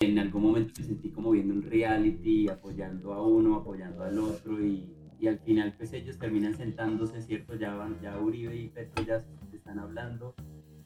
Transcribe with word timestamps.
en 0.00 0.18
algún 0.18 0.42
momento 0.42 0.72
me 0.78 0.86
sentí 0.86 1.10
como 1.10 1.30
viendo 1.30 1.52
un 1.52 1.62
reality, 1.62 2.48
apoyando 2.48 3.12
a 3.12 3.22
uno, 3.22 3.56
apoyando 3.56 4.02
al 4.02 4.18
otro 4.18 4.64
y, 4.64 4.88
y 5.20 5.28
al 5.28 5.38
final 5.40 5.74
pues 5.76 5.92
ellos 5.92 6.18
terminan 6.18 6.56
sentándose, 6.56 7.20
¿cierto? 7.20 7.54
Ya, 7.54 7.74
van, 7.74 8.00
ya 8.00 8.18
Uribe 8.18 8.56
y 8.56 8.68
Petro 8.68 9.04
ya 9.04 9.22
están 9.52 9.78
hablando. 9.78 10.34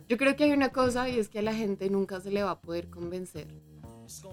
Yo 0.09 0.17
creo 0.17 0.35
que 0.35 0.45
hay 0.45 0.53
una 0.53 0.71
cosa 0.71 1.09
y 1.09 1.19
es 1.21 1.29
que 1.29 1.39
a 1.39 1.43
la 1.43 1.55
gente 1.55 1.89
nunca 1.91 2.21
se 2.21 2.33
le 2.33 2.43
va 2.43 2.51
a 2.51 2.61
poder 2.61 2.91
convencer. 2.91 3.47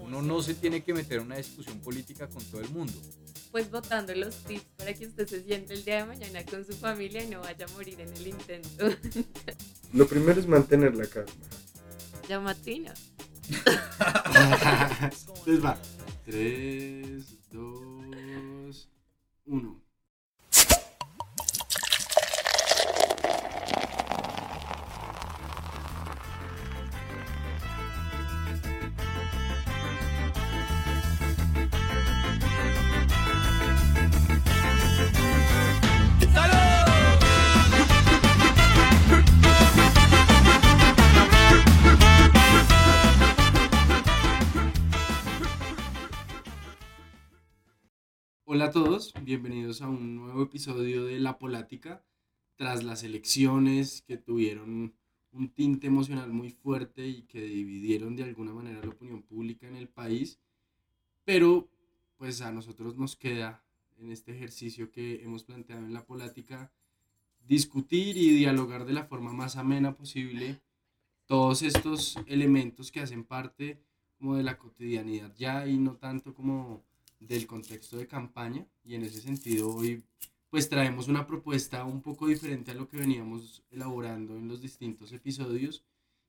Uno 0.02 0.20
no 0.20 0.42
se 0.42 0.54
tiene 0.54 0.82
que 0.82 0.92
meter 0.92 1.18
en 1.18 1.26
una 1.26 1.36
discusión 1.36 1.78
política 1.78 2.28
con 2.28 2.42
todo 2.44 2.60
el 2.60 2.68
mundo. 2.70 2.92
Pues 3.52 3.70
votando 3.70 4.12
los 4.16 4.34
tips 4.44 4.66
para 4.76 4.92
que 4.94 5.06
usted 5.06 5.28
se 5.28 5.44
siente 5.44 5.74
el 5.74 5.84
día 5.84 5.98
de 5.98 6.06
mañana 6.06 6.44
con 6.44 6.64
su 6.64 6.72
familia 6.72 7.22
y 7.22 7.30
no 7.30 7.40
vaya 7.40 7.66
a 7.66 7.72
morir 7.74 8.00
en 8.00 8.12
el 8.12 8.26
intento. 8.26 8.88
Lo 9.92 10.08
primero 10.08 10.40
es 10.40 10.48
mantener 10.48 10.96
la 10.96 11.06
calma. 11.06 11.30
Llamatina. 12.28 12.92
Entonces 15.02 15.64
va. 15.64 15.76
3, 16.24 17.50
2, 17.50 18.88
1. 19.46 19.81
Hola 48.54 48.66
a 48.66 48.70
todos, 48.70 49.14
bienvenidos 49.22 49.80
a 49.80 49.88
un 49.88 50.14
nuevo 50.14 50.42
episodio 50.42 51.06
de 51.06 51.18
La 51.18 51.38
Polática. 51.38 52.04
Tras 52.56 52.84
las 52.84 53.02
elecciones 53.02 54.02
que 54.02 54.18
tuvieron 54.18 54.92
un 55.32 55.48
tinte 55.54 55.86
emocional 55.86 56.34
muy 56.34 56.50
fuerte 56.50 57.08
y 57.08 57.22
que 57.22 57.40
dividieron 57.40 58.14
de 58.14 58.24
alguna 58.24 58.52
manera 58.52 58.84
la 58.84 58.90
opinión 58.90 59.22
pública 59.22 59.66
en 59.66 59.76
el 59.76 59.88
país, 59.88 60.38
pero 61.24 61.70
pues 62.18 62.42
a 62.42 62.52
nosotros 62.52 62.94
nos 62.98 63.16
queda 63.16 63.64
en 63.96 64.12
este 64.12 64.36
ejercicio 64.36 64.90
que 64.90 65.22
hemos 65.22 65.44
planteado 65.44 65.86
en 65.86 65.94
La 65.94 66.04
Polática 66.04 66.70
discutir 67.48 68.18
y 68.18 68.36
dialogar 68.36 68.84
de 68.84 68.92
la 68.92 69.06
forma 69.06 69.32
más 69.32 69.56
amena 69.56 69.96
posible 69.96 70.60
todos 71.24 71.62
estos 71.62 72.18
elementos 72.26 72.92
que 72.92 73.00
hacen 73.00 73.24
parte 73.24 73.80
como 74.18 74.36
de 74.36 74.42
la 74.42 74.58
cotidianidad 74.58 75.34
ya 75.38 75.66
y 75.66 75.78
no 75.78 75.96
tanto 75.96 76.34
como 76.34 76.84
del 77.26 77.46
contexto 77.46 77.96
de 77.96 78.06
campaña 78.06 78.66
y 78.84 78.94
en 78.94 79.04
ese 79.04 79.20
sentido 79.20 79.74
hoy 79.74 80.02
pues 80.50 80.68
traemos 80.68 81.08
una 81.08 81.26
propuesta 81.26 81.84
un 81.84 82.02
poco 82.02 82.26
diferente 82.26 82.72
a 82.72 82.74
lo 82.74 82.88
que 82.88 82.98
veníamos 82.98 83.62
elaborando 83.70 84.36
en 84.36 84.48
los 84.48 84.60
distintos 84.60 85.12
episodios 85.12 85.84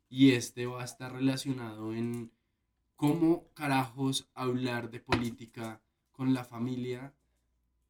y 0.10 0.32
este 0.32 0.66
va 0.66 0.82
a 0.82 0.86
estar 0.86 1.12
relacionado 1.12 1.94
en 1.94 2.32
cómo 2.96 3.50
carajos 3.54 4.30
hablar 4.34 4.90
de 4.92 5.00
política 5.00 5.82
con 6.12 6.34
la 6.34 6.46
familia 6.46 7.14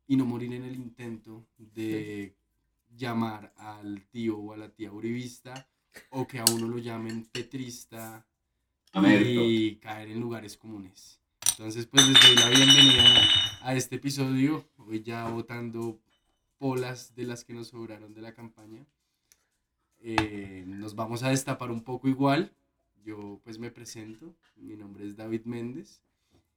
y 0.07 0.15
no 0.15 0.25
morir 0.25 0.53
en 0.53 0.63
el 0.63 0.75
intento 0.75 1.45
de 1.57 2.35
llamar 2.95 3.53
al 3.57 4.03
tío 4.07 4.37
o 4.37 4.53
a 4.53 4.57
la 4.57 4.69
tía 4.69 4.91
uribista 4.91 5.67
o 6.09 6.25
que 6.25 6.39
a 6.39 6.45
uno 6.45 6.67
lo 6.67 6.77
llamen 6.77 7.25
petrista 7.25 8.25
y 8.95 9.75
caer 9.75 10.09
en 10.09 10.19
lugares 10.19 10.57
comunes. 10.57 11.22
Entonces, 11.57 11.85
pues 11.85 12.07
les 12.07 12.19
doy 12.19 12.35
la 12.35 12.49
bienvenida 12.49 13.21
a 13.61 13.75
este 13.75 13.97
episodio. 13.97 14.65
Hoy 14.77 15.03
ya 15.03 15.29
votando 15.29 15.99
polas 16.57 17.13
de 17.13 17.25
las 17.25 17.43
que 17.43 17.53
nos 17.53 17.67
sobraron 17.67 18.15
de 18.15 18.21
la 18.21 18.33
campaña. 18.33 18.87
Eh, 19.99 20.63
nos 20.65 20.95
vamos 20.95 21.21
a 21.21 21.29
destapar 21.29 21.69
un 21.69 21.83
poco 21.83 22.07
igual. 22.07 22.51
Yo 23.05 23.39
pues 23.43 23.59
me 23.59 23.69
presento. 23.69 24.35
Mi 24.55 24.75
nombre 24.75 25.05
es 25.05 25.15
David 25.15 25.45
Méndez 25.45 26.01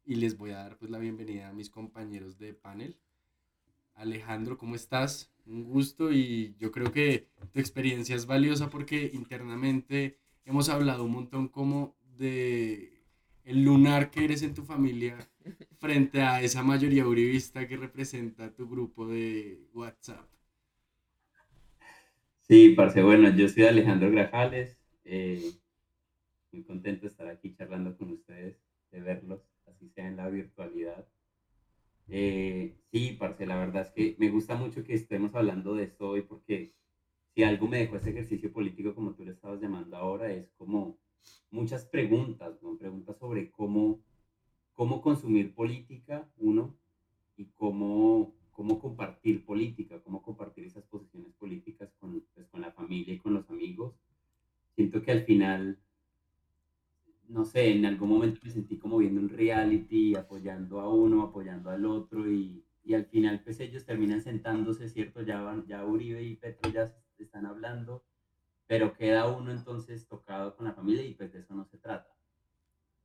y 0.07 0.15
les 0.15 0.39
voy 0.39 0.53
a 0.53 0.61
dar 0.61 0.79
pues 0.79 0.91
la 0.91 0.99
bienvenida 0.99 1.51
a 1.51 1.53
mis 1.53 1.69
compañeros 1.69 2.39
de 2.39 2.55
panel. 2.55 2.97
Alejandro, 3.97 4.57
¿cómo 4.57 4.77
estás? 4.77 5.31
Un 5.45 5.65
gusto 5.65 6.11
y 6.11 6.57
yo 6.59 6.73
creo 6.73 6.91
que 6.91 7.29
tu 7.53 7.61
experiencia 7.61 8.17
es 8.17 8.25
valiosa 8.25 8.71
porque 8.71 9.11
internamente 9.13 10.19
hemos 10.47 10.71
hablado 10.71 11.05
un 11.05 11.13
montón 11.13 11.49
como 11.49 11.95
de 12.17 12.96
el 13.47 13.63
lunar 13.63 14.11
que 14.11 14.25
eres 14.25 14.43
en 14.43 14.55
tu 14.55 14.65
familia 14.65 15.17
frente 15.79 16.21
a 16.21 16.43
esa 16.43 16.65
mayoría 16.65 17.07
uribista 17.07 17.67
que 17.69 17.77
representa 17.77 18.53
tu 18.53 18.69
grupo 18.69 19.07
de 19.07 19.69
WhatsApp. 19.73 20.29
Sí, 22.41 22.71
parce, 22.77 23.03
bueno, 23.03 23.31
yo 23.37 23.49
soy 23.49 23.65
Alejandro 23.65 24.11
Grajales, 24.11 24.79
eh, 25.05 25.53
muy 26.51 26.65
contento 26.65 27.03
de 27.03 27.09
estar 27.09 27.29
aquí 27.29 27.55
charlando 27.55 27.97
con 27.97 28.11
ustedes, 28.13 28.57
de 28.91 29.01
verlos, 29.01 29.43
así 29.67 29.89
sea 29.91 30.09
en 30.09 30.17
la 30.17 30.29
virtualidad. 30.29 31.07
Eh, 32.09 32.77
sí, 32.91 33.17
parce, 33.19 33.47
la 33.47 33.59
verdad 33.59 33.83
es 33.83 33.91
que 33.91 34.17
me 34.19 34.31
gusta 34.31 34.57
mucho 34.57 34.83
que 34.83 34.95
estemos 34.95 35.33
hablando 35.37 35.75
de 35.75 35.85
esto 35.85 36.09
hoy 36.11 36.23
porque 36.23 36.75
si 37.35 37.45
algo 37.45 37.69
me 37.69 37.79
dejó 37.79 37.97
ese 37.97 38.11
ejercicio 38.11 38.53
político, 38.53 38.95
como 38.95 39.15
tú 39.15 39.25
le 39.25 39.33
estabas 39.33 39.61
llamando 39.61 39.97
ahora, 39.97 40.33
es 40.33 40.51
como 40.57 40.99
muchas 41.51 41.85
preguntas. 41.87 42.59
Preguntas 42.79 43.17
sobre 43.19 43.51
cómo, 43.51 44.01
cómo 44.75 45.01
consumir 45.01 45.55
política, 45.55 46.29
uno, 46.39 46.75
y 47.37 47.47
cómo, 47.55 48.35
cómo 48.53 48.79
compartir 48.79 49.45
política, 49.45 50.01
cómo 50.03 50.23
compartir 50.23 50.65
esas 50.65 50.85
posiciones 50.85 51.33
políticas 51.35 51.93
con, 52.01 52.23
pues, 52.35 52.47
con 52.49 52.61
la 52.61 52.73
familia 52.73 53.15
y 53.15 53.19
con 53.19 53.35
los 53.35 53.49
amigos. 53.51 53.95
Siento 54.75 55.03
que 55.03 55.13
al 55.13 55.25
final, 55.25 55.79
no 57.29 57.45
sé, 57.45 57.73
en 57.73 57.85
algún 57.87 58.09
momento 58.09 58.41
me 58.43 58.51
sentí 58.51 58.79
como 58.79 58.99
viendo 58.99 59.21
un 59.21 59.29
reality, 59.29 60.15
apoyando 60.15 60.81
a 60.81 60.89
uno, 60.89 61.23
apoyando 61.23 61.71
al 61.71 61.85
otro, 61.85 62.31
y, 62.31 62.65
y 62.85 62.95
al 62.95 63.07
final 63.07 63.43
pues 63.43 63.61
ellos 63.61 63.85
terminan 63.85 64.23
sentándose, 64.23 64.89
¿cierto? 64.89 65.23
Ya, 65.23 65.41
van, 65.41 65.67
ya 65.67 65.85
Uribe 65.85 66.23
y 66.23 66.37
Petro 66.37 66.71
ya 66.71 66.95
están 67.19 67.47
hablando 67.47 68.05
pero 68.67 68.95
queda 68.95 69.29
uno 69.29 69.53
entonces 69.53 70.07
tocado 70.09 70.57
con 70.57 70.67
la 70.67 70.73
familia 70.73 71.05
y 71.05 71.15
pues 71.15 71.33
de 71.33 71.41
eso 71.41 71.55
no 71.55 71.65
se 71.65 71.79
trata. 71.79 72.11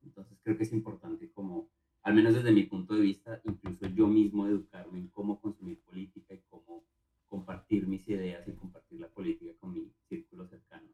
Entonces 0.03 0.39
creo 0.44 0.57
que 0.57 0.63
es 0.63 0.73
importante 0.73 1.31
como, 1.31 1.69
al 2.01 2.16
menos 2.16 2.33
desde 2.33 2.51
mi 2.51 2.63
punto 2.63 2.95
de 2.95 3.01
vista, 3.01 3.41
incluso 3.44 3.85
yo 3.88 4.07
mismo 4.07 4.47
educarme 4.47 5.00
en 5.00 5.09
cómo 5.09 5.39
consumir 5.39 5.79
política 5.81 6.33
y 6.33 6.41
cómo 6.50 6.83
compartir 7.27 7.88
mis 7.88 8.07
ideas 8.09 8.47
y 8.47 8.53
compartir 8.53 9.00
la 9.00 9.07
política 9.07 9.53
con 9.59 9.73
mi 9.73 9.91
círculo 10.09 10.47
cercano. 10.47 10.89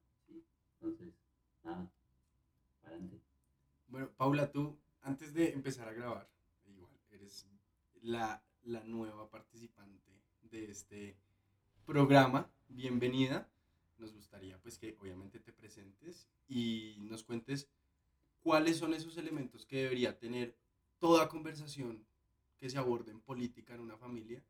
Entonces, 0.80 1.14
nada, 1.64 1.90
adelante. 2.84 3.22
Bueno, 3.88 4.10
Paula, 4.18 4.52
tú, 4.52 4.78
antes 5.02 5.34
de 5.34 5.54
empezar 5.54 5.88
a 5.88 5.94
grabar, 5.94 6.30
igual, 6.68 6.92
eres 7.10 7.48
la, 8.02 8.44
la 8.64 8.84
nueva 8.84 9.30
participante 9.30 10.12
de 10.52 10.70
este 10.70 11.16
programa. 11.86 12.52
Bienvenida 12.68 13.50
nos 14.00 14.14
gustaría 14.14 14.58
pues 14.60 14.78
que 14.78 14.96
obviamente 15.00 15.40
te 15.40 15.52
presentes 15.52 16.28
y 16.48 16.98
nos 17.00 17.24
cuentes 17.24 17.70
cuáles 18.68 18.80
son 18.80 18.94
esos 18.94 19.16
elementos 19.16 19.66
que 19.66 19.84
debería 19.84 20.20
tener 20.20 20.54
toda 21.00 21.30
conversación 21.30 22.06
que 22.58 22.70
se 22.70 22.78
aborde 22.78 23.12
en 23.12 23.22
política 23.22 23.74
en 23.74 23.80
una 23.80 23.96
familia, 23.96 24.44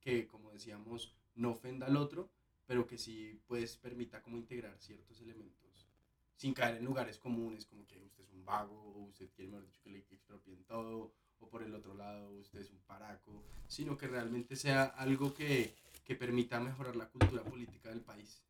que 0.00 0.28
como 0.28 0.52
decíamos 0.52 1.12
no 1.34 1.50
ofenda 1.50 1.88
al 1.88 1.96
otro, 1.96 2.30
pero 2.66 2.86
que 2.86 2.96
sí 2.98 3.40
pues 3.48 3.76
permita 3.76 4.22
como 4.22 4.36
integrar 4.36 4.78
ciertos 4.78 5.20
elementos 5.20 5.88
sin 6.36 6.54
caer 6.54 6.76
en 6.76 6.84
lugares 6.84 7.18
comunes 7.18 7.66
como 7.66 7.84
que 7.84 7.98
usted 7.98 8.22
es 8.22 8.32
un 8.32 8.44
vago 8.44 8.80
o 8.94 9.08
usted 9.08 9.28
quiere 9.34 9.50
mejor 9.50 9.66
dicho 9.66 9.80
que 9.82 9.90
le 9.90 9.98
expropien 9.98 10.62
todo 10.62 11.12
o 11.40 11.48
por 11.48 11.64
el 11.64 11.74
otro 11.74 11.94
lado 11.94 12.30
usted 12.36 12.60
es 12.60 12.70
un 12.70 12.78
paraco, 12.78 13.42
sino 13.66 13.98
que 13.98 14.06
realmente 14.06 14.54
sea 14.54 14.84
algo 14.84 15.34
que, 15.34 15.74
que 16.04 16.14
permita 16.14 16.60
mejorar 16.60 16.94
la 16.94 17.08
cultura 17.08 17.42
política 17.42 17.88
del 17.88 18.02
país 18.02 18.40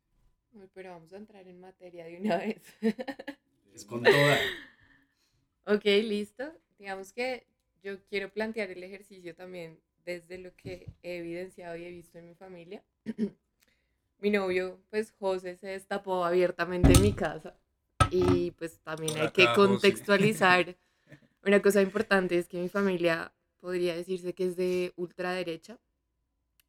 pero 0.73 0.91
vamos 0.91 1.11
a 1.11 1.17
entrar 1.17 1.47
en 1.47 1.59
materia 1.59 2.05
de 2.05 2.17
una 2.17 2.37
vez. 2.37 2.61
es 3.73 3.85
con 3.85 4.03
toda. 4.03 4.37
ok, 5.65 5.85
listo. 6.03 6.51
Digamos 6.77 7.13
que 7.13 7.47
yo 7.83 8.01
quiero 8.05 8.31
plantear 8.31 8.71
el 8.71 8.83
ejercicio 8.83 9.35
también 9.35 9.79
desde 10.05 10.37
lo 10.37 10.55
que 10.55 10.91
he 11.03 11.17
evidenciado 11.17 11.75
y 11.75 11.85
he 11.85 11.91
visto 11.91 12.17
en 12.17 12.27
mi 12.27 12.35
familia. 12.35 12.83
mi 14.19 14.29
novio, 14.29 14.79
pues 14.89 15.13
José, 15.19 15.57
se 15.57 15.67
destapó 15.67 16.25
abiertamente 16.25 16.93
en 16.93 17.01
mi 17.01 17.13
casa. 17.13 17.55
Y 18.11 18.51
pues 18.51 18.79
también 18.79 19.17
hay 19.17 19.31
que 19.31 19.47
contextualizar. 19.55 20.75
Una 21.45 21.61
cosa 21.61 21.81
importante 21.81 22.37
es 22.37 22.47
que 22.47 22.57
mi 22.57 22.69
familia 22.69 23.33
podría 23.59 23.95
decirse 23.95 24.33
que 24.33 24.45
es 24.45 24.55
de 24.55 24.93
ultraderecha 24.95 25.79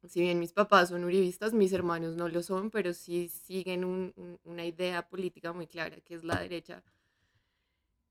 si 0.07 0.21
bien 0.21 0.39
mis 0.39 0.53
papás 0.53 0.89
son 0.89 1.03
uribistas, 1.03 1.53
mis 1.53 1.73
hermanos 1.73 2.15
no 2.15 2.27
lo 2.29 2.43
son, 2.43 2.69
pero 2.69 2.93
sí 2.93 3.29
siguen 3.29 4.13
una 4.43 4.65
idea 4.65 5.07
política 5.07 5.53
muy 5.53 5.67
clara, 5.67 5.97
que 6.01 6.15
es 6.15 6.23
la 6.23 6.39
derecha. 6.39 6.83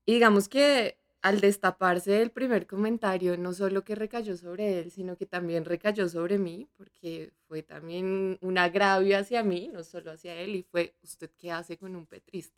Y 0.07 0.13
digamos 0.13 0.47
que 0.47 0.97
al 1.21 1.41
destaparse 1.41 2.21
el 2.21 2.31
primer 2.31 2.65
comentario, 2.65 3.35
no 3.37 3.51
solo 3.53 3.83
que 3.83 3.93
recayó 3.93 4.37
sobre 4.37 4.79
él, 4.79 4.89
sino 4.89 5.17
que 5.17 5.25
también 5.25 5.65
recayó 5.65 6.07
sobre 6.07 6.37
mí, 6.37 6.69
porque 6.77 7.33
fue 7.47 7.61
también 7.61 8.37
un 8.41 8.57
agravio 8.57 9.17
hacia 9.19 9.43
mí, 9.43 9.69
no 9.73 9.83
solo 9.83 10.11
hacia 10.11 10.33
él, 10.35 10.55
y 10.55 10.63
fue, 10.63 10.95
¿usted 11.03 11.29
qué 11.37 11.51
hace 11.51 11.77
con 11.77 11.93
un 11.95 12.05
petrista? 12.05 12.57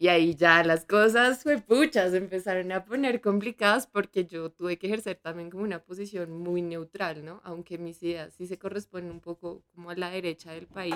Y 0.00 0.08
ahí 0.08 0.34
ya 0.34 0.62
las 0.64 0.84
cosas, 0.84 1.42
fue 1.42 1.58
puchas, 1.60 2.12
empezaron 2.14 2.70
a 2.72 2.84
poner 2.84 3.20
complicadas 3.20 3.86
porque 3.86 4.26
yo 4.26 4.50
tuve 4.50 4.78
que 4.78 4.86
ejercer 4.86 5.16
también 5.16 5.50
como 5.50 5.64
una 5.64 5.82
posición 5.82 6.30
muy 6.32 6.62
neutral, 6.62 7.24
¿no? 7.24 7.40
Aunque 7.44 7.78
mis 7.78 8.02
ideas 8.02 8.34
sí 8.34 8.46
se 8.46 8.58
corresponden 8.58 9.10
un 9.10 9.20
poco 9.20 9.64
como 9.74 9.90
a 9.90 9.96
la 9.96 10.10
derecha 10.10 10.52
del 10.52 10.66
país, 10.68 10.94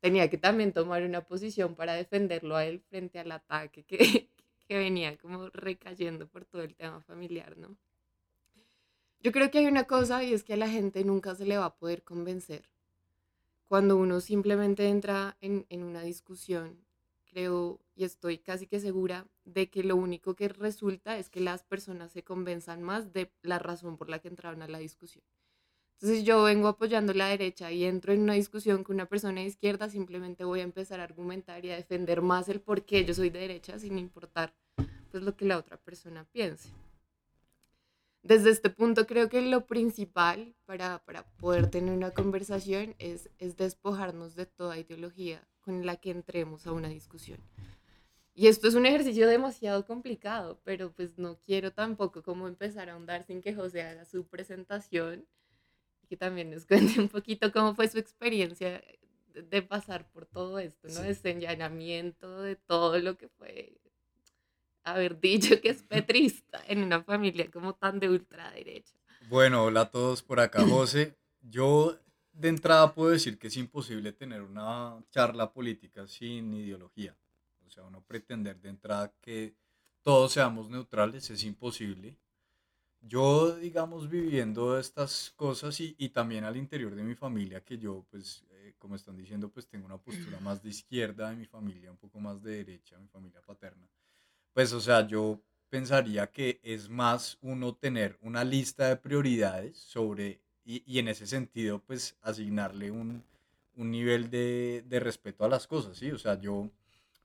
tenía 0.00 0.28
que 0.30 0.38
también 0.38 0.72
tomar 0.72 1.02
una 1.02 1.22
posición 1.22 1.74
para 1.74 1.94
defenderlo 1.94 2.56
a 2.56 2.64
él 2.64 2.80
frente 2.80 3.18
al 3.18 3.32
ataque 3.32 3.84
que, 3.84 3.98
que 4.68 4.78
venía 4.78 5.16
como 5.18 5.48
recayendo 5.50 6.26
por 6.28 6.44
todo 6.44 6.62
el 6.62 6.74
tema 6.74 7.00
familiar, 7.02 7.56
¿no? 7.56 7.76
Yo 9.22 9.32
creo 9.32 9.50
que 9.50 9.58
hay 9.58 9.66
una 9.66 9.84
cosa 9.84 10.24
y 10.24 10.32
es 10.32 10.44
que 10.44 10.54
a 10.54 10.56
la 10.56 10.68
gente 10.68 11.04
nunca 11.04 11.34
se 11.34 11.44
le 11.44 11.58
va 11.58 11.66
a 11.66 11.76
poder 11.76 12.02
convencer. 12.02 12.70
Cuando 13.68 13.98
uno 13.98 14.20
simplemente 14.20 14.88
entra 14.88 15.36
en, 15.42 15.66
en 15.68 15.82
una 15.82 16.00
discusión 16.02 16.78
creo 17.30 17.80
y 17.94 18.04
estoy 18.04 18.38
casi 18.38 18.66
que 18.66 18.80
segura 18.80 19.26
de 19.44 19.70
que 19.70 19.84
lo 19.84 19.96
único 19.96 20.34
que 20.34 20.48
resulta 20.48 21.18
es 21.18 21.30
que 21.30 21.40
las 21.40 21.62
personas 21.62 22.12
se 22.12 22.24
convenzan 22.24 22.82
más 22.82 23.12
de 23.12 23.30
la 23.42 23.58
razón 23.58 23.96
por 23.96 24.08
la 24.08 24.18
que 24.18 24.28
entraron 24.28 24.62
a 24.62 24.68
la 24.68 24.78
discusión. 24.78 25.24
Entonces 26.02 26.24
yo 26.24 26.44
vengo 26.44 26.68
apoyando 26.68 27.12
la 27.12 27.28
derecha 27.28 27.70
y 27.70 27.84
entro 27.84 28.14
en 28.14 28.22
una 28.22 28.32
discusión 28.32 28.84
con 28.84 28.94
una 28.94 29.04
persona 29.04 29.42
de 29.42 29.48
izquierda, 29.48 29.90
simplemente 29.90 30.44
voy 30.44 30.60
a 30.60 30.62
empezar 30.62 30.98
a 30.98 31.04
argumentar 31.04 31.62
y 31.66 31.70
a 31.70 31.76
defender 31.76 32.22
más 32.22 32.48
el 32.48 32.62
por 32.62 32.86
qué 32.86 33.04
yo 33.04 33.12
soy 33.12 33.28
de 33.28 33.40
derecha 33.40 33.78
sin 33.78 33.98
importar 33.98 34.54
pues 35.10 35.22
lo 35.22 35.36
que 35.36 35.44
la 35.44 35.58
otra 35.58 35.76
persona 35.76 36.24
piense. 36.32 36.70
Desde 38.22 38.48
este 38.48 38.70
punto 38.70 39.06
creo 39.06 39.28
que 39.28 39.42
lo 39.42 39.66
principal 39.66 40.54
para, 40.64 41.04
para 41.04 41.24
poder 41.36 41.66
tener 41.66 41.94
una 41.94 42.12
conversación 42.12 42.94
es, 42.98 43.28
es 43.38 43.58
despojarnos 43.58 44.36
de 44.36 44.46
toda 44.46 44.78
ideología 44.78 45.46
con 45.60 45.84
la 45.84 45.96
que 45.96 46.12
entremos 46.12 46.66
a 46.66 46.72
una 46.72 46.88
discusión. 46.88 47.40
Y 48.32 48.46
esto 48.46 48.68
es 48.68 48.74
un 48.74 48.86
ejercicio 48.86 49.28
demasiado 49.28 49.84
complicado, 49.84 50.62
pero 50.64 50.92
pues 50.92 51.18
no 51.18 51.38
quiero 51.44 51.72
tampoco 51.72 52.22
como 52.22 52.48
empezar 52.48 52.88
a 52.88 52.94
ahondar 52.94 53.24
sin 53.24 53.42
que 53.42 53.54
José 53.54 53.82
haga 53.82 54.06
su 54.06 54.26
presentación 54.26 55.26
que 56.10 56.16
también 56.16 56.50
nos 56.50 56.66
cuente 56.66 57.00
un 57.00 57.08
poquito 57.08 57.50
cómo 57.52 57.74
fue 57.74 57.88
su 57.88 57.98
experiencia 57.98 58.82
de 59.32 59.62
pasar 59.62 60.10
por 60.10 60.26
todo 60.26 60.58
esto, 60.58 60.88
¿no? 60.88 61.02
De 61.02 61.10
este 61.10 61.30
enllanamiento, 61.30 62.42
de 62.42 62.56
todo 62.56 62.98
lo 62.98 63.16
que 63.16 63.28
fue 63.28 63.80
haber 64.82 65.20
dicho 65.20 65.60
que 65.60 65.68
es 65.68 65.82
petrista 65.82 66.60
en 66.66 66.82
una 66.82 67.02
familia 67.04 67.48
como 67.50 67.74
tan 67.74 68.00
de 68.00 68.08
ultraderecha. 68.08 68.94
Bueno, 69.28 69.64
hola 69.64 69.82
a 69.82 69.90
todos 69.90 70.22
por 70.22 70.40
acá, 70.40 70.62
José. 70.68 71.14
Yo 71.42 71.96
de 72.32 72.48
entrada 72.48 72.92
puedo 72.92 73.10
decir 73.10 73.38
que 73.38 73.46
es 73.46 73.56
imposible 73.56 74.12
tener 74.12 74.42
una 74.42 74.98
charla 75.10 75.52
política 75.52 76.08
sin 76.08 76.52
ideología. 76.54 77.16
O 77.66 77.70
sea, 77.70 77.84
uno 77.84 78.02
pretender 78.02 78.60
de 78.60 78.70
entrada 78.70 79.12
que 79.20 79.54
todos 80.02 80.32
seamos 80.32 80.68
neutrales 80.68 81.30
es 81.30 81.44
imposible. 81.44 82.16
Yo, 83.02 83.56
digamos, 83.56 84.08
viviendo 84.08 84.78
estas 84.78 85.32
cosas 85.36 85.80
y, 85.80 85.94
y 85.98 86.10
también 86.10 86.44
al 86.44 86.56
interior 86.56 86.94
de 86.94 87.02
mi 87.02 87.14
familia, 87.14 87.64
que 87.64 87.78
yo, 87.78 88.04
pues, 88.10 88.44
eh, 88.50 88.74
como 88.78 88.94
están 88.94 89.16
diciendo, 89.16 89.48
pues 89.48 89.66
tengo 89.66 89.86
una 89.86 89.98
postura 89.98 90.38
más 90.40 90.62
de 90.62 90.70
izquierda 90.70 91.30
de 91.30 91.36
mi 91.36 91.46
familia, 91.46 91.90
un 91.90 91.96
poco 91.96 92.20
más 92.20 92.42
de 92.42 92.56
derecha, 92.56 92.98
mi 92.98 93.08
familia 93.08 93.40
paterna. 93.40 93.88
Pues, 94.52 94.72
o 94.72 94.80
sea, 94.80 95.06
yo 95.06 95.40
pensaría 95.70 96.30
que 96.30 96.60
es 96.62 96.88
más 96.88 97.38
uno 97.40 97.74
tener 97.74 98.18
una 98.20 98.44
lista 98.44 98.88
de 98.88 98.96
prioridades 98.96 99.78
sobre 99.78 100.40
y, 100.64 100.98
en 100.98 101.08
ese 101.08 101.26
sentido, 101.26 101.80
pues 101.80 102.16
asignarle 102.22 102.90
un, 102.90 103.24
nivel 103.74 104.30
de, 104.30 104.84
respeto 105.00 105.44
a 105.44 105.48
las 105.48 105.66
cosas, 105.66 105.96
¿sí? 105.96 106.10
O 106.12 106.18
sea, 106.18 106.38
yo 106.38 106.70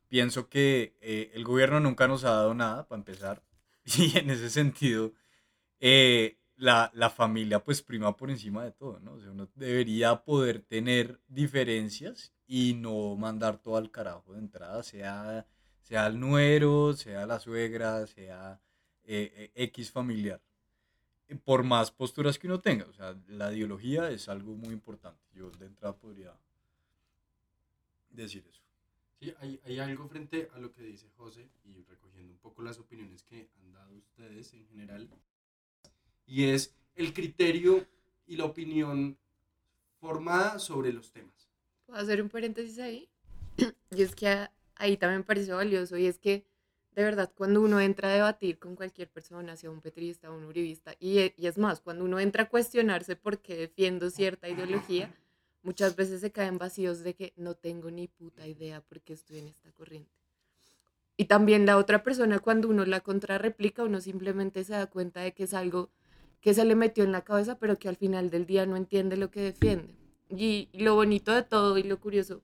pienso 0.08 0.48
que 0.50 0.96
eh, 1.02 1.32
el 1.34 1.44
gobierno 1.44 1.80
nunca 1.80 2.08
nos 2.08 2.24
ha 2.24 2.32
dado 2.32 2.54
nada, 2.54 2.88
para 2.88 3.00
empezar, 3.00 3.44
y 3.86 4.18
en 4.18 4.30
ese 4.30 4.50
sentido, 4.50 5.14
eh, 5.80 6.38
la, 6.56 6.90
familia 7.10 7.64
pues 7.64 7.82
prima 7.82 8.16
por 8.16 8.30
encima 8.30 8.64
de 8.64 8.72
todo, 8.72 9.00
¿no? 9.00 9.14
O 9.14 9.20
sea, 9.20 9.32
uno 9.32 9.50
debería 9.56 10.24
poder 10.24 10.62
tener 10.62 11.20
diferencias 11.28 12.34
y 12.48 12.74
no 12.74 13.16
mandar 13.16 13.58
todo 13.58 13.78
al 13.78 13.92
carajo 13.92 14.34
de 14.34 14.40
entrada, 14.40 14.84
sea, 14.84 15.46
sea 15.82 16.08
el 16.08 16.20
nuero, 16.20 16.94
sea 16.94 17.26
la 17.26 17.40
suegra, 17.40 18.08
sea 18.08 18.60
eh, 19.04 19.52
X 19.56 19.92
familiar 19.92 20.42
por 21.44 21.64
más 21.64 21.92
posturas 21.92 22.38
que 22.38 22.48
uno 22.48 22.62
tenga. 22.62 22.86
O 22.86 22.94
sea, 22.94 23.20
la 23.28 23.52
ideología 23.52 24.10
es 24.12 24.30
algo 24.30 24.56
muy 24.56 24.74
importante. 24.74 25.22
Yo 25.34 25.50
de 25.52 25.66
entrada 25.66 25.96
podría 25.96 26.38
decir 28.10 28.46
eso. 28.48 28.62
Sí, 29.20 29.34
hay, 29.40 29.60
hay, 29.66 29.80
algo 29.80 30.08
frente 30.08 30.50
a 30.54 30.60
lo 30.60 30.72
que 30.72 30.84
dice 30.84 31.10
José 31.16 31.50
y 31.64 31.82
recogiendo 31.84 32.34
un 32.34 32.40
poco 32.40 32.62
las 32.62 32.78
opiniones 32.80 33.24
que 33.24 33.50
han 33.60 33.72
dado 33.72 33.96
ustedes 33.96 34.54
en 34.54 34.68
general. 34.68 35.10
Y 36.26 36.46
es 36.46 36.74
el 36.96 37.14
criterio 37.14 37.86
y 38.28 38.38
la 38.38 38.46
opinión 38.46 39.18
formada 40.00 40.60
sobre 40.60 40.92
los 40.92 41.12
temas. 41.12 41.50
¿Puedo 41.86 42.00
hacer 42.00 42.22
un 42.22 42.30
paréntesis 42.30 42.80
ahí? 42.80 43.10
y 43.92 44.02
es 44.02 44.16
que 44.16 44.48
ahí 44.76 44.98
también 44.98 45.20
me 45.20 45.26
parece 45.26 45.54
valioso 45.54 45.98
y 45.98 46.08
es 46.08 46.18
que 46.20 46.46
de 46.96 47.04
verdad, 47.04 47.30
cuando 47.36 47.62
uno 47.62 47.82
entra 47.82 48.10
a 48.10 48.14
debatir 48.14 48.58
con 48.58 48.76
cualquier 48.76 49.10
persona, 49.10 49.58
sea 49.58 49.70
un 49.70 49.82
petrista 49.82 50.32
o 50.32 50.36
un 50.38 50.46
uribista, 50.46 50.96
y, 50.98 51.20
e, 51.20 51.34
y, 51.38 51.48
es 51.48 51.58
más, 51.58 51.82
cuando 51.82 52.06
uno 52.06 52.22
entra 52.22 52.44
a 52.44 52.50
cuestionarse 52.50 53.18
por 53.18 53.40
qué 53.40 53.58
defiendo 53.58 54.10
cierta 54.10 54.48
ideología, 54.48 55.14
muchas 55.62 55.98
veces 55.98 56.22
se 56.22 56.32
caen 56.32 56.58
vacíos 56.58 57.04
de 57.04 57.14
que 57.14 57.34
no 57.36 57.54
tengo 57.54 57.92
ni 57.92 58.08
puta 58.08 58.48
idea 58.48 58.80
por 58.80 59.02
qué 59.02 59.12
estoy 59.12 59.40
en 59.40 59.48
esta 59.48 59.72
corriente. 59.74 60.10
Y 61.18 61.26
también 61.26 61.66
la 61.66 61.78
otra 61.78 62.02
persona, 62.02 62.40
cuando 62.40 62.70
uno 62.70 62.86
la 62.86 63.02
contrarreplica, 63.02 63.84
uno 63.84 64.00
simplemente 64.00 64.64
se 64.64 64.74
da 64.74 64.88
cuenta 64.88 65.20
de 65.20 65.34
que 65.34 65.44
es 65.44 65.54
algo 65.54 65.90
que 66.46 66.54
se 66.54 66.64
le 66.64 66.76
metió 66.76 67.04
en 67.04 67.12
la 67.12 67.24
cabeza, 67.24 67.58
pero 67.58 67.80
que 67.80 67.90
al 67.90 67.96
final 67.96 68.30
del 68.30 68.46
día 68.46 68.68
no 68.68 68.78
entiende 68.78 69.18
lo 69.18 69.32
que 69.32 69.42
defiende. 69.42 69.96
Y, 70.30 70.70
lo 70.74 70.94
bonito 70.94 71.34
de 71.34 71.42
todo 71.42 71.76
y 71.80 71.82
lo 71.82 72.00
curioso 72.00 72.44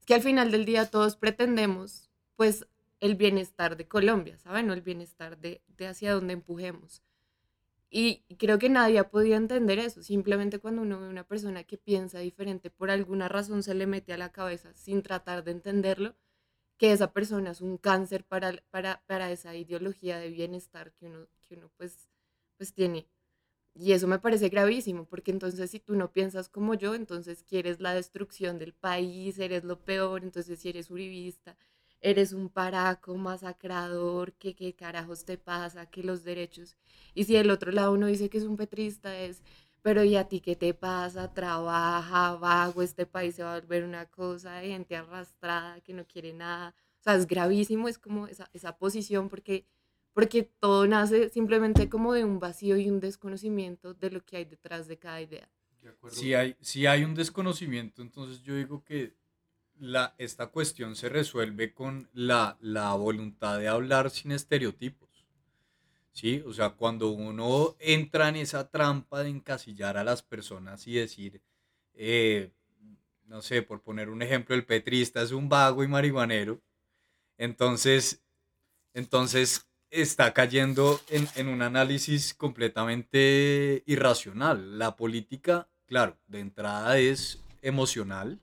es 0.00 0.04
que 0.04 0.14
al 0.14 0.20
final 0.20 0.50
del 0.50 0.64
día 0.64 0.90
todos 0.90 1.14
pretendemos, 1.14 2.10
pues, 2.34 2.66
el 2.98 3.14
bienestar 3.14 3.76
de 3.76 3.86
Colombia, 3.86 4.36
¿saben? 4.36 4.68
O 4.68 4.72
el 4.72 4.80
bienestar 4.80 5.38
de, 5.38 5.62
hacia 5.88 6.12
donde 6.12 6.32
empujemos. 6.32 7.04
Y 7.88 8.24
creo 8.36 8.58
que 8.58 8.68
nadie 8.68 8.98
ha 8.98 9.10
podido 9.10 9.36
entender 9.36 9.78
eso. 9.78 10.02
Simplemente 10.02 10.58
cuando 10.58 10.82
uno 10.82 10.98
ve 10.98 11.08
una 11.08 11.22
persona 11.22 11.62
que 11.62 11.78
piensa 11.78 12.18
diferente, 12.18 12.68
por 12.68 12.90
alguna 12.90 13.28
razón 13.28 13.62
se 13.62 13.74
le 13.74 13.86
mete 13.86 14.12
a 14.12 14.18
la 14.18 14.32
cabeza 14.32 14.74
sin 14.74 15.04
tratar 15.04 15.44
de 15.44 15.52
entenderlo, 15.52 16.16
que 16.78 16.90
esa 16.90 17.12
persona 17.12 17.52
es 17.52 17.60
un 17.60 17.76
cáncer 17.76 18.24
para, 18.24 18.54
para, 18.70 19.04
para 19.06 19.30
esa 19.30 19.54
ideología 19.54 20.18
de 20.18 20.30
bienestar 20.30 20.92
que 20.94 21.06
uno, 21.06 21.28
que 21.46 21.54
uno 21.54 21.70
pues, 21.76 22.08
pues 22.62 22.74
tiene. 22.74 23.08
Y 23.74 23.92
eso 23.92 24.06
me 24.06 24.20
parece 24.20 24.48
gravísimo, 24.48 25.06
porque 25.06 25.32
entonces 25.32 25.70
si 25.70 25.80
tú 25.80 25.96
no 25.96 26.12
piensas 26.12 26.48
como 26.48 26.74
yo, 26.74 26.94
entonces 26.94 27.42
quieres 27.42 27.80
la 27.80 27.94
destrucción 27.94 28.58
del 28.58 28.72
país, 28.74 29.38
eres 29.40 29.64
lo 29.64 29.84
peor, 29.84 30.22
entonces 30.22 30.60
si 30.60 30.68
eres 30.68 30.90
uribista, 30.90 31.56
eres 32.00 32.32
un 32.32 32.50
paraco, 32.50 33.16
masacrador, 33.16 34.34
que 34.34 34.54
qué 34.54 34.74
carajos 34.74 35.24
te 35.24 35.38
pasa, 35.38 35.86
que 35.90 36.04
los 36.04 36.22
derechos. 36.24 36.76
Y 37.14 37.24
si 37.24 37.34
el 37.36 37.50
otro 37.50 37.72
lado 37.72 37.92
uno 37.92 38.06
dice 38.06 38.30
que 38.30 38.38
es 38.38 38.44
un 38.44 38.56
petrista, 38.56 39.18
es, 39.18 39.42
pero 39.82 40.04
¿y 40.04 40.14
a 40.16 40.28
ti 40.28 40.40
qué 40.40 40.54
te 40.54 40.74
pasa? 40.74 41.34
Trabaja, 41.34 42.36
vago, 42.36 42.82
este 42.82 43.06
país 43.06 43.34
se 43.36 43.42
va 43.42 43.56
a 43.56 43.60
volver 43.60 43.84
una 43.84 44.06
cosa 44.06 44.54
de 44.56 44.68
gente 44.68 44.94
arrastrada 44.96 45.80
que 45.80 45.94
no 45.94 46.06
quiere 46.06 46.32
nada. 46.32 46.74
O 47.00 47.02
sea, 47.02 47.16
es 47.16 47.26
gravísimo, 47.26 47.88
es 47.88 47.98
como 47.98 48.28
esa, 48.28 48.48
esa 48.52 48.76
posición 48.78 49.28
porque, 49.28 49.66
porque 50.12 50.42
todo 50.42 50.86
nace 50.86 51.28
simplemente 51.30 51.88
como 51.88 52.12
de 52.12 52.24
un 52.24 52.38
vacío 52.38 52.76
y 52.76 52.90
un 52.90 53.00
desconocimiento 53.00 53.94
de 53.94 54.10
lo 54.10 54.24
que 54.24 54.38
hay 54.38 54.44
detrás 54.44 54.86
de 54.88 54.98
cada 54.98 55.20
idea. 55.20 55.48
si, 56.10 56.34
hay, 56.34 56.56
si 56.60 56.86
hay 56.86 57.04
un 57.04 57.14
desconocimiento, 57.14 58.02
entonces 58.02 58.42
yo 58.42 58.54
digo 58.54 58.84
que 58.84 59.14
la, 59.78 60.14
esta 60.18 60.48
cuestión 60.48 60.96
se 60.96 61.08
resuelve 61.08 61.72
con 61.72 62.08
la, 62.12 62.56
la 62.60 62.92
voluntad 62.94 63.58
de 63.58 63.68
hablar 63.68 64.10
sin 64.10 64.32
estereotipos. 64.32 65.08
¿Sí? 66.12 66.42
O 66.46 66.52
sea, 66.52 66.70
cuando 66.70 67.08
uno 67.10 67.74
entra 67.78 68.28
en 68.28 68.36
esa 68.36 68.68
trampa 68.68 69.22
de 69.22 69.30
encasillar 69.30 69.96
a 69.96 70.04
las 70.04 70.22
personas 70.22 70.86
y 70.86 70.92
decir, 70.92 71.40
eh, 71.94 72.52
no 73.24 73.40
sé, 73.40 73.62
por 73.62 73.80
poner 73.80 74.10
un 74.10 74.20
ejemplo, 74.20 74.54
el 74.54 74.66
petrista 74.66 75.22
es 75.22 75.32
un 75.32 75.48
vago 75.48 75.82
y 75.82 75.88
marihuanero, 75.88 76.60
entonces, 77.38 78.22
entonces 78.92 79.66
está 79.92 80.32
cayendo 80.32 81.00
en, 81.08 81.28
en 81.36 81.48
un 81.48 81.62
análisis 81.62 82.34
completamente 82.34 83.84
irracional. 83.86 84.78
La 84.78 84.96
política, 84.96 85.68
claro, 85.86 86.18
de 86.26 86.40
entrada 86.40 86.98
es 86.98 87.44
emocional, 87.60 88.40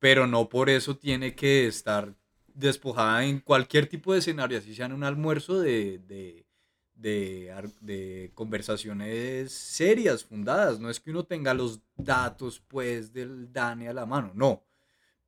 pero 0.00 0.26
no 0.26 0.48
por 0.48 0.68
eso 0.68 0.96
tiene 0.96 1.34
que 1.34 1.66
estar 1.66 2.14
despojada 2.52 3.24
en 3.24 3.40
cualquier 3.40 3.86
tipo 3.86 4.12
de 4.12 4.18
escenario, 4.18 4.58
así 4.58 4.74
sea 4.74 4.86
en 4.86 4.92
un 4.92 5.04
almuerzo 5.04 5.60
de, 5.60 5.98
de, 5.98 6.46
de, 6.94 7.70
de 7.80 8.32
conversaciones 8.34 9.52
serias, 9.52 10.24
fundadas. 10.24 10.80
No 10.80 10.90
es 10.90 10.98
que 10.98 11.10
uno 11.10 11.24
tenga 11.24 11.54
los 11.54 11.80
datos, 11.96 12.60
pues, 12.66 13.12
del 13.12 13.52
DANE 13.52 13.88
a 13.88 13.92
la 13.94 14.04
mano, 14.04 14.32
no. 14.34 14.64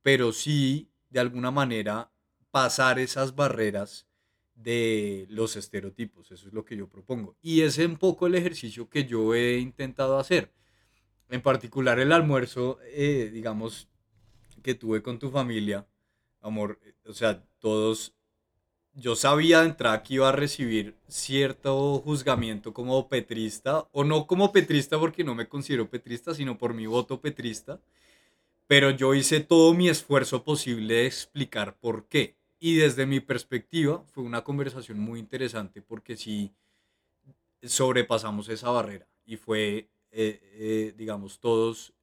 Pero 0.01 0.33
sí, 0.33 0.91
de 1.09 1.21
alguna 1.21 1.51
manera, 1.51 2.11
pasar 2.51 2.99
esas 2.99 3.35
barreras 3.35 4.08
de 4.63 5.25
los 5.29 5.55
estereotipos. 5.55 6.31
Eso 6.31 6.47
es 6.47 6.53
lo 6.53 6.65
que 6.65 6.75
yo 6.75 6.87
propongo. 6.87 7.35
Y 7.41 7.61
es 7.61 7.77
un 7.77 7.97
poco 7.97 8.27
el 8.27 8.35
ejercicio 8.35 8.89
que 8.89 9.05
yo 9.05 9.33
he 9.33 9.57
intentado 9.59 10.19
hacer. 10.19 10.51
En 11.29 11.41
particular 11.41 11.99
el 11.99 12.11
almuerzo, 12.11 12.79
eh, 12.91 13.29
digamos, 13.31 13.87
que 14.61 14.75
tuve 14.75 15.01
con 15.01 15.19
tu 15.19 15.29
familia, 15.29 15.87
amor, 16.41 16.79
eh, 16.83 16.93
o 17.05 17.13
sea, 17.13 17.43
todos, 17.59 18.15
yo 18.93 19.15
sabía 19.15 19.61
de 19.61 19.69
entrada 19.69 20.03
que 20.03 20.15
iba 20.15 20.29
a 20.29 20.33
recibir 20.33 20.95
cierto 21.07 21.99
juzgamiento 21.99 22.73
como 22.73 23.07
petrista, 23.07 23.87
o 23.91 24.03
no 24.03 24.27
como 24.27 24.51
petrista 24.51 24.99
porque 24.99 25.23
no 25.23 25.35
me 25.35 25.47
considero 25.47 25.89
petrista, 25.89 26.33
sino 26.33 26.57
por 26.57 26.73
mi 26.73 26.87
voto 26.87 27.21
petrista, 27.21 27.79
pero 28.67 28.91
yo 28.91 29.13
hice 29.13 29.39
todo 29.39 29.73
mi 29.73 29.87
esfuerzo 29.87 30.43
posible 30.43 30.95
de 30.95 31.05
explicar 31.05 31.77
por 31.79 32.07
qué. 32.07 32.38
Y 32.59 32.75
desde 32.75 33.05
mi 33.05 33.19
perspectiva 33.21 34.03
fue 34.03 34.23
una 34.23 34.43
conversación 34.43 34.99
muy 34.99 35.19
interesante 35.19 35.81
porque 35.81 36.17
sí 36.17 36.53
sobrepasamos 37.61 38.49
esa 38.49 38.69
barrera 38.69 39.07
y 39.25 39.37
fue, 39.37 39.89
eh, 40.11 40.39
eh, 40.53 40.93
digamos, 40.97 41.39
todos, 41.39 41.93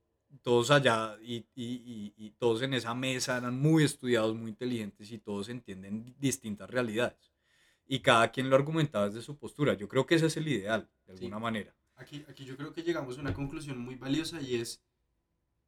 todos 0.43 0.71
allá 0.71 1.17
y, 1.23 1.47
y- 1.55 1.83
y- 1.85 2.15
y 2.17 2.31
todos 2.33 2.63
en 2.63 2.75
esa 2.75 2.95
mesa 2.95 3.37
eran 3.39 3.59
muy 3.59 3.85
estudiados, 3.85 4.35
muy 4.35 4.51
inteligentes 4.51 5.11
y 5.11 5.19
todos 5.19 5.49
entienden 5.49 6.15
distintas 6.19 6.71
realidades. 6.71 7.33
Y 7.87 8.01
cada 8.01 8.31
quien 8.33 8.51
lo 8.51 8.57
argumentaba 8.57 9.07
desde 9.09 9.23
su 9.23 9.37
postura. 9.39 9.75
Yo 9.75 9.89
creo 9.89 10.07
que 10.07 10.17
ese 10.17 10.27
es 10.27 10.37
el 10.37 10.49
ideal, 10.49 10.89
de 11.07 11.17
Sí. 11.17 11.25
alguna 11.25 11.39
manera. 11.39 11.75
Aquí, 11.97 12.25
aquí 12.29 12.45
yo 12.45 12.57
creo 12.57 12.73
que 12.73 12.83
llegamos 12.83 13.17
a 13.17 13.21
una 13.21 13.33
conclusión 13.33 13.79
muy 13.79 13.95
valiosa 13.95 14.41
y 14.43 14.57
es, 14.57 14.83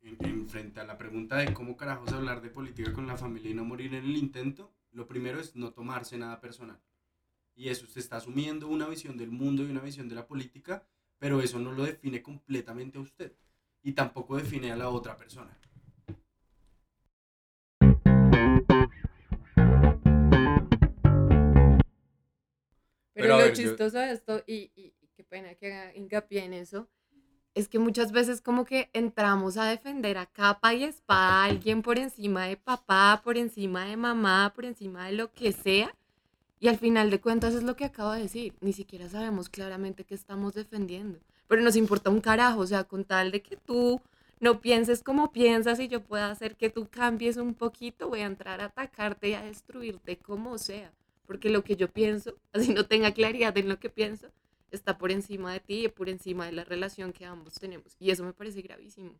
en, 0.02 0.16
en 0.25 0.49
frente 0.49 0.80
a 0.80 0.85
la 0.85 0.99
pregunta 0.99 1.37
de 1.37 1.52
cómo 1.54 1.76
carajos 1.76 2.12
hablar 2.12 2.42
de 2.42 2.50
política 2.50 2.92
con 2.92 3.07
la 3.07 3.16
familia 3.16 3.50
y 3.50 3.54
no 3.54 3.64
morir 3.64 3.95
en 3.95 4.04
el 4.04 4.16
intento, 4.16 4.75
lo 4.92 5.07
primero 5.07 5.40
es 5.40 5.54
no 5.57 5.73
tomarse 5.73 6.18
nada 6.18 6.40
personal. 6.40 6.80
Y 7.54 7.68
eso, 7.68 7.85
usted 7.87 8.00
está 8.00 8.16
asumiendo 8.18 8.68
una 8.68 8.88
visión 8.88 9.16
del 9.16 9.30
mundo 9.30 9.64
y 9.64 9.71
una 9.71 9.80
visión 9.80 10.09
de 10.09 10.14
la 10.14 10.26
política, 10.26 10.87
pero 11.18 11.40
eso 11.42 11.59
no 11.59 11.73
lo 11.73 11.85
define 11.85 12.23
completamente 12.23 12.99
a 12.99 13.00
usted. 13.00 13.37
Y 13.83 13.92
tampoco 13.92 14.37
define 14.37 14.71
a 14.73 14.76
la 14.76 14.88
otra 14.90 15.16
persona. 15.16 15.59
Pero, 23.14 23.28
lo 23.28 23.38
ver, 23.38 23.52
chistoso 23.52 23.99
de 23.99 24.12
esto, 24.12 24.42
y, 24.47 24.71
y- 24.76 24.95
y 25.00 25.09
qué 25.16 25.25
pena 25.25 25.54
que 25.54 25.73
haga 25.73 25.95
hincapié 25.97 26.45
en 26.45 26.52
eso, 26.52 26.88
es 27.58 27.68
que 27.68 27.80
muchas 27.80 28.12
veces 28.12 28.40
como 28.40 28.64
que 28.64 28.88
entramos 28.92 29.56
a 29.56 29.64
defender 29.64 30.16
a 30.16 30.26
capa 30.26 30.74
y 30.74 30.84
espada 30.84 31.42
a 31.42 31.44
alguien 31.46 31.82
por 31.82 31.98
encima 31.98 32.46
de 32.46 32.56
papá, 32.56 33.20
por 33.24 33.36
encima 33.36 33.84
de 33.86 33.96
mamá, 33.96 34.52
por 34.54 34.64
encima 34.64 35.06
de 35.06 35.12
lo 35.12 35.32
que 35.32 35.50
sea, 35.50 35.92
y 36.60 36.68
al 36.68 36.78
final 36.78 37.10
de 37.10 37.20
cuentas 37.20 37.54
es 37.54 37.64
lo 37.64 37.74
que 37.74 37.84
acabo 37.84 38.12
de 38.12 38.22
decir, 38.22 38.54
ni 38.60 38.72
siquiera 38.72 39.08
sabemos 39.08 39.48
claramente 39.48 40.04
qué 40.04 40.14
estamos 40.14 40.54
defendiendo, 40.54 41.18
pero 41.48 41.60
nos 41.60 41.74
importa 41.74 42.10
un 42.10 42.20
carajo, 42.20 42.60
o 42.60 42.66
sea, 42.66 42.84
con 42.84 43.04
tal 43.04 43.32
de 43.32 43.42
que 43.42 43.56
tú 43.56 44.00
no 44.38 44.60
pienses 44.60 45.02
como 45.02 45.32
piensas 45.32 45.80
y 45.80 45.88
yo 45.88 46.00
pueda 46.04 46.30
hacer 46.30 46.56
que 46.56 46.70
tú 46.70 46.86
cambies 46.88 47.38
un 47.38 47.54
poquito, 47.54 48.08
voy 48.08 48.20
a 48.20 48.26
entrar 48.26 48.60
a 48.60 48.66
atacarte 48.66 49.30
y 49.30 49.34
a 49.34 49.42
destruirte 49.42 50.16
como 50.16 50.58
sea 50.58 50.92
porque 51.28 51.50
lo 51.50 51.62
que 51.62 51.76
yo 51.76 51.88
pienso, 51.92 52.38
así 52.52 52.72
no 52.72 52.86
tenga 52.86 53.12
claridad 53.12 53.56
en 53.58 53.68
lo 53.68 53.78
que 53.78 53.90
pienso, 53.90 54.28
está 54.70 54.98
por 54.98 55.10
encima 55.10 55.52
de 55.52 55.60
ti 55.60 55.84
y 55.84 55.88
por 55.88 56.08
encima 56.08 56.46
de 56.46 56.52
la 56.52 56.64
relación 56.64 57.12
que 57.12 57.25
ambos 57.25 57.54
tenemos. 57.54 57.96
Y 57.98 58.10
eso 58.10 58.25
me 58.25 58.32
parece 58.32 58.62
gravísimo. 58.62 59.18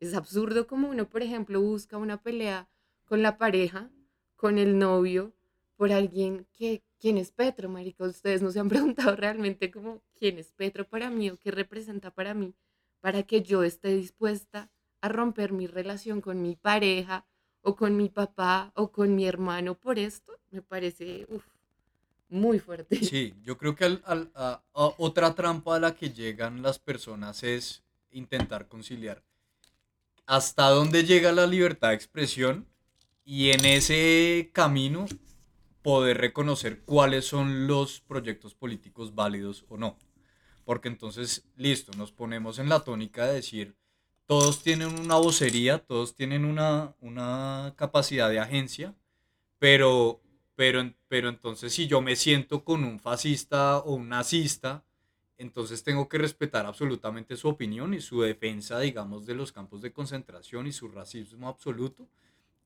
Es 0.00 0.14
absurdo 0.14 0.66
como 0.66 0.88
uno, 0.88 1.08
por 1.08 1.22
ejemplo, 1.22 1.60
busca 1.60 1.96
una 1.96 2.22
pelea 2.22 2.68
con 3.04 3.22
la 3.22 3.38
pareja, 3.38 3.90
con 4.36 4.58
el 4.58 4.78
novio, 4.78 5.32
por 5.76 5.92
alguien 5.92 6.46
que, 6.52 6.82
¿quién 6.98 7.18
es 7.18 7.32
Petro, 7.32 7.68
marica? 7.68 8.04
Ustedes 8.04 8.42
no 8.42 8.50
se 8.50 8.60
han 8.60 8.68
preguntado 8.68 9.16
realmente 9.16 9.70
como, 9.70 10.02
¿quién 10.14 10.38
es 10.38 10.52
Petro 10.52 10.88
para 10.88 11.10
mí 11.10 11.30
o 11.30 11.38
qué 11.38 11.50
representa 11.50 12.10
para 12.12 12.34
mí? 12.34 12.54
Para 13.00 13.22
que 13.24 13.42
yo 13.42 13.62
esté 13.62 13.94
dispuesta 13.94 14.70
a 15.00 15.08
romper 15.08 15.52
mi 15.52 15.66
relación 15.66 16.20
con 16.20 16.42
mi 16.42 16.56
pareja, 16.56 17.26
o 17.62 17.76
con 17.76 17.96
mi 17.96 18.08
papá 18.08 18.72
o 18.74 18.90
con 18.92 19.14
mi 19.14 19.26
hermano 19.26 19.74
por 19.74 19.98
esto, 19.98 20.32
me 20.50 20.62
parece 20.62 21.26
uf, 21.28 21.44
muy 22.28 22.58
fuerte. 22.58 22.96
Sí, 23.04 23.34
yo 23.42 23.56
creo 23.58 23.74
que 23.74 23.84
al- 23.84 24.02
al- 24.04 24.30
a- 24.34 24.62
a 24.74 24.94
otra 24.98 25.34
trampa 25.34 25.76
a 25.76 25.80
la 25.80 25.94
que 25.94 26.10
llegan 26.10 26.62
las 26.62 26.78
personas 26.78 27.42
es 27.42 27.82
intentar 28.10 28.68
conciliar 28.68 29.22
hasta 30.26 30.68
dónde 30.70 31.04
llega 31.04 31.32
la 31.32 31.46
libertad 31.46 31.88
de 31.88 31.94
expresión 31.94 32.66
y 33.24 33.50
en 33.50 33.64
ese 33.64 34.50
camino 34.52 35.06
poder 35.82 36.18
reconocer 36.18 36.82
cuáles 36.84 37.26
son 37.26 37.66
los 37.66 38.00
proyectos 38.00 38.54
políticos 38.54 39.14
válidos 39.14 39.64
o 39.68 39.76
no. 39.78 39.96
Porque 40.64 40.88
entonces, 40.88 41.46
listo, 41.56 41.92
nos 41.96 42.12
ponemos 42.12 42.58
en 42.58 42.68
la 42.68 42.80
tónica 42.80 43.26
de 43.26 43.34
decir, 43.34 43.76
todos 44.26 44.62
tienen 44.62 44.98
una 45.00 45.16
vocería, 45.16 45.78
todos 45.78 46.14
tienen 46.14 46.44
una, 46.44 46.94
una 47.00 47.74
capacidad 47.76 48.28
de 48.28 48.40
agencia, 48.40 48.94
pero, 49.58 50.20
pero, 50.58 50.92
pero 51.06 51.28
entonces 51.28 51.72
si 51.72 51.86
yo 51.86 52.00
me 52.00 52.16
siento 52.16 52.64
con 52.64 52.82
un 52.82 52.98
fascista 52.98 53.78
o 53.78 53.94
un 53.94 54.08
nazista, 54.08 54.84
entonces 55.36 55.84
tengo 55.84 56.08
que 56.08 56.18
respetar 56.18 56.66
absolutamente 56.66 57.36
su 57.36 57.46
opinión 57.46 57.94
y 57.94 58.00
su 58.00 58.22
defensa, 58.22 58.80
digamos, 58.80 59.24
de 59.24 59.36
los 59.36 59.52
campos 59.52 59.82
de 59.82 59.92
concentración 59.92 60.66
y 60.66 60.72
su 60.72 60.88
racismo 60.88 61.46
absoluto. 61.46 62.08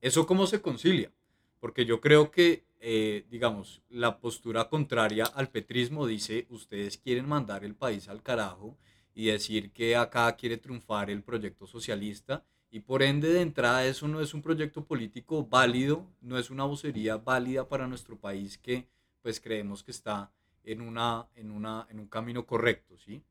¿Eso 0.01 0.25
cómo 0.25 0.47
se 0.47 0.59
concilia? 0.59 1.11
Porque 1.59 1.85
yo 1.85 2.01
creo 2.01 2.31
que, 2.31 2.65
eh, 2.79 3.27
digamos, 3.29 3.83
la 3.89 4.17
postura 4.19 4.69
contraria 4.69 5.25
al 5.25 5.49
petrismo 5.49 6.07
dice, 6.07 6.47
ustedes 6.49 6.97
quieren 6.97 7.29
mandar 7.29 7.63
el 7.63 7.75
país 7.75 8.09
al 8.09 8.23
carajo 8.23 8.75
y 9.13 9.25
decir 9.25 9.71
que 9.71 9.95
acá 9.95 10.35
quiere 10.35 10.57
triunfar 10.57 11.11
el 11.11 11.21
proyecto 11.21 11.67
socialista 11.67 12.43
y 12.73 12.79
por 12.79 13.03
ende 13.03 13.31
de 13.31 13.41
entrada 13.41 13.85
eso 13.85 14.07
no 14.07 14.19
es 14.19 14.33
un 14.33 14.41
proyecto 14.41 14.83
político 14.83 15.45
válido, 15.45 16.07
no 16.21 16.39
es 16.39 16.49
una 16.49 16.63
vocería 16.63 17.17
válida 17.17 17.69
para 17.69 17.87
nuestro 17.87 18.17
país 18.17 18.57
que 18.57 18.87
pues 19.21 19.39
creemos 19.39 19.83
que 19.83 19.91
está 19.91 20.31
en, 20.63 20.81
una, 20.81 21.27
en, 21.35 21.51
una, 21.51 21.85
en 21.91 21.99
un 21.99 22.07
camino 22.07 22.47
correcto, 22.47 22.97
¿sí? 22.97 23.21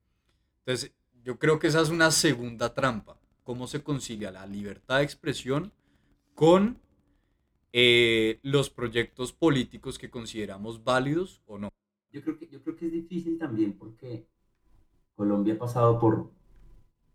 Entonces 0.60 0.92
yo 1.24 1.40
creo 1.40 1.58
que 1.58 1.66
esa 1.66 1.80
es 1.80 1.88
una 1.88 2.12
segunda 2.12 2.72
trampa, 2.72 3.18
cómo 3.42 3.66
se 3.66 3.82
concilia 3.82 4.30
la 4.30 4.46
libertad 4.46 4.98
de 4.98 5.04
expresión 5.04 5.72
con 6.34 6.78
eh, 7.72 8.38
los 8.44 8.70
proyectos 8.70 9.32
políticos 9.32 9.98
que 9.98 10.08
consideramos 10.08 10.84
válidos 10.84 11.42
o 11.46 11.58
no. 11.58 11.68
Yo 12.12 12.22
creo 12.22 12.38
que, 12.38 12.46
yo 12.46 12.62
creo 12.62 12.76
que 12.76 12.86
es 12.86 12.92
difícil 12.92 13.38
también 13.38 13.72
porque 13.72 14.24
Colombia 15.16 15.54
ha 15.54 15.58
pasado 15.58 15.98
por, 15.98 16.30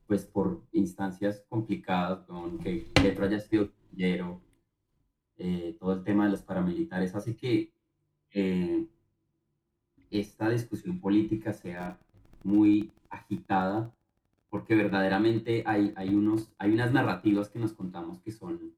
pues, 0.08 0.26
por 0.26 0.62
instancias 0.72 1.44
complicadas, 1.50 2.22
con 2.26 2.58
que 2.60 2.88
Petro 2.94 3.26
haya 3.26 3.40
sido 3.40 3.70
guerrillero, 3.92 4.42
eh, 5.38 5.76
todo 5.80 5.94
el 5.94 6.04
tema 6.04 6.26
de 6.26 6.32
los 6.32 6.42
paramilitares 6.42 7.14
hace 7.16 7.36
que 7.36 7.72
eh, 8.32 8.88
esta 10.10 10.50
discusión 10.50 11.00
política 11.00 11.54
sea 11.54 12.00
muy 12.44 12.92
agitada 13.10 13.94
porque 14.50 14.76
verdaderamente 14.76 15.64
hay, 15.66 15.94
hay, 15.98 16.16
unos, 16.16 16.54
hay 16.58 16.72
unas 16.72 16.94
narrativas 16.94 17.50
que 17.50 17.60
nos 17.60 17.74
contamos 17.74 18.20
que 18.22 18.32
son, 18.32 18.74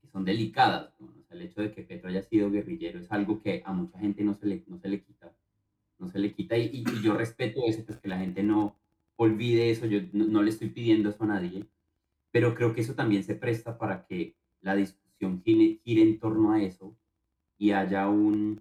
que 0.00 0.08
son 0.08 0.24
delicadas. 0.24 0.92
¿no? 0.98 1.06
O 1.06 1.22
sea, 1.22 1.36
el 1.36 1.42
hecho 1.42 1.62
de 1.62 1.72
que 1.72 1.82
Petro 1.82 2.08
haya 2.10 2.22
sido 2.22 2.50
guerrillero 2.50 2.98
es 2.98 3.10
algo 3.12 3.40
que 3.40 3.62
a 3.64 3.72
mucha 3.72 3.98
gente 4.00 4.24
no 4.24 4.34
se 4.34 4.46
le, 4.46 4.64
no 4.66 4.78
se 4.78 4.88
le 4.88 5.00
quita. 5.02 5.32
No 5.98 6.08
se 6.08 6.18
le 6.18 6.34
quita 6.34 6.56
y, 6.58 6.66
y- 6.66 6.84
y 6.84 7.02
yo 7.02 7.14
respeto 7.14 7.60
eso, 7.66 7.84
pues 7.86 7.98
que 7.98 8.08
la 8.08 8.18
gente 8.18 8.42
no 8.42 8.74
olvide 9.22 9.70
eso, 9.70 9.86
yo 9.86 10.00
no, 10.12 10.26
no 10.26 10.42
le 10.42 10.50
estoy 10.50 10.68
pidiendo 10.68 11.10
eso 11.10 11.24
a 11.24 11.28
nadie, 11.28 11.66
pero 12.30 12.54
creo 12.54 12.72
que 12.74 12.80
eso 12.80 12.94
también 12.94 13.22
se 13.24 13.34
presta 13.34 13.78
para 13.78 14.04
que 14.06 14.36
la 14.60 14.74
discusión 14.74 15.42
gire, 15.42 15.80
gire 15.84 16.02
en 16.02 16.18
torno 16.18 16.52
a 16.52 16.62
eso 16.62 16.96
y 17.58 17.72
haya 17.72 18.08
un, 18.08 18.60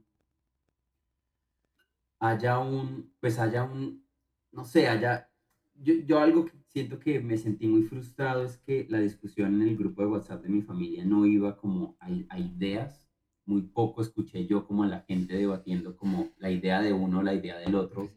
haya 2.20 2.60
un, 2.60 3.12
pues 3.20 3.39
haya 3.39 3.63
un, 3.63 4.06
no 4.51 4.65
sé, 4.65 4.88
haya, 4.88 5.30
yo, 5.74 5.94
yo 6.06 6.20
algo 6.20 6.46
que 6.46 6.53
siento 6.68 7.00
que 7.00 7.20
me 7.20 7.38
sentí 7.38 7.68
muy 7.68 7.84
frustrado 7.84 8.44
es 8.46 8.58
que 8.58 8.86
la 8.89 9.00
discusión 9.00 9.62
en 9.62 9.68
el 9.68 9.77
grupo 9.77 10.01
de 10.01 10.08
WhatsApp 10.08 10.44
de 10.44 10.50
mi 10.50 10.62
familia 10.62 11.03
no 11.03 11.25
iba 11.25 11.58
como 11.58 11.98
a, 12.00 12.08
a 12.30 12.39
ideas, 12.39 13.10
muy 13.46 13.63
poco 13.63 14.01
escuché 14.01 14.46
yo 14.46 14.68
como 14.68 14.84
a 14.84 14.88
la 14.88 15.01
gente 15.01 15.36
debatiendo 15.36 15.98
como 15.98 16.30
la 16.38 16.51
idea 16.51 16.82
de 16.82 16.94
uno, 16.94 17.24
la 17.24 17.34
idea 17.34 17.58
del 17.58 17.75
otro, 17.75 18.10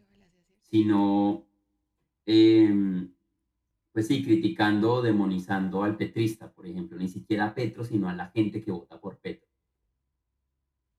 sino, 0.60 1.46
em, 2.26 3.12
pues 3.92 4.08
sí, 4.08 4.24
criticando 4.24 4.94
o 4.94 5.02
demonizando 5.02 5.84
al 5.84 5.96
petrista, 5.96 6.52
por 6.52 6.66
ejemplo, 6.66 6.98
ni 6.98 7.08
siquiera 7.08 7.46
a 7.46 7.54
Petro, 7.54 7.84
sino 7.84 8.08
a 8.08 8.14
la 8.14 8.28
gente 8.30 8.62
que 8.62 8.72
vota 8.72 9.00
por 9.00 9.18
Petro. 9.18 9.48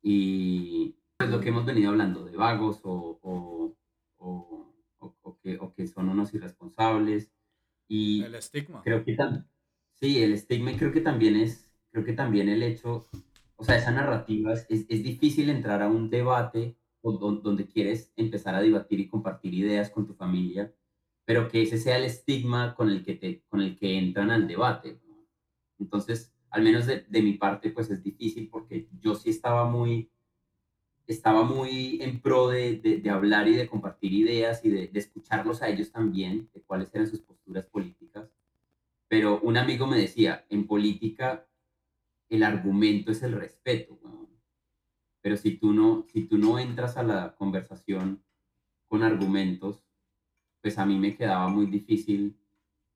y 0.01 0.95
pues 1.17 1.29
lo 1.29 1.39
que 1.39 1.49
hemos 1.49 1.65
venido 1.65 1.91
hablando 1.91 2.25
de 2.25 2.35
vagos 2.35 2.81
o, 2.83 3.19
o, 3.21 3.75
o, 4.17 4.73
o 4.99 5.39
que, 5.41 5.59
que, 5.75 5.87
son 5.87 6.09
unos 6.09 6.33
irresponsables. 6.33 7.31
Y 7.87 8.23
el 8.23 8.35
estigma. 8.35 8.81
Creo 8.83 9.03
que 9.03 9.15
sí, 9.93 10.21
el 10.21 10.33
estigma 10.33 10.71
y 10.71 10.77
creo 10.77 10.91
que 10.91 11.01
también 11.01 11.35
es, 11.35 11.71
creo 11.91 12.03
que 12.03 12.13
también 12.13 12.49
el 12.49 12.63
hecho, 12.63 13.07
o 13.55 13.63
sea, 13.63 13.77
esa 13.77 13.91
narrativa 13.91 14.53
es, 14.53 14.67
es, 14.69 14.87
difícil 14.87 15.49
entrar 15.49 15.81
a 15.81 15.87
un 15.87 16.09
debate 16.09 16.77
donde 17.01 17.67
quieres 17.67 18.11
empezar 18.15 18.55
a 18.55 18.61
debatir 18.61 18.99
y 18.99 19.07
compartir 19.07 19.53
ideas 19.53 19.91
con 19.91 20.07
tu 20.07 20.15
familia, 20.15 20.73
pero 21.25 21.49
que 21.49 21.63
ese 21.63 21.77
sea 21.77 21.97
el 21.97 22.05
estigma 22.05 22.75
con 22.75 22.89
el 22.89 23.03
que, 23.03 23.15
te, 23.15 23.41
con 23.49 23.61
el 23.61 23.75
que 23.75 23.97
entran 23.97 24.31
al 24.31 24.47
debate. 24.47 25.01
Entonces, 25.79 26.33
al 26.49 26.63
menos 26.63 26.85
de, 26.85 27.21
mi 27.21 27.33
parte, 27.33 27.71
pues 27.71 27.89
es 27.89 28.03
difícil 28.03 28.49
porque 28.49 28.87
yo 28.99 29.15
sí 29.15 29.29
estaba 29.29 29.69
muy 29.69 30.09
estaba 31.07 31.43
muy 31.43 32.01
en 32.01 32.19
pro 32.19 32.47
de, 32.47 32.77
de, 32.79 33.09
hablar 33.11 33.47
y 33.47 33.55
de 33.55 33.67
compartir 33.67 34.11
ideas 34.11 34.65
y 34.65 34.69
de, 34.69 34.87
de, 34.87 34.99
escucharlos 34.99 35.61
a 35.61 35.69
ellos 35.69 35.91
también, 35.91 36.49
de 36.51 36.63
cuáles 36.63 36.93
eran 36.95 37.07
sus 37.07 37.21
posturas 37.21 37.65
políticas. 37.65 38.27
Pero 39.07 39.39
un 39.41 39.55
amigo 39.55 39.85
me 39.85 39.99
decía, 39.99 40.47
en 40.49 40.65
política 40.65 41.47
el 42.29 42.41
argumento 42.41 43.11
es 43.11 43.21
el 43.21 43.33
respeto. 43.33 43.99
Pero 45.21 45.37
si 45.37 45.57
tú, 45.57 45.73
no, 45.73 46.05
si 46.11 46.25
tú 46.25 46.37
no 46.37 46.59
entras 46.59 46.97
a 46.97 47.03
la 47.03 47.35
conversación 47.35 48.23
con 48.87 49.03
argumentos, 49.03 49.84
pues 50.65 50.79
a 50.79 50.85
mí 50.87 50.97
me 50.97 51.15
quedaba 51.15 51.47
muy 51.47 51.67
difícil 51.67 52.35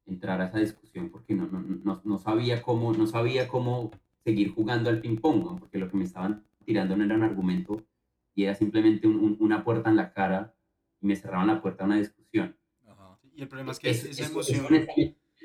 entrar 0.08 0.42
a 0.42 0.48
esa 0.48 0.58
discusión 0.58 1.12
porque 1.12 1.36
no, 1.36 1.46
no, 1.46 1.60
no, 1.62 2.02
no 2.04 2.18
sabía, 2.18 2.64
cómo, 2.64 2.94
no 2.94 3.06
sabía 3.06 3.48
cómo 3.48 3.92
seguir 4.24 4.56
jugando 4.56 4.90
al 4.90 5.02
ping-pong, 5.02 5.60
porque 5.60 5.78
lo 5.78 5.88
que 5.88 5.96
me 5.96 6.04
estaban 6.04 6.44
tirando 6.66 6.98
no 6.98 7.04
era 7.04 7.14
un 7.14 7.22
argumento 7.22 7.86
y 8.34 8.46
era 8.46 8.56
simplemente 8.56 9.08
una 9.08 9.64
puerta 9.64 9.92
en 9.92 9.98
la 9.98 10.14
cara 10.14 10.56
y 11.00 11.06
me 11.06 11.16
cerraban 11.16 11.46
la 11.46 11.62
puerta 11.62 11.84
a 11.84 11.86
una 11.86 12.00
discusión. 12.00 12.58
Y 13.36 13.44
el 13.44 13.48
problema 13.48 13.72
es 13.72 13.78
que 13.78 13.92
esa 13.92 14.26
emoción... 14.26 14.66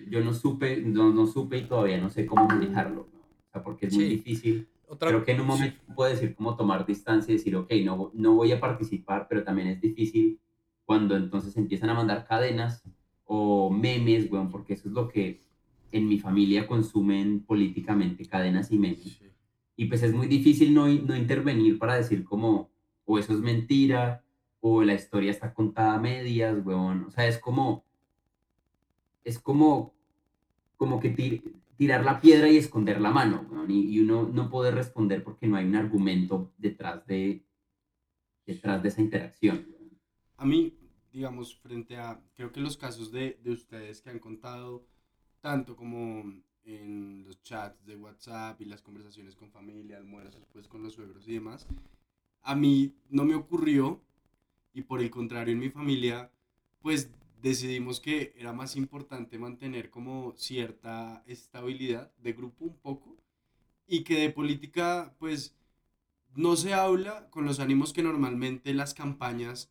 yo 0.09 0.25
no 0.25 0.33
supe, 0.33 0.81
no, 0.81 1.12
no, 1.12 1.26
supe 1.26 1.59
y 1.59 1.64
todavía 1.66 1.99
no 1.99 2.09
sé 2.09 2.25
cómo 2.25 2.47
manejarlo, 2.47 3.02
o 3.02 3.50
sea, 3.52 3.62
porque 3.62 3.88
es 3.88 3.95
muy 3.95 4.07
difícil. 4.07 4.66
Creo 4.99 5.23
que 5.23 5.33
en 5.33 5.43
un 5.43 5.47
momento 5.47 5.78
puedo 5.95 6.11
decir 6.11 6.35
cómo 6.35 6.57
tomar 6.57 6.87
distancia 6.87 7.35
y 7.35 7.37
decir, 7.37 7.54
ok, 7.54 7.71
no, 7.85 8.12
no 8.14 8.35
voy 8.35 8.50
a 8.52 8.61
participar, 8.61 9.26
pero 9.28 9.45
también 9.45 9.69
es 9.69 9.78
difícil 9.83 10.40
cuando 10.84 11.16
entonces 11.16 11.56
empiezan 11.56 11.90
a 11.90 11.94
mandar 11.94 12.26
cadenas 12.26 12.82
o 13.24 13.70
memes, 13.70 14.28
bueno, 14.28 14.50
porque 14.50 14.74
eso 14.74 14.88
es 14.88 14.94
lo 14.94 15.08
que 15.08 15.40
en 15.92 16.08
mi 16.08 16.18
familia 16.18 16.66
consumen 16.66 17.40
políticamente, 17.40 18.26
cadenas 18.26 18.70
y 18.70 18.78
memes. 18.78 19.20
Y 19.76 19.86
pues 19.86 20.02
es 20.02 20.12
muy 20.12 20.26
difícil 20.26 20.74
no, 20.74 20.86
no 20.88 21.16
intervenir 21.16 21.78
para 21.78 21.96
decir 21.96 22.24
como, 22.24 22.70
o 23.04 23.18
eso 23.18 23.32
es 23.32 23.40
mentira, 23.40 24.24
o 24.60 24.82
la 24.82 24.94
historia 24.94 25.30
está 25.30 25.52
contada 25.52 25.94
a 25.94 26.00
medias, 26.00 26.64
weón. 26.64 27.04
O 27.04 27.10
sea, 27.10 27.26
es 27.26 27.38
como, 27.38 27.84
es 29.22 29.38
como, 29.38 29.94
como 30.76 31.00
que 31.00 31.42
tirar 31.76 32.04
la 32.04 32.20
piedra 32.20 32.48
y 32.48 32.56
esconder 32.56 33.00
la 33.00 33.10
mano, 33.10 33.46
weón. 33.50 33.70
Y, 33.70 34.00
uno 34.00 34.28
no 34.32 34.48
puede 34.48 34.70
responder 34.70 35.22
porque 35.22 35.46
no 35.46 35.56
hay 35.56 35.66
un 35.66 35.76
argumento 35.76 36.50
detrás 36.56 37.06
de, 37.06 37.44
detrás 38.46 38.82
de 38.82 38.88
esa 38.88 39.02
interacción. 39.02 39.66
A 40.44 40.46
mí, 40.46 40.76
digamos, 41.10 41.56
frente 41.56 41.96
a, 41.96 42.20
creo 42.34 42.52
que 42.52 42.60
los 42.60 42.76
casos 42.76 43.10
de, 43.10 43.40
de 43.42 43.50
ustedes 43.50 44.02
que 44.02 44.10
han 44.10 44.18
contado, 44.18 44.86
tanto 45.40 45.74
como 45.74 46.22
en 46.64 47.24
los 47.24 47.42
chats 47.42 47.82
de 47.86 47.96
WhatsApp 47.96 48.60
y 48.60 48.66
las 48.66 48.82
conversaciones 48.82 49.36
con 49.36 49.50
familia, 49.50 49.96
almuerzos 49.96 50.44
pues 50.52 50.68
con 50.68 50.82
los 50.82 50.92
suegros 50.92 51.26
y 51.26 51.32
demás, 51.32 51.66
a 52.42 52.54
mí 52.54 52.94
no 53.08 53.24
me 53.24 53.34
ocurrió 53.34 54.02
y 54.74 54.82
por 54.82 55.00
el 55.00 55.10
contrario 55.10 55.54
en 55.54 55.60
mi 55.60 55.70
familia, 55.70 56.30
pues 56.82 57.10
decidimos 57.40 57.99
que 57.99 58.34
era 58.36 58.52
más 58.52 58.76
importante 58.76 59.38
mantener 59.38 59.88
como 59.88 60.34
cierta 60.36 61.25
estabilidad 61.26 62.12
de 62.19 62.34
grupo 62.34 62.66
un 62.66 62.76
poco 62.76 63.16
y 63.86 64.04
que 64.04 64.21
de 64.21 64.28
política 64.28 65.16
pues 65.19 65.56
no 66.34 66.54
se 66.56 66.75
habla 66.75 67.30
con 67.30 67.47
los 67.47 67.60
ánimos 67.60 67.95
que 67.95 68.02
normalmente 68.02 68.75
las 68.75 68.92
campañas 68.92 69.71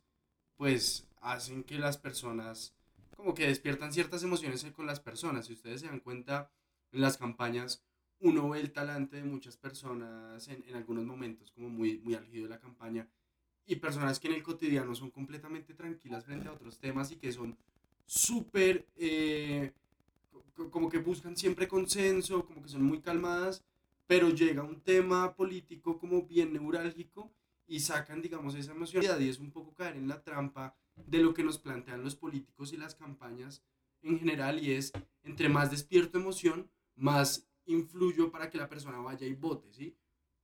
pues 0.56 1.06
hacen 1.20 1.64
que 1.64 1.78
las 1.78 1.98
personas 1.98 2.74
como 3.16 3.34
que 3.34 3.46
despiertan 3.46 3.92
ciertas 3.92 4.22
emociones 4.22 4.64
con 4.74 4.86
las 4.86 5.00
personas. 5.00 5.46
Si 5.46 5.54
ustedes 5.54 5.80
se 5.80 5.86
dan 5.86 6.00
cuenta 6.00 6.50
en 6.92 7.00
las 7.00 7.16
campañas 7.16 7.82
uno 8.20 8.48
ve 8.50 8.60
el 8.60 8.72
talante 8.72 9.16
de 9.16 9.24
muchas 9.24 9.56
personas 9.56 10.48
en, 10.48 10.64
en 10.66 10.76
algunos 10.76 11.04
momentos 11.04 11.50
como 11.50 11.68
muy, 11.68 11.98
muy 11.98 12.14
álgido 12.14 12.44
de 12.44 12.50
la 12.50 12.60
campaña 12.60 13.08
y 13.66 13.76
personas 13.76 14.18
que 14.18 14.28
en 14.28 14.34
el 14.34 14.42
cotidiano 14.42 14.94
son 14.94 15.10
completamente 15.10 15.74
tranquilas 15.74 16.24
frente 16.24 16.48
a 16.48 16.52
otros 16.52 16.78
temas 16.78 17.10
y 17.10 17.16
que 17.16 17.32
son 17.32 17.56
súper, 18.06 18.86
eh, 18.96 19.72
como 20.70 20.88
que 20.88 20.98
buscan 20.98 21.36
siempre 21.36 21.66
consenso, 21.68 22.44
como 22.44 22.62
que 22.62 22.68
son 22.68 22.82
muy 22.82 23.00
calmadas, 23.00 23.64
pero 24.06 24.30
llega 24.30 24.62
un 24.62 24.80
tema 24.80 25.34
político 25.34 25.98
como 25.98 26.22
bien 26.22 26.52
neurálgico 26.52 27.30
y 27.66 27.80
sacan, 27.80 28.22
digamos, 28.22 28.54
esa 28.54 28.72
emocionalidad 28.72 29.18
y 29.20 29.28
es 29.28 29.38
un 29.38 29.50
poco 29.50 29.74
caer 29.74 29.96
en 29.96 30.08
la 30.08 30.22
trampa 30.22 30.76
de 30.96 31.18
lo 31.18 31.34
que 31.34 31.44
nos 31.44 31.58
plantean 31.58 32.02
los 32.02 32.16
políticos 32.16 32.72
y 32.72 32.76
las 32.76 32.94
campañas 32.94 33.64
en 34.02 34.18
general 34.18 34.62
y 34.62 34.72
es, 34.72 34.92
entre 35.22 35.48
más 35.48 35.70
despierto 35.70 36.18
emoción, 36.18 36.70
más 36.94 37.48
influyo 37.66 38.30
para 38.30 38.50
que 38.50 38.58
la 38.58 38.68
persona 38.68 38.98
vaya 38.98 39.26
y 39.26 39.34
vote, 39.34 39.72
¿sí? 39.72 39.96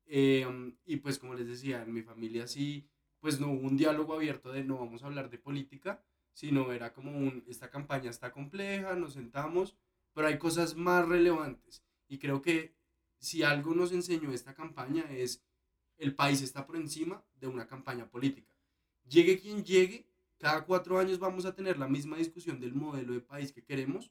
Em, 0.06 0.76
y 0.84 0.96
pues 0.96 1.18
como 1.18 1.34
les 1.34 1.46
decía, 1.46 1.82
en 1.82 1.92
mi 1.92 2.02
familia 2.02 2.46
sí, 2.46 2.88
pues 3.20 3.38
no 3.38 3.52
hubo 3.52 3.66
un 3.66 3.76
diálogo 3.76 4.14
abierto 4.14 4.50
de 4.50 4.64
no 4.64 4.78
vamos 4.78 5.02
a 5.02 5.06
hablar 5.06 5.30
de 5.30 5.38
política, 5.38 6.02
sino 6.32 6.72
era 6.72 6.92
como 6.92 7.12
un, 7.12 7.44
esta 7.46 7.70
campaña 7.70 8.10
está 8.10 8.32
compleja, 8.32 8.96
nos 8.96 9.12
sentamos, 9.12 9.76
pero 10.14 10.26
hay 10.26 10.38
cosas 10.38 10.74
más 10.74 11.06
relevantes. 11.06 11.84
Y 12.08 12.18
creo 12.18 12.42
que 12.42 12.74
si 13.18 13.42
algo 13.42 13.74
nos 13.74 13.92
enseñó 13.92 14.32
esta 14.32 14.54
campaña 14.54 15.04
es 15.10 15.44
el 16.00 16.14
país 16.14 16.40
está 16.40 16.66
por 16.66 16.76
encima 16.76 17.22
de 17.40 17.46
una 17.46 17.66
campaña 17.66 18.08
política. 18.08 18.52
Llegue 19.08 19.38
quien 19.38 19.64
llegue, 19.64 20.06
cada 20.38 20.64
cuatro 20.64 20.98
años 20.98 21.18
vamos 21.18 21.44
a 21.44 21.54
tener 21.54 21.78
la 21.78 21.86
misma 21.86 22.16
discusión 22.16 22.58
del 22.58 22.74
modelo 22.74 23.12
de 23.12 23.20
país 23.20 23.52
que 23.52 23.62
queremos, 23.62 24.10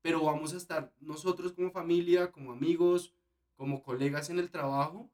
pero 0.00 0.22
vamos 0.22 0.54
a 0.54 0.56
estar 0.56 0.94
nosotros 1.00 1.52
como 1.52 1.72
familia, 1.72 2.30
como 2.30 2.52
amigos, 2.52 3.12
como 3.56 3.82
colegas 3.82 4.30
en 4.30 4.38
el 4.38 4.50
trabajo, 4.50 5.10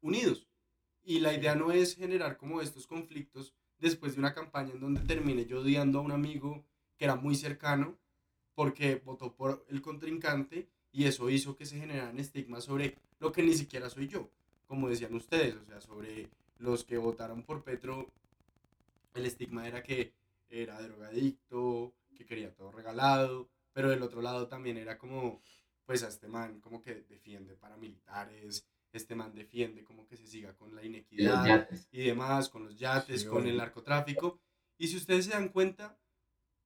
unidos. 0.00 0.48
Y 1.04 1.20
la 1.20 1.32
idea 1.32 1.54
no 1.54 1.70
es 1.70 1.94
generar 1.94 2.36
como 2.36 2.60
estos 2.60 2.86
conflictos 2.86 3.54
después 3.78 4.14
de 4.14 4.20
una 4.20 4.34
campaña 4.34 4.72
en 4.72 4.80
donde 4.80 5.00
termine 5.02 5.46
yo 5.46 5.60
odiando 5.60 6.00
a 6.00 6.02
un 6.02 6.10
amigo 6.10 6.64
que 6.96 7.04
era 7.04 7.14
muy 7.14 7.36
cercano 7.36 7.96
porque 8.54 8.96
votó 8.96 9.36
por 9.36 9.64
el 9.68 9.80
contrincante 9.80 10.68
y 10.90 11.04
eso 11.04 11.30
hizo 11.30 11.56
que 11.56 11.66
se 11.66 11.78
generaran 11.78 12.18
estigmas 12.18 12.64
sobre 12.64 12.96
lo 13.20 13.30
que 13.30 13.44
ni 13.44 13.54
siquiera 13.54 13.88
soy 13.88 14.08
yo, 14.08 14.30
como 14.68 14.88
decían 14.88 15.14
ustedes, 15.14 15.56
o 15.56 15.64
sea, 15.64 15.80
sobre 15.80 16.28
los 16.58 16.84
que 16.84 16.98
votaron 16.98 17.42
por 17.42 17.64
Petro, 17.64 18.06
el 19.14 19.26
estigma 19.26 19.66
era 19.66 19.82
que 19.82 20.12
era 20.50 20.80
drogadicto, 20.80 21.92
que 22.14 22.24
quería 22.24 22.54
todo 22.54 22.70
regalado, 22.70 23.48
pero 23.72 23.90
del 23.90 24.02
otro 24.02 24.22
lado 24.22 24.46
también 24.46 24.76
era 24.76 24.98
como, 24.98 25.40
pues 25.86 26.02
a 26.04 26.08
este 26.08 26.28
man 26.28 26.60
como 26.60 26.82
que 26.82 27.06
defiende 27.08 27.56
paramilitares, 27.56 28.66
este 28.92 29.14
man 29.14 29.34
defiende 29.34 29.84
como 29.84 30.06
que 30.06 30.16
se 30.16 30.26
siga 30.26 30.54
con 30.54 30.74
la 30.74 30.84
inequidad 30.84 31.68
y 31.90 32.04
demás, 32.04 32.48
con 32.48 32.64
los 32.64 32.78
yates, 32.78 33.24
con 33.24 33.46
el 33.46 33.56
narcotráfico. 33.56 34.38
Y 34.78 34.88
si 34.88 34.96
ustedes 34.96 35.26
se 35.26 35.32
dan 35.32 35.48
cuenta, 35.48 35.98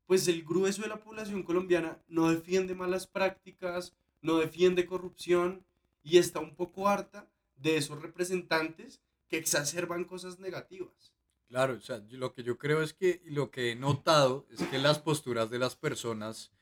pues 0.07 0.29
el 0.29 0.43
grueso 0.43 0.83
de 0.83 0.89
la 0.89 1.03
población 1.03 1.43
colombiana 1.43 1.99
no 2.09 2.31
defiende 2.31 2.75
malas 2.75 3.07
prácticas, 3.07 3.97
no 4.21 4.39
defiende 4.39 4.87
corrupción 4.87 5.65
y 6.03 6.19
está 6.19 6.41
un 6.41 6.55
poco 6.55 6.89
harta 6.89 7.29
de 7.63 7.77
esos 7.77 8.03
representantes 8.03 9.01
que 9.29 9.37
exacerban 9.39 10.05
cosas 10.05 10.39
negativas. 10.39 11.15
Claro, 11.49 11.75
o 11.75 11.81
sea, 11.81 12.03
lo 12.11 12.33
que 12.33 12.43
yo 12.43 12.59
creo 12.59 12.83
es 12.83 12.95
que 12.95 13.23
lo 13.27 13.51
que 13.51 13.73
he 13.73 13.77
notado 13.77 14.47
es 14.51 14.63
que 14.65 14.79
las 14.79 14.99
posturas 14.99 15.51
de 15.51 15.59
las 15.59 15.77
personas 15.77 16.53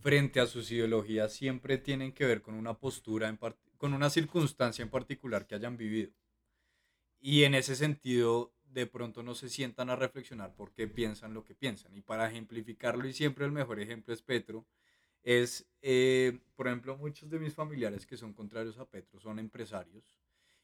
frente 0.00 0.40
a 0.40 0.46
sus 0.46 0.70
ideologías 0.70 1.32
siempre 1.32 1.76
tienen 1.78 2.12
que 2.12 2.24
ver 2.24 2.40
con 2.40 2.54
una 2.54 2.74
postura, 2.74 3.36
con 3.76 3.94
una 3.94 4.10
circunstancia 4.10 4.82
en 4.82 4.90
particular 4.90 5.46
que 5.46 5.54
hayan 5.54 5.76
vivido. 5.76 6.12
Y 7.20 7.44
en 7.44 7.54
ese 7.54 7.76
sentido, 7.76 8.54
de 8.64 8.86
pronto 8.86 9.22
no 9.22 9.34
se 9.34 9.48
sientan 9.48 9.90
a 9.90 9.96
reflexionar 9.96 10.54
por 10.54 10.72
qué 10.72 10.86
piensan 10.86 11.34
lo 11.34 11.44
que 11.44 11.54
piensan. 11.54 11.94
Y 11.96 12.00
para 12.00 12.28
ejemplificarlo, 12.28 13.06
y 13.06 13.12
siempre 13.12 13.44
el 13.44 13.52
mejor 13.52 13.80
ejemplo 13.80 14.14
es 14.14 14.22
Petro, 14.22 14.66
es, 15.22 15.68
eh, 15.82 16.38
por 16.54 16.68
ejemplo, 16.68 16.96
muchos 16.96 17.28
de 17.28 17.38
mis 17.38 17.54
familiares 17.54 18.06
que 18.06 18.16
son 18.16 18.32
contrarios 18.32 18.78
a 18.78 18.88
Petro 18.88 19.20
son 19.20 19.38
empresarios 19.38 20.16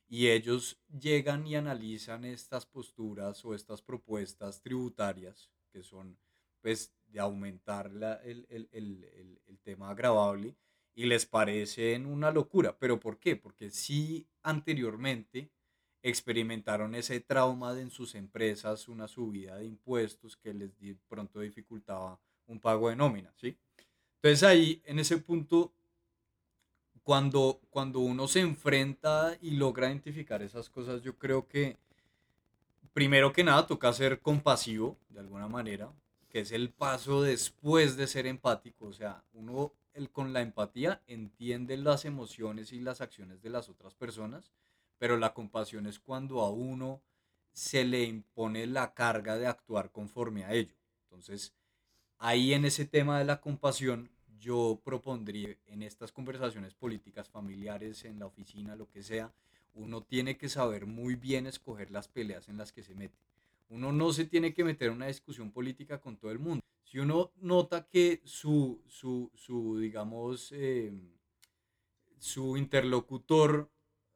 y 0.08 0.28
ellos 0.28 0.78
llegan 0.88 1.46
y 1.46 1.56
analizan 1.56 2.24
estas 2.24 2.66
posturas 2.66 3.44
o 3.44 3.54
estas 3.54 3.82
propuestas 3.82 4.60
tributarias 4.60 5.50
que 5.72 5.82
son 5.82 6.18
pues 6.60 6.94
de 7.08 7.20
aumentar 7.20 7.92
la, 7.92 8.14
el, 8.24 8.46
el, 8.48 8.68
el, 8.72 9.40
el, 9.46 9.58
tema 9.58 9.90
agravable 9.90 10.56
y 10.94 11.06
les 11.06 11.26
parecen 11.26 12.06
una 12.06 12.30
locura. 12.30 12.78
¿Pero 12.78 12.98
por 12.98 13.18
qué? 13.18 13.36
Porque 13.36 13.70
sí 13.70 14.26
anteriormente 14.42 15.50
experimentaron 16.02 16.94
ese 16.94 17.20
trauma 17.20 17.74
de 17.74 17.82
en 17.82 17.90
sus 17.90 18.14
empresas, 18.14 18.88
una 18.88 19.08
subida 19.08 19.56
de 19.56 19.66
impuestos 19.66 20.36
que 20.36 20.54
les 20.54 20.70
pronto 21.08 21.40
dificultaba 21.40 22.20
un 22.46 22.60
pago 22.60 22.88
de 22.88 22.96
nómina, 22.96 23.32
¿sí? 23.36 23.58
Entonces 24.16 24.42
ahí, 24.42 24.82
en 24.84 24.98
ese 24.98 25.18
punto, 25.18 25.74
cuando, 27.04 27.60
cuando 27.70 28.00
uno 28.00 28.26
se 28.26 28.40
enfrenta 28.40 29.36
y 29.40 29.52
logra 29.52 29.88
identificar 29.88 30.42
esas 30.42 30.70
cosas, 30.70 31.02
yo 31.02 31.16
creo 31.18 31.46
que 31.46 31.76
primero 32.94 33.32
que 33.32 33.44
nada 33.44 33.66
toca 33.66 33.92
ser 33.92 34.20
compasivo 34.20 34.96
de 35.10 35.20
alguna 35.20 35.46
manera, 35.46 35.92
que 36.30 36.40
es 36.40 36.50
el 36.50 36.70
paso 36.70 37.22
después 37.22 37.96
de 37.96 38.06
ser 38.06 38.26
empático. 38.26 38.86
O 38.86 38.92
sea, 38.92 39.22
uno 39.34 39.72
el, 39.92 40.10
con 40.10 40.32
la 40.32 40.40
empatía 40.40 41.02
entiende 41.06 41.76
las 41.76 42.06
emociones 42.06 42.72
y 42.72 42.80
las 42.80 43.02
acciones 43.02 43.42
de 43.42 43.50
las 43.50 43.68
otras 43.68 43.94
personas, 43.94 44.50
pero 44.98 45.18
la 45.18 45.34
compasión 45.34 45.86
es 45.86 45.98
cuando 45.98 46.40
a 46.40 46.50
uno 46.50 47.02
se 47.52 47.84
le 47.84 48.04
impone 48.04 48.66
la 48.66 48.94
carga 48.94 49.36
de 49.36 49.46
actuar 49.46 49.92
conforme 49.92 50.44
a 50.44 50.52
ello. 50.52 50.74
Entonces, 51.02 51.54
ahí 52.18 52.54
en 52.54 52.64
ese 52.64 52.86
tema 52.86 53.18
de 53.18 53.24
la 53.24 53.40
compasión, 53.40 54.10
yo 54.44 54.78
propondría 54.84 55.56
en 55.66 55.82
estas 55.82 56.12
conversaciones 56.12 56.74
políticas, 56.74 57.30
familiares, 57.30 58.04
en 58.04 58.18
la 58.18 58.26
oficina, 58.26 58.76
lo 58.76 58.90
que 58.90 59.02
sea, 59.02 59.32
uno 59.72 60.02
tiene 60.02 60.36
que 60.36 60.50
saber 60.50 60.84
muy 60.84 61.14
bien 61.14 61.46
escoger 61.46 61.90
las 61.90 62.08
peleas 62.08 62.48
en 62.50 62.58
las 62.58 62.70
que 62.70 62.82
se 62.82 62.94
mete. 62.94 63.16
Uno 63.70 63.90
no 63.90 64.12
se 64.12 64.26
tiene 64.26 64.52
que 64.52 64.62
meter 64.62 64.88
en 64.88 64.96
una 64.96 65.06
discusión 65.06 65.50
política 65.50 65.98
con 65.98 66.18
todo 66.18 66.30
el 66.30 66.38
mundo. 66.38 66.62
Si 66.82 66.98
uno 66.98 67.32
nota 67.40 67.88
que 67.88 68.20
su, 68.24 68.82
su, 68.86 69.30
su 69.34 69.78
digamos, 69.78 70.52
eh, 70.52 70.92
su 72.18 72.58
interlocutor 72.58 73.70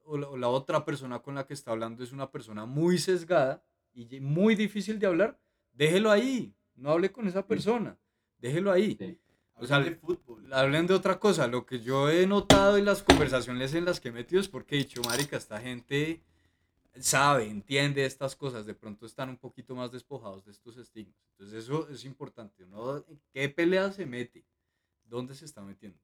o 0.05 0.19
la, 0.19 0.29
o 0.29 0.37
la 0.37 0.49
otra 0.49 0.85
persona 0.85 1.21
con 1.21 1.37
la 1.37 1.47
que 1.47 1.55
está 1.55 1.71
hablando 1.71 2.05
es 2.05 2.13
una 2.13 2.31
persona 2.31 2.67
muy 2.67 2.99
sesgada 2.99 3.65
y 3.95 4.21
muy 4.21 4.55
difícil 4.55 4.99
de 4.99 5.07
hablar, 5.07 5.41
déjelo 5.73 6.11
ahí, 6.11 6.55
no 6.77 6.91
hable 6.91 7.11
con 7.11 7.27
esa 7.27 7.47
persona, 7.47 7.97
déjelo 8.39 8.71
ahí. 8.71 8.95
Sí. 9.01 9.19
O 9.61 9.67
sea, 9.67 9.77
Hablan 9.77 9.93
de 9.93 9.99
fútbol. 9.99 10.53
Hablen 10.53 10.87
de 10.87 10.95
otra 10.95 11.19
cosa. 11.19 11.47
Lo 11.47 11.67
que 11.67 11.81
yo 11.81 12.09
he 12.11 12.27
notado 12.27 12.77
en 12.77 12.85
las 12.85 13.03
conversaciones 13.03 13.75
en 13.75 13.85
las 13.85 14.01
que 14.01 14.09
he 14.09 14.13
metido 14.13 14.41
es 14.41 14.49
porque 14.49 14.77
he 14.77 14.79
dicho, 14.79 15.03
marica, 15.03 15.37
esta 15.37 15.61
gente 15.61 16.23
sabe, 17.01 17.45
entiende 17.49 18.05
estas 18.05 18.37
cosas. 18.37 18.67
De 18.67 18.75
pronto 18.75 19.07
están 19.07 19.29
un 19.29 19.37
poquito 19.37 19.75
más 19.75 19.91
despojados 19.93 20.45
de 20.45 20.53
estos 20.53 20.77
estigmas. 20.79 21.17
Entonces 21.33 21.65
eso 21.65 21.89
es 21.91 22.05
importante. 22.05 22.67
¿no? 22.67 22.99
¿En 22.99 23.21
¿Qué 23.33 23.49
pelea 23.49 23.91
se 23.93 24.07
mete? 24.07 24.45
¿Dónde 25.05 25.35
se 25.35 25.45
está 25.45 25.63
metiendo? 25.63 25.99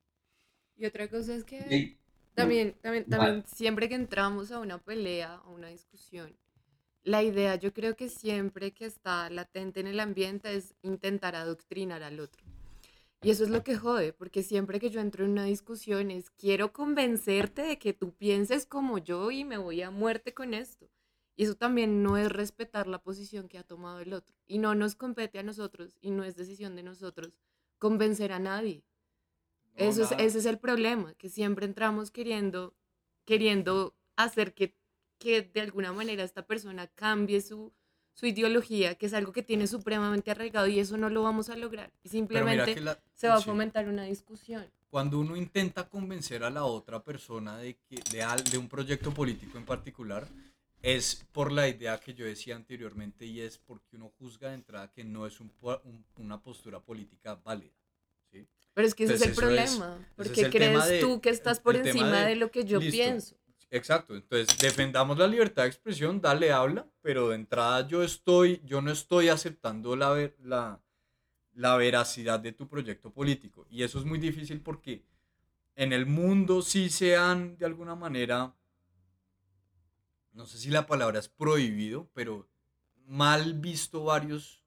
Y 0.77 0.87
otra 0.87 1.09
cosa 1.09 1.35
es 1.35 1.45
que 1.45 1.63
Sí. 1.69 1.99
también, 2.35 2.75
también, 2.83 3.05
Vale. 3.07 3.25
también 3.25 3.47
siempre 3.47 3.89
que 3.89 3.95
entramos 3.95 4.51
a 4.51 4.59
una 4.59 4.79
pelea, 4.79 5.35
a 5.37 5.49
una 5.49 5.69
discusión, 5.69 6.37
la 7.05 7.23
idea 7.23 7.55
yo 7.57 7.73
creo 7.73 7.95
que 7.97 8.09
siempre 8.09 8.73
que 8.73 8.87
está 8.87 9.29
latente 9.31 9.79
en 9.81 9.87
el 9.87 10.01
ambiente 10.01 10.55
es 10.57 10.75
intentar 10.83 11.37
adoctrinar 11.37 12.03
al 12.03 12.19
otro. 12.19 12.43
Y 13.25 13.31
eso 13.31 13.45
es 13.45 13.49
lo 13.49 13.65
que 13.65 13.77
jode, 13.77 14.13
porque 14.13 14.43
siempre 14.43 14.79
que 14.79 14.91
yo 14.91 15.01
entro 15.01 15.25
en 15.25 15.31
una 15.31 15.45
discusión 15.45 16.11
es 16.11 16.29
quiero 16.31 16.75
convencerte 16.75 17.63
de 17.63 17.79
que 17.79 17.95
tú 17.95 18.13
pienses 18.13 18.67
como 18.67 18.99
yo 18.99 19.31
y 19.31 19.45
me 19.45 19.57
voy 19.57 19.81
a 19.81 19.91
muerte 19.91 20.35
con 20.35 20.53
esto. 20.53 20.91
Y 21.35 21.45
eso 21.45 21.55
también 21.55 22.03
no 22.03 22.19
es 22.19 22.31
respetar 22.31 22.87
la 22.87 23.03
posición 23.03 23.49
que 23.49 23.57
ha 23.57 23.63
tomado 23.63 24.01
el 24.01 24.13
otro. 24.13 24.37
Y 24.47 24.59
no 24.59 24.75
nos 24.75 24.95
compete 24.95 25.39
a 25.39 25.43
nosotros 25.43 25.97
y 26.03 26.11
no 26.11 26.23
es 26.23 26.37
decisión 26.37 26.77
de 26.77 26.83
nosotros 26.83 27.33
convencer 27.79 28.31
a 28.31 28.39
nadie. 28.39 28.85
No, 29.79 29.87
Eso 29.87 30.03
es, 30.03 30.13
ese 30.13 30.39
es 30.41 30.47
el 30.47 30.59
problema, 30.59 31.15
que 31.15 31.31
siempre 31.31 31.65
entramos 31.65 32.11
queriendo, 32.11 32.75
queriendo 33.25 33.97
hacer 34.17 34.53
que, 34.53 34.77
que 35.19 35.41
de 35.41 35.63
alguna 35.63 35.95
manera 35.95 36.25
esta 36.25 36.47
persona 36.47 36.89
cambie 36.89 37.41
su, 37.41 37.73
su 38.15 38.27
ideología, 38.27 38.95
que 38.95 39.07
es 39.07 39.15
algo 39.15 39.33
que 39.33 39.43
tiene 39.43 39.67
supremamente 39.67 40.31
arraigado 40.31 40.67
y 40.69 40.79
eso 40.81 40.97
no 40.97 41.11
lo 41.11 41.23
vamos 41.23 41.51
a 41.51 41.57
lograr. 41.57 41.93
Y 42.03 42.09
simplemente 42.09 42.81
la- 42.81 42.99
se 43.15 43.29
va 43.29 43.35
a 43.37 43.41
fomentar 43.41 43.89
una 43.89 44.05
discusión. 44.05 44.65
cuando 44.89 45.19
uno 45.19 45.37
intenta 45.37 45.89
convencer 45.89 46.45
a 46.45 46.51
la 46.51 46.65
otra 46.65 47.03
persona 47.03 47.59
de, 47.59 47.75
que, 47.89 47.97
de, 48.13 48.25
de 48.51 48.59
un 48.59 48.69
proyecto 48.69 49.13
político 49.13 49.59
en 49.59 49.65
particular, 49.65 50.29
es 50.83 51.25
por 51.33 51.51
la 51.51 51.67
idea 51.67 51.99
que 51.99 52.15
yo 52.15 52.25
decía 52.25 52.55
anteriormente 52.55 53.25
y 53.27 53.41
es 53.41 53.59
porque 53.59 53.97
uno 53.97 54.13
juzga 54.19 54.51
de 54.51 54.55
entrada 54.55 54.93
que 54.93 55.03
no 55.03 55.27
es 55.27 55.41
un 55.41 55.51
una 56.19 56.41
postura 56.41 56.79
política 56.79 57.35
válida. 57.43 57.73
¿sí? 58.31 58.47
Pero 58.75 58.87
es 58.87 58.95
que 58.95 59.05
ese 59.05 59.15
es 59.15 59.23
el 59.23 59.35
problema, 59.35 59.99
es 59.99 60.15
porque 60.29 60.51
crees 60.51 60.87
de- 60.87 61.01
tú 61.01 61.21
que 61.21 61.31
estás 61.31 61.59
por 61.59 61.75
encima 61.75 62.21
de, 62.21 62.29
de- 62.31 62.37
lo 62.37 62.51
que 62.53 62.65
yo 62.65 62.79
listo. 62.79 62.93
pienso. 62.93 63.37
Exacto, 63.75 64.15
entonces 64.15 64.57
defendamos 64.61 65.19
la 65.19 65.27
libertad 65.27 65.65
de 65.65 65.69
expresión, 65.69 66.21
dale, 66.21 66.53
habla, 66.53 66.87
pero 67.03 67.31
de 67.31 67.35
entrada 67.35 67.85
yo 67.89 68.05
estoy, 68.05 68.63
yo 68.65 68.81
no 68.81 68.93
estoy 68.93 69.31
aceptando 69.31 69.97
la, 69.97 70.31
la, 70.45 70.81
la 71.55 71.77
veracidad 71.77 72.39
de 72.39 72.53
tu 72.53 72.69
proyecto 72.69 73.13
político. 73.13 73.67
Y 73.69 73.83
eso 73.83 73.99
es 73.99 74.05
muy 74.05 74.21
difícil 74.21 74.61
porque 74.61 75.05
en 75.77 75.93
el 75.93 76.07
mundo 76.07 76.63
sí 76.63 76.89
se 76.89 77.17
han, 77.17 77.59
de 77.59 77.67
alguna 77.67 77.97
manera, 77.97 78.55
no 80.33 80.47
sé 80.47 80.59
si 80.59 80.71
la 80.71 80.87
palabra 80.87 81.19
es 81.19 81.29
prohibido, 81.29 82.09
pero 82.15 82.49
mal 83.07 83.55
visto 83.55 84.05
varios, 84.05 84.63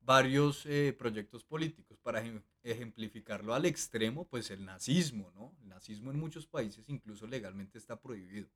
varios 0.00 0.66
eh, 0.66 0.94
proyectos 0.98 1.42
políticos. 1.42 1.98
Para 2.02 2.22
ejemplificarlo 2.62 3.54
al 3.54 3.66
extremo, 3.66 4.26
pues 4.26 4.50
el 4.50 4.64
nazismo, 4.64 5.30
¿no? 5.34 5.54
El 5.62 5.68
nazismo 5.68 6.10
en 6.10 6.18
muchos 6.18 6.46
países 6.46 6.88
incluso 6.88 7.26
legalmente 7.26 7.78
está 7.78 8.00
prohibido. 8.00 8.48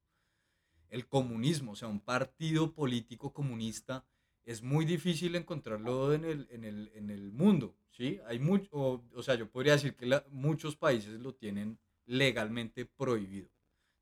El 0.88 1.09
comunismo, 1.09 1.73
o 1.73 1.77
sea, 1.77 1.88
un 1.88 2.01
partido 2.01 2.73
político 2.73 3.33
comunista 3.33 4.05
es 4.45 4.62
muy 4.62 4.85
difícil 4.85 5.35
encontrarlo 5.35 6.12
en 6.14 6.25
el, 6.25 6.49
en 6.51 6.64
el, 6.64 6.92
en 6.95 7.11
el 7.11 7.33
mundo, 7.33 7.77
¿sí? 7.90 8.21
Hay 8.27 8.38
mucho, 8.38 8.69
o, 8.73 9.23
sea, 9.23 9.35
yo 9.35 9.51
podría 9.51 9.73
decir 9.73 9.97
que 9.97 10.23
muchos 10.31 10.77
países 10.77 11.21
lo 11.21 11.35
tienen 11.35 11.79
legalmente 12.07 12.85
prohibido. 12.87 13.51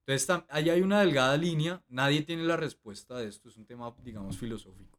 Entonces, 0.00 0.44
ahí 0.50 0.68
hay 0.68 0.82
una 0.82 1.00
delgada 1.00 1.34
línea, 1.38 1.82
nadie 1.88 2.20
tiene 2.22 2.42
la 2.42 2.58
respuesta 2.58 3.16
de 3.16 3.28
esto, 3.28 3.48
es 3.48 3.56
un 3.56 3.64
tema, 3.64 3.94
digamos, 4.04 4.36
filosófico. 4.36 4.98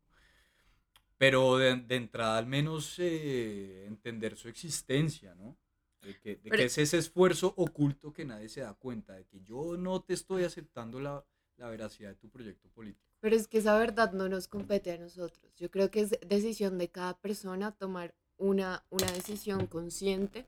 Pero 1.18 1.58
de, 1.58 1.76
de 1.76 1.96
entrada, 1.96 2.38
al 2.38 2.46
menos 2.48 2.96
eh, 3.00 3.86
entender 3.88 4.36
su 4.36 4.50
existencia, 4.50 5.34
¿no? 5.36 5.58
De 6.02 6.20
que, 6.20 6.36
de 6.36 6.50
Pero- 6.50 6.58
que 6.58 6.66
es 6.66 6.78
ese 6.78 6.98
esfuerzo 6.98 7.54
oculto 7.58 8.12
que 8.14 8.26
nadie 8.26 8.50
se 8.50 8.62
da 8.62 8.74
cuenta, 8.74 9.14
de 9.14 9.26
que 9.26 9.42
yo 9.42 9.78
no 9.78 10.02
te 10.02 10.14
estoy 10.14 10.44
aceptando 10.44 11.00
la, 11.00 11.26
la 11.58 11.70
veracidad 11.70 12.10
de 12.10 12.16
tu 12.16 12.30
proyecto 12.30 12.70
político. 12.70 13.06
Pero 13.22 13.36
es 13.36 13.48
que 13.48 13.58
esa 13.60 13.78
verdad 13.80 14.12
no 14.12 14.30
nos 14.30 14.48
compete 14.48 14.92
a 14.92 14.98
nosotros. 14.98 15.52
Yo 15.56 15.72
creo 15.72 15.90
que 15.90 16.02
es 16.02 16.12
decisión 16.28 16.78
de 16.78 16.90
cada 16.90 17.18
persona 17.18 17.72
tomar 17.72 18.14
una, 18.38 18.86
una 18.90 19.10
decisión 19.12 19.66
consciente 19.68 20.46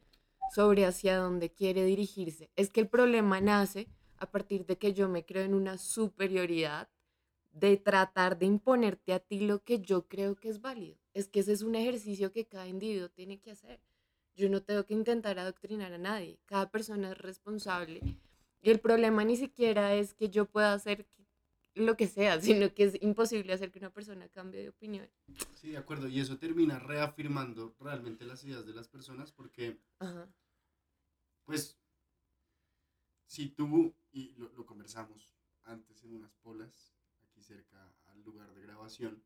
sobre 0.53 0.86
hacia 0.86 1.17
dónde 1.17 1.49
quiere 1.51 1.86
dirigirse. 1.86 2.51
Es 2.56 2.69
que 2.69 2.82
el 2.82 2.88
problema 2.88 3.41
nace 3.41 3.88
a 4.17 4.30
partir 4.30 4.65
de 4.65 4.77
que 4.77 4.93
yo 4.93 5.08
me 5.10 5.25
creo 5.25 5.43
en 5.43 5.53
una 5.56 5.77
superioridad 5.77 6.89
de 7.60 7.78
tratar 7.78 8.38
de 8.38 8.46
imponerte 8.46 9.13
a 9.13 9.20
ti 9.20 9.39
lo 9.39 9.63
que 9.63 9.80
yo 9.80 10.08
creo 10.08 10.36
que 10.36 10.50
es 10.50 10.62
válido. 10.62 10.98
Es 11.13 11.28
que 11.28 11.39
ese 11.39 11.54
es 11.54 11.63
un 11.63 11.76
ejercicio 11.76 12.32
que 12.32 12.46
cada 12.46 12.67
individuo 12.67 13.10
tiene 13.10 13.39
que 13.39 13.52
hacer. 13.52 13.82
Yo 14.36 14.50
no 14.50 14.62
tengo 14.62 14.86
que 14.86 14.93
intentar 14.93 15.39
adoctrinar 15.39 15.91
a 15.93 15.98
nadie. 15.98 16.39
Cada 16.46 16.70
persona 16.70 17.12
es 17.12 17.17
responsable. 17.17 18.02
Y 18.62 18.70
el 18.70 18.80
problema 18.80 19.24
ni 19.24 19.36
siquiera 19.38 19.96
es 19.96 20.13
que 20.13 20.30
yo 20.30 20.46
pueda 20.46 20.74
hacer 20.74 21.08
lo 21.74 21.98
que 21.98 22.08
sea, 22.08 22.39
sino 22.41 22.74
que 22.74 22.84
es 22.84 23.02
imposible 23.02 23.54
hacer 23.54 23.72
que 23.72 23.80
una 23.80 23.91
persona 23.91 24.30
cambie 24.30 24.62
de 24.62 24.70
opinión. 24.70 25.10
Sí, 25.56 25.72
de 25.72 25.78
acuerdo. 25.78 26.08
Y 26.08 26.20
eso 26.20 26.38
termina 26.38 26.78
reafirmando 26.78 27.76
realmente 27.80 28.26
las 28.26 28.43
ideas 28.43 28.65
de 28.67 28.74
las 28.74 28.88
personas 28.88 29.32
porque, 29.32 29.80
Ajá. 29.98 30.32
pues, 31.46 31.80
si 33.26 33.50
tú, 33.50 33.96
y 34.12 34.34
lo, 34.36 34.50
lo 34.50 34.65
conversamos 34.65 35.36
antes 35.63 36.04
en 36.04 36.13
unas 36.13 36.36
polas, 36.36 36.97
cerca 37.48 37.94
al 38.06 38.22
lugar 38.24 38.54
de 38.54 38.62
grabación, 38.62 39.24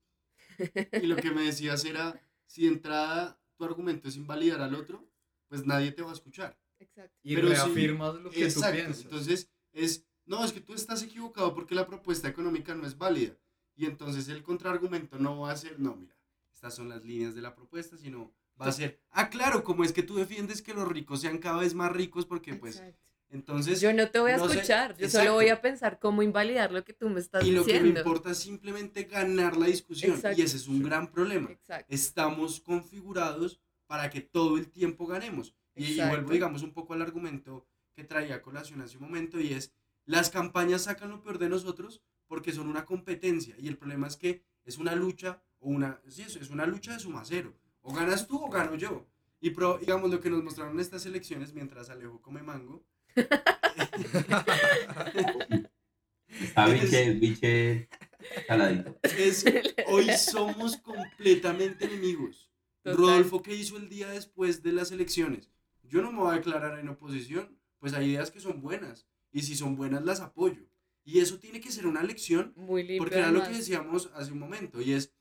y 1.02 1.08
lo 1.08 1.16
que 1.16 1.32
me 1.32 1.44
decías 1.44 1.84
era, 1.86 2.22
si 2.46 2.64
de 2.64 2.70
entrada 2.70 3.40
tu 3.56 3.66
argumento 3.66 4.08
es 4.08 4.16
invalidar 4.16 4.62
al 4.62 4.76
otro, 4.76 5.08
pues 5.48 5.66
nadie 5.66 5.92
te 5.92 6.02
va 6.02 6.12
a 6.12 6.14
escuchar. 6.14 6.58
Exacto. 6.80 7.18
Y 7.24 7.36
Pero 7.36 7.50
reafirmas 7.50 8.16
lo 8.16 8.30
que 8.30 8.44
Exacto. 8.44 8.70
tú 8.70 8.76
piensas. 8.76 9.04
Entonces, 9.04 9.50
es, 9.72 10.06
no, 10.26 10.44
es 10.44 10.52
que 10.52 10.62
tú 10.62 10.74
estás 10.74 11.04
equivocado 11.04 11.54
porque 11.54 11.76
la 11.76 11.88
propuesta 11.88 12.28
económica 12.28 12.74
no 12.76 12.86
es 12.86 12.98
válida. 12.98 13.38
Y 13.76 13.86
entonces 13.86 14.28
el 14.30 14.44
contraargumento 14.44 15.18
no 15.18 15.40
va 15.40 15.52
a 15.52 15.58
ser, 15.58 15.80
no, 15.80 15.96
mira, 15.96 16.16
estas 16.54 16.76
son 16.76 16.90
las 16.90 17.04
líneas 17.04 17.36
de 17.36 17.42
la 17.42 17.56
propuesta, 17.56 17.98
sino 17.98 18.34
va 18.60 18.68
a 18.68 18.72
ser, 18.72 19.00
ah, 19.10 19.30
claro, 19.30 19.64
como 19.64 19.84
es 19.84 19.94
que 19.94 20.04
tú 20.04 20.16
defiendes 20.16 20.62
que 20.62 20.74
los 20.74 20.88
ricos 20.88 21.22
sean 21.22 21.40
cada 21.40 21.60
vez 21.60 21.74
más 21.74 21.92
ricos 21.92 22.26
porque 22.26 22.54
pues, 22.56 22.78
Exacto. 22.78 23.11
Entonces, 23.32 23.80
Yo 23.80 23.94
no 23.94 24.10
te 24.10 24.20
voy 24.20 24.32
a 24.32 24.38
no 24.38 24.48
sé, 24.48 24.56
escuchar, 24.56 24.98
yo 24.98 25.06
exacto. 25.06 25.26
solo 25.26 25.36
voy 25.36 25.50
a 25.50 25.62
pensar 25.62 26.00
cómo 26.00 26.22
invalidar 26.22 26.72
lo 26.72 26.84
que 26.84 26.94
tú 26.94 27.10
me 27.10 27.20
estás 27.20 27.46
y 27.46 27.52
lo 27.52 27.64
que 27.66 27.74
me 27.74 27.80
diciendo. 27.80 28.00
importa 28.02 28.32
es 28.32 28.38
simplemente 28.40 29.04
ganar 29.06 29.56
la 29.56 29.68
discusión. 29.68 30.16
Exacto. 30.16 30.40
Y 30.40 30.44
ese 30.44 30.58
es 30.58 30.68
un 30.68 30.84
gran 30.84 31.12
problema. 31.12 31.50
Exacto. 31.50 31.86
Estamos 31.94 32.60
configurados 32.60 33.62
para 33.88 34.10
que 34.10 34.22
todo 34.22 34.58
el 34.58 34.70
tiempo 34.70 35.08
ganemos. 35.08 35.56
Y, 35.76 35.86
y 35.86 36.02
vuelvo, 36.06 36.32
digamos, 36.32 36.62
un 36.64 36.74
poco 36.74 36.94
al 36.94 37.02
argumento 37.02 37.66
que 37.94 38.04
traía 38.04 38.36
a 38.36 38.42
colación 38.42 38.82
hace 38.82 38.98
un 38.98 39.04
momento 39.04 39.40
y 39.40 39.54
es, 39.54 39.74
las 40.06 40.30
campañas 40.30 40.84
sacan 40.84 41.10
lo 41.10 41.22
peor 41.22 41.38
de 41.40 41.50
nosotros 41.50 42.02
porque 42.28 42.52
son 42.52 42.68
una 42.68 42.86
competencia 42.86 43.56
y 43.58 43.68
el 43.68 43.78
problema 43.78 44.08
es 44.08 44.16
que 44.18 44.44
es 44.66 44.78
una 44.78 44.96
lucha 44.96 45.42
o 45.60 45.70
una, 45.70 46.02
sí, 46.08 46.24
es 46.24 46.50
una 46.50 46.66
lucha 46.66 46.94
de 46.94 47.00
suma 47.00 47.24
cero. 47.26 47.54
O 47.82 47.94
ganas 47.94 48.28
tú 48.28 48.44
o 48.44 48.50
gano 48.50 48.76
yo. 48.76 49.08
Y 49.40 49.50
pro, 49.52 49.78
digamos 49.80 50.12
lo 50.12 50.20
que 50.20 50.30
nos 50.30 50.44
mostraron 50.44 50.80
estas 50.80 51.06
elecciones 51.06 51.54
mientras 51.54 51.90
Alejo 51.90 52.22
come 52.22 52.44
mango. 52.44 52.84
Está 56.28 56.68
biche, 56.68 57.14
biche 57.14 57.90
caladito. 58.48 58.98
Es, 59.04 59.46
hoy 59.88 60.10
somos 60.18 60.78
completamente 60.78 61.86
enemigos. 61.86 62.50
Total. 62.84 62.98
Rodolfo, 62.98 63.42
¿qué 63.42 63.56
hizo 63.56 63.78
el 63.78 63.90
día 63.90 64.10
después 64.10 64.64
de 64.64 64.72
las 64.72 64.92
elecciones? 64.92 65.52
Yo 65.84 66.02
no 66.02 66.12
me 66.12 66.20
voy 66.20 66.32
a 66.34 66.38
declarar 66.38 66.80
en 66.80 66.90
oposición, 66.90 67.58
pues 67.80 67.94
hay 67.94 68.12
ideas 68.12 68.32
que 68.32 68.40
son 68.40 68.62
buenas, 68.62 69.08
y 69.32 69.42
si 69.42 69.56
son 69.56 69.76
buenas 69.76 70.04
las 70.04 70.22
apoyo. 70.22 70.64
Y 71.04 71.20
eso 71.20 71.38
tiene 71.40 71.62
que 71.62 71.72
ser 71.72 71.86
una 71.86 72.04
lección, 72.04 72.54
Muy 72.56 72.84
limpio. 72.84 73.00
porque 73.00 73.18
era 73.18 73.32
lo 73.32 73.44
que 73.44 73.50
decíamos 73.50 74.10
hace 74.16 74.32
un 74.32 74.40
momento, 74.40 74.82
y 74.82 74.94
es, 74.94 75.14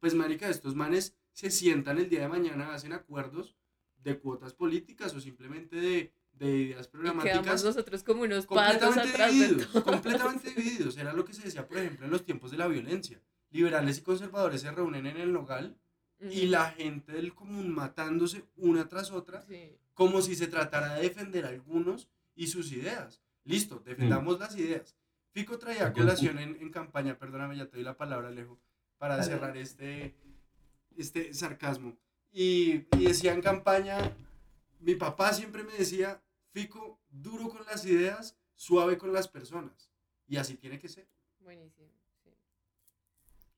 pues 0.00 0.14
marica, 0.14 0.48
estos 0.48 0.74
manes 0.74 1.14
se 1.32 1.50
sientan 1.50 1.98
el 1.98 2.08
día 2.08 2.20
de 2.20 2.28
mañana, 2.28 2.74
hacen 2.74 2.92
acuerdos 2.92 3.56
de 4.02 4.18
cuotas 4.18 4.54
políticas 4.54 5.14
o 5.14 5.20
simplemente 5.20 5.76
de, 5.76 6.12
de 6.38 6.56
ideas 6.56 6.86
Y 6.86 6.90
quedamos 6.98 7.24
programáticas 7.24 7.64
nosotros 7.64 8.02
como 8.02 8.22
unos 8.22 8.46
patos 8.46 8.94
completamente 8.94 9.10
atrás 9.10 9.32
de 9.32 9.38
divididos, 9.46 9.72
todo. 9.72 9.84
completamente 9.84 10.50
divididos. 10.50 10.96
Era 10.98 11.12
lo 11.12 11.24
que 11.24 11.32
se 11.32 11.42
decía, 11.42 11.66
por 11.66 11.78
ejemplo, 11.78 12.04
en 12.06 12.12
los 12.12 12.24
tiempos 12.24 12.50
de 12.50 12.58
la 12.58 12.66
violencia. 12.68 13.20
Liberales 13.50 13.98
y 13.98 14.02
conservadores 14.02 14.60
se 14.60 14.70
reúnen 14.70 15.06
en 15.06 15.16
el 15.16 15.32
nogal 15.32 15.76
y 16.20 16.42
Ujú. 16.42 16.50
la 16.50 16.70
gente 16.72 17.12
del 17.12 17.34
común 17.34 17.70
matándose 17.74 18.44
una 18.56 18.88
tras 18.88 19.10
otra, 19.10 19.42
Sí. 19.42 19.76
como 19.94 20.20
si 20.22 20.34
se 20.34 20.46
tratara 20.46 20.94
de 20.94 21.02
defender 21.02 21.44
a 21.46 21.48
algunos 21.48 22.08
y 22.34 22.48
sus 22.48 22.70
ideas. 22.72 23.22
Listo, 23.44 23.80
defendamos 23.84 24.38
las 24.38 24.56
ideas. 24.56 24.96
Fico 25.32 25.58
traía 25.58 25.92
colación 25.92 26.38
en, 26.38 26.56
en 26.60 26.70
campaña, 26.70 27.18
perdóname, 27.18 27.56
ya 27.56 27.66
te 27.66 27.76
doy 27.76 27.84
la 27.84 27.96
palabra, 27.96 28.28
Alejo, 28.28 28.58
para 28.98 29.16
Dale. 29.16 29.28
cerrar 29.28 29.56
este, 29.56 30.14
este 30.96 31.32
sarcasmo. 31.34 31.96
Y, 32.32 32.84
y 32.98 33.04
decía 33.06 33.32
en 33.32 33.40
campaña, 33.42 34.12
mi 34.80 34.94
papá 34.94 35.32
siempre 35.32 35.62
me 35.62 35.72
decía, 35.74 36.20
Fico, 36.56 36.98
duro 37.10 37.50
con 37.50 37.66
las 37.66 37.84
ideas, 37.84 38.34
suave 38.54 38.96
con 38.96 39.12
las 39.12 39.28
personas. 39.28 39.90
Y 40.26 40.38
así 40.38 40.54
tiene 40.56 40.78
que 40.78 40.88
ser. 40.88 41.06
Buenísimo. 41.40 41.90
sí. 42.24 42.30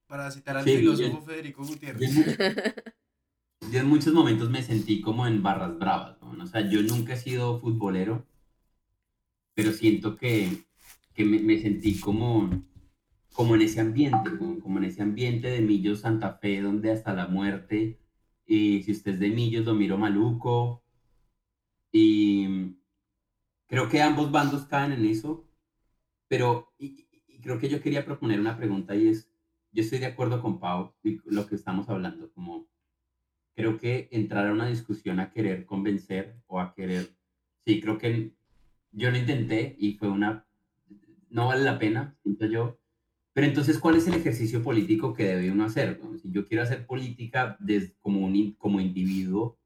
Para 0.08 0.28
citar 0.32 0.56
al 0.56 0.64
Sí, 0.64 0.78
filósofo. 0.78 1.22
Federico 1.22 1.62
Yo 1.62 1.68
Gutiérrez. 1.68 2.10
en, 2.10 2.14
mu- 2.16 3.70
yo 3.72 3.78
en 3.78 3.86
muchos 3.86 4.12
momentos 4.12 4.50
me 4.50 4.64
sentí 4.64 5.00
como 5.00 5.28
en 5.28 5.44
barras 5.44 5.78
bravas, 5.78 6.20
¿no? 6.20 6.42
O 6.42 6.46
sea, 6.48 6.68
yo 6.68 6.82
nunca 6.82 7.12
he 7.12 7.16
sido 7.16 7.60
futbolero, 7.60 8.26
pero 9.54 9.70
siento 9.70 10.16
que, 10.16 10.64
que 11.14 11.24
me, 11.24 11.38
me 11.38 11.60
sentí 11.60 12.00
como, 12.00 12.50
como 13.32 13.54
en 13.54 13.62
ese 13.62 13.80
ambiente, 13.80 14.36
como, 14.36 14.58
como 14.58 14.78
en 14.78 14.86
ese 14.86 15.02
ambiente 15.02 15.46
de 15.46 15.60
Millos 15.60 16.00
Santa 16.00 16.32
Fe, 16.34 16.62
donde 16.62 16.90
hasta 16.90 17.14
la 17.14 17.28
muerte, 17.28 18.00
y 18.44 18.82
si 18.82 18.90
usted 18.90 19.12
es 19.12 19.20
de 19.20 19.30
Millos, 19.30 19.64
lo 19.66 19.74
miro 19.74 19.96
maluco, 19.98 20.82
y 21.92 22.74
creo 23.68 23.88
que 23.88 24.02
ambos 24.02 24.32
bandos 24.32 24.66
caen 24.66 24.92
en 24.92 25.06
eso, 25.06 25.48
pero 26.28 26.72
y, 26.78 27.08
y- 27.28 27.40
creo 27.42 27.58
que 27.60 27.68
yo 27.68 27.82
quería 27.82 28.04
proponer 28.04 28.40
una 28.40 28.56
pregunta 28.56 28.96
y 28.96 29.08
es, 29.08 29.30
yo 29.72 29.82
estoy 29.82 29.98
de 30.00 30.06
acuerdo 30.06 30.42
con 30.42 30.60
Pau 30.60 30.94
y 31.04 31.20
lo 31.26 31.46
que 31.46 31.56
estamos 31.56 31.88
hablando, 31.90 32.32
como 32.32 32.68
creo 33.54 33.78
que 33.78 34.08
entrar 34.12 34.46
a 34.48 34.52
una 34.52 34.68
discusión 34.68 35.20
a 35.20 35.30
querer 35.32 35.66
convencer 35.66 36.36
o 36.46 36.60
a 36.60 36.74
querer, 36.74 37.16
sí, 37.66 37.80
creo 37.80 37.98
que 37.98 38.34
yo 38.92 39.10
lo 39.10 39.18
intenté 39.18 39.76
y 39.78 39.94
fue 39.94 40.08
una, 40.10 40.46
no 41.30 41.46
vale 41.48 41.64
la 41.64 41.78
pena, 41.78 42.16
siento 42.22 42.46
yo, 42.46 42.78
pero 43.34 43.46
entonces, 43.48 43.78
¿cuál 43.80 43.96
es 43.96 44.08
el 44.08 44.14
ejercicio 44.14 44.62
político 44.62 45.14
que 45.14 45.24
debe 45.24 45.52
uno 45.52 45.64
hacer? 45.64 46.00
Si 46.22 46.30
yo 46.32 46.46
quiero 46.46 46.64
hacer 46.64 46.86
política 46.86 47.56
des- 47.60 47.94
como, 48.00 48.26
un, 48.26 48.54
como 48.54 48.80
individuo, 48.80 49.57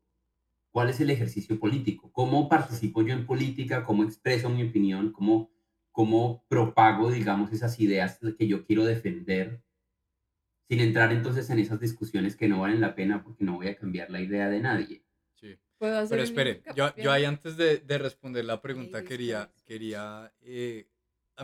¿cuál 0.72 0.88
es 0.90 1.00
el 1.00 1.10
ejercicio 1.10 1.58
político? 1.60 2.10
¿Cómo 2.10 2.48
participo 2.48 3.02
yo 3.02 3.12
en 3.12 3.26
política? 3.26 3.84
¿Cómo 3.84 4.02
expreso 4.02 4.48
mi 4.48 4.64
opinión? 4.64 5.12
¿Cómo, 5.12 5.52
cómo 5.92 6.44
propago, 6.48 7.10
digamos, 7.10 7.52
esas 7.52 7.78
ideas 7.78 8.18
que 8.36 8.48
yo 8.48 8.64
quiero 8.64 8.84
defender? 8.84 9.62
Sin 10.68 10.80
entrar 10.80 11.12
entonces 11.12 11.48
en 11.50 11.58
esas 11.58 11.78
discusiones 11.78 12.34
que 12.34 12.48
no 12.48 12.60
valen 12.60 12.80
la 12.80 12.94
pena 12.94 13.22
porque 13.22 13.44
no 13.44 13.56
voy 13.56 13.68
a 13.68 13.76
cambiar 13.76 14.10
la 14.10 14.22
idea 14.22 14.48
de 14.48 14.60
nadie. 14.60 15.04
Sí. 15.34 15.58
¿Puedo 15.76 15.98
hacer 15.98 16.10
Pero 16.10 16.22
espere, 16.22 16.62
yo, 16.74 16.96
yo 16.96 17.12
ahí 17.12 17.26
antes 17.26 17.56
de, 17.56 17.78
de 17.78 17.98
responder 17.98 18.46
la 18.46 18.62
pregunta 18.62 18.98
Ladies 18.98 19.08
quería, 19.08 19.52
quería 19.66 20.32
eh, 20.40 20.88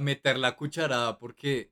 meter 0.00 0.38
la 0.38 0.56
cucharada 0.56 1.18
porque 1.18 1.70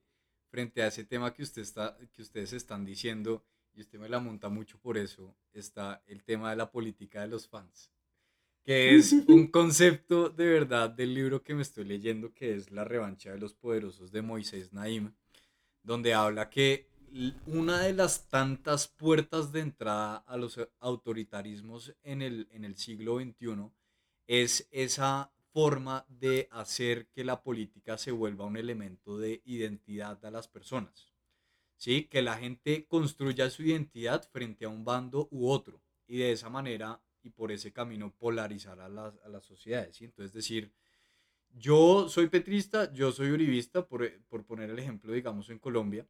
frente 0.51 0.83
a 0.83 0.89
ese 0.89 1.05
tema 1.05 1.33
que, 1.33 1.43
usted 1.43 1.63
está, 1.63 1.97
que 2.13 2.23
ustedes 2.23 2.53
están 2.53 2.85
diciendo, 2.85 3.45
y 3.77 3.83
usted 3.83 3.99
me 3.99 4.09
la 4.09 4.19
monta 4.19 4.49
mucho 4.49 4.79
por 4.79 4.97
eso, 4.97 5.37
está 5.53 6.03
el 6.07 6.25
tema 6.25 6.51
de 6.51 6.57
la 6.57 6.71
política 6.71 7.21
de 7.21 7.29
los 7.29 7.47
fans, 7.47 7.93
que 8.63 8.97
es 8.97 9.13
un 9.29 9.49
concepto 9.49 10.31
de 10.31 10.47
verdad 10.47 10.91
del 10.91 11.15
libro 11.15 11.43
que 11.43 11.55
me 11.55 11.63
estoy 11.63 11.85
leyendo, 11.85 12.33
que 12.33 12.55
es 12.55 12.71
La 12.71 12.85
revancha 12.85 13.33
de 13.33 13.39
los 13.39 13.55
poderosos 13.55 14.11
de 14.11 14.23
Moisés 14.23 14.73
Naim, 14.73 15.13
donde 15.83 16.15
habla 16.15 16.49
que 16.49 16.89
una 17.47 17.81
de 17.83 17.93
las 17.93 18.29
tantas 18.29 18.89
puertas 18.89 19.53
de 19.53 19.61
entrada 19.61 20.17
a 20.17 20.37
los 20.37 20.59
autoritarismos 20.81 21.95
en 22.03 22.23
el, 22.23 22.49
en 22.51 22.65
el 22.65 22.77
siglo 22.77 23.19
XXI 23.21 23.71
es 24.27 24.69
esa 24.71 25.33
forma 25.53 26.05
de 26.09 26.49
hacer 26.51 27.09
que 27.09 27.25
la 27.25 27.43
política 27.43 27.97
se 27.97 28.11
vuelva 28.11 28.45
un 28.45 28.57
elemento 28.57 29.17
de 29.17 29.43
identidad 29.45 30.23
a 30.25 30.31
las 30.31 30.49
personas. 30.49 31.16
¿Sí? 31.77 32.05
Que 32.05 32.23
la 32.23 32.39
gente 32.39 32.87
construya 32.87 33.51
su 33.51 33.63
identidad 33.63 34.29
frente 34.31 34.65
a 34.65 34.69
un 34.69 34.85
bando 34.85 35.29
u 35.31 35.49
otro 35.49 35.83
y 36.07 36.19
de 36.19 36.33
esa 36.33 36.49
manera 36.49 37.03
y 37.23 37.31
por 37.31 37.53
ese 37.53 37.73
camino 37.73 38.15
polarizar 38.15 38.81
a 38.81 38.89
las, 38.89 39.15
a 39.25 39.29
las 39.29 39.45
sociedades. 39.45 39.97
¿sí? 39.97 40.05
Entonces 40.05 40.33
decir, 40.33 40.73
yo 41.51 42.09
soy 42.09 42.29
petrista, 42.29 42.93
yo 42.93 43.13
soy 43.13 43.31
uribista, 43.31 43.87
por, 43.87 44.05
eh, 44.05 44.21
por 44.29 44.45
poner 44.45 44.71
el 44.71 44.79
ejemplo, 44.79 45.13
digamos, 45.13 45.51
en 45.51 45.59
Colombia, 45.59 46.07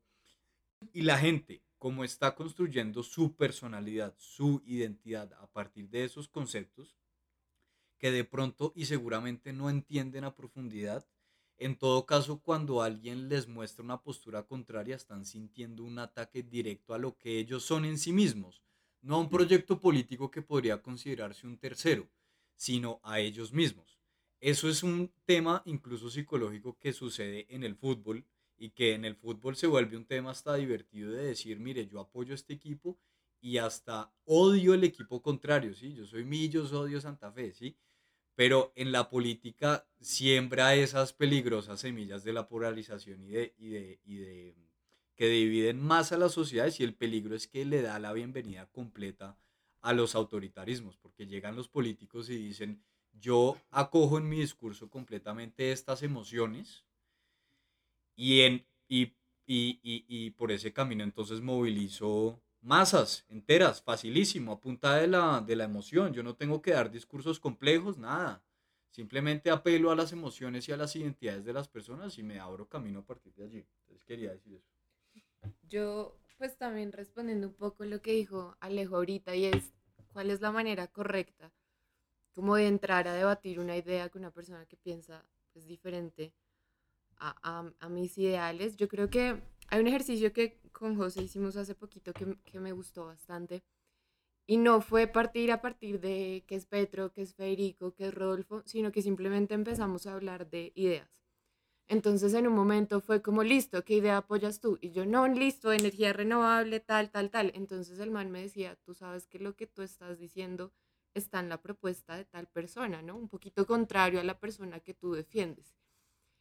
y 0.92 1.02
la 1.02 1.18
gente, 1.18 1.62
como 1.79 2.05
está 2.05 2.35
construyendo 2.35 3.02
su 3.02 3.35
personalidad, 3.37 4.14
su 4.18 4.62
identidad 4.66 5.33
a 5.35 5.46
partir 5.46 5.88
de 5.88 6.05
esos 6.05 6.29
conceptos, 6.29 6.96
que 7.98 8.11
de 8.11 8.24
pronto 8.24 8.72
y 8.76 8.87
seguramente 8.87 9.52
no 9.52 9.70
entienden 9.70 10.24
a 10.24 10.35
profundidad, 10.35 11.07
en 11.59 11.77
todo 11.77 12.07
caso, 12.07 12.40
cuando 12.40 12.83
alguien 12.83 13.29
les 13.29 13.49
muestra 13.49 13.85
una 13.85 14.03
postura 14.03 14.45
contraria, 14.47 14.97
están 14.97 15.25
sintiendo 15.25 15.85
un 15.85 15.99
ataque 15.99 16.42
directo 16.42 16.95
a 16.95 16.99
lo 16.99 17.16
que 17.16 17.38
ellos 17.38 17.64
son 17.64 17.85
en 17.85 17.99
sí 17.99 18.12
mismos, 18.12 18.62
no 19.01 19.16
a 19.16 19.21
un 19.21 19.31
proyecto 19.31 19.81
político 19.81 20.31
que 20.31 20.42
podría 20.42 20.83
considerarse 20.83 21.47
un 21.47 21.59
tercero, 21.59 22.11
sino 22.57 23.01
a 23.03 23.21
ellos 23.21 23.53
mismos. 23.53 23.99
Eso 24.40 24.69
es 24.69 24.83
un 24.83 25.12
tema 25.25 25.62
incluso 25.64 26.11
psicológico 26.11 26.79
que 26.79 26.92
sucede 26.92 27.47
en 27.49 27.64
el 27.64 27.77
fútbol 27.77 28.27
y 28.59 28.71
que 28.71 28.95
en 28.95 29.05
el 29.05 29.16
fútbol 29.16 29.57
se 29.57 29.66
vuelve 29.66 29.97
un 29.97 30.07
tema 30.07 30.31
hasta 30.31 30.55
divertido 30.55 31.11
de 31.12 31.25
decir, 31.27 31.59
mire, 31.59 31.87
yo 31.87 32.01
apoyo 32.01 32.35
este 32.35 32.55
equipo 32.55 32.99
y 33.40 33.59
hasta 33.59 34.12
odio 34.25 34.75
el 34.75 34.85
equipo 34.85 35.23
contrario, 35.23 35.75
¿sí? 35.75 35.95
Yo 35.95 36.07
soy 36.07 36.25
Millos, 36.25 36.73
odio 36.73 37.01
Santa 37.01 37.33
Fe, 37.33 37.53
¿sí? 37.53 37.77
Pero 38.37 38.72
en 38.77 38.92
la 38.92 39.09
política 39.09 39.88
siembra 40.01 40.75
esas 40.77 41.12
peligrosas 41.12 41.81
semillas 41.81 42.22
de 42.22 42.35
la 42.35 42.46
polarización 42.49 43.25
y 43.25 43.29
de, 43.29 43.55
y 43.59 43.68
de, 43.70 44.01
y 44.05 44.16
de 44.18 44.55
que 45.16 45.29
dividen 45.29 45.81
más 45.81 46.12
a 46.12 46.18
las 46.18 46.33
sociedades 46.33 46.79
y 46.79 46.85
el 46.85 46.94
peligro 46.94 47.35
es 47.35 47.49
que 47.49 47.64
le 47.64 47.81
da 47.83 47.99
la 47.99 48.12
bienvenida 48.12 48.66
completa 48.66 49.38
a 49.81 49.94
los 49.94 50.14
autoritarismos, 50.14 50.99
porque 50.99 51.27
llegan 51.27 51.57
los 51.57 51.68
políticos 51.68 52.29
y 52.29 52.37
dicen, 52.37 52.85
yo 53.14 53.57
acojo 53.70 54.18
en 54.18 54.29
mi 54.29 54.40
discurso 54.40 54.90
completamente 54.90 55.72
estas 55.72 56.03
emociones 56.03 56.85
y, 58.14 58.42
en, 58.42 58.66
y, 58.88 59.14
y, 59.46 59.81
y, 59.83 60.05
y 60.09 60.31
por 60.31 60.53
ese 60.53 60.75
camino 60.75 61.03
entonces 61.03 61.40
movilizo 61.40 62.42
masas 62.66 63.24
enteras, 63.29 63.83
facilísimo, 63.83 64.52
a 64.52 64.61
punta 64.61 64.96
de 64.96 65.07
la, 65.09 65.40
de 65.40 65.57
la 65.57 65.64
emoción. 65.64 66.12
Yo 66.12 66.22
no 66.22 66.37
tengo 66.37 66.62
que 66.62 66.72
dar 66.72 66.90
discursos 66.90 67.40
complejos, 67.40 67.98
nada. 67.98 68.44
Simplemente 68.90 69.50
apelo 69.50 69.90
a 69.90 69.96
las 69.96 70.12
emociones 70.12 70.68
y 70.68 70.72
a 70.72 70.76
las 70.76 70.96
identidades 70.96 71.44
de 71.44 71.52
las 71.52 71.68
personas 71.68 72.18
y 72.18 72.22
me 72.22 72.40
abro 72.40 72.68
camino 72.68 73.00
a 73.00 73.07
partir 73.07 73.35
de 73.35 73.44
allí. 73.44 73.66
Entonces 73.83 74.05
quería 74.05 74.33
decir 74.33 74.55
eso. 74.55 74.70
Yo, 75.62 76.18
pues 76.38 76.57
también 76.57 76.92
respondiendo 76.92 77.48
un 77.48 77.55
poco 77.55 77.85
lo 77.85 78.00
que 78.00 78.12
dijo 78.12 78.57
Alejo 78.61 78.96
ahorita, 78.96 79.35
y 79.35 79.46
es 79.46 79.74
cuál 80.12 80.31
es 80.31 80.40
la 80.40 80.52
manera 80.52 80.87
correcta 80.88 81.52
como 82.35 82.57
de 82.57 82.68
entrar 82.68 83.09
a 83.09 83.14
debatir 83.14 83.61
una 83.61 83.76
idea 83.76 84.11
con 84.11 84.22
una 84.22 84.33
persona 84.33 84.66
que 84.66 84.76
piensa 84.76 85.26
pues 85.52 85.66
diferente 85.66 86.35
a, 87.18 87.37
a- 87.42 87.72
a 87.81 87.88
mis 87.90 88.18
ideales. 88.18 88.76
Yo 88.76 88.88
creo 88.88 89.11
que 89.11 89.42
hay 89.68 89.81
un 89.81 89.87
ejercicio 89.88 90.33
que 90.33 90.61
con 90.72 90.96
José 90.96 91.22
hicimos 91.22 91.57
hace 91.57 91.74
poquito 91.74 92.12
que, 92.12 92.37
que 92.44 92.61
me 92.61 92.72
gustó 92.72 93.07
bastante. 93.07 93.62
Y 94.46 94.59
no 94.59 94.81
fue 94.81 95.09
partir 95.09 95.50
a 95.50 95.61
partir 95.61 96.00
de 96.00 96.44
qué 96.46 96.55
es 96.55 96.66
Petro, 96.66 97.12
qué 97.12 97.22
es 97.22 97.35
Federico, 97.35 97.94
qué 97.94 98.07
es 98.09 98.14
Rodolfo, 98.14 98.62
sino 98.64 98.92
que 98.92 99.02
simplemente 99.02 99.55
empezamos 99.55 100.07
a 100.07 100.14
hablar 100.14 100.48
de 100.48 100.72
ideas. 100.76 101.11
Entonces 101.88 102.35
en 102.35 102.48
un 102.48 102.55
momento 102.55 103.00
fue 103.00 103.22
como, 103.22 103.44
listo, 103.44 103.85
¿qué 103.85 103.94
idea 103.94 104.16
apoyas 104.16 104.61
tú? 104.61 104.79
Y 104.81 104.90
yo, 104.90 105.07
no, 105.07 105.29
listo, 105.29 105.72
energía 105.72 106.12
renovable, 106.12 106.81
tal, 106.81 107.11
tal, 107.11 107.31
tal. 107.31 107.52
Entonces 107.55 108.00
el 108.00 108.11
man 108.11 108.31
me 108.31 108.42
decía, 108.42 108.76
tú 108.85 108.94
sabes 108.94 109.26
que 109.26 109.38
lo 109.38 109.55
que 109.55 109.66
tú 109.66 109.83
estás 109.83 110.18
diciendo 110.18 110.72
está 111.14 111.40
en 111.40 111.48
la 111.48 111.62
propuesta 111.62 112.16
de 112.16 112.24
tal 112.24 112.48
persona, 112.48 113.02
¿no? 113.02 113.16
Un 113.16 113.29
poquito 113.29 113.66
contrario 113.66 114.20
a 114.20 114.24
la 114.24 114.38
persona 114.40 114.81
que 114.81 114.94
tú 114.94 115.12
defiendes. 115.12 115.76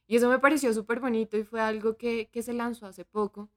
Y 0.06 0.16
eso 0.16 0.28
me 0.28 0.38
pareció 0.38 0.72
súper 0.72 1.00
bonito 1.00 1.36
y 1.36 1.44
fue 1.44 1.60
algo 1.60 1.96
que, 1.96 2.28
que 2.30 2.42
se 2.42 2.52
lanzó 2.52 2.86
hace 2.86 3.04
poco, 3.04 3.50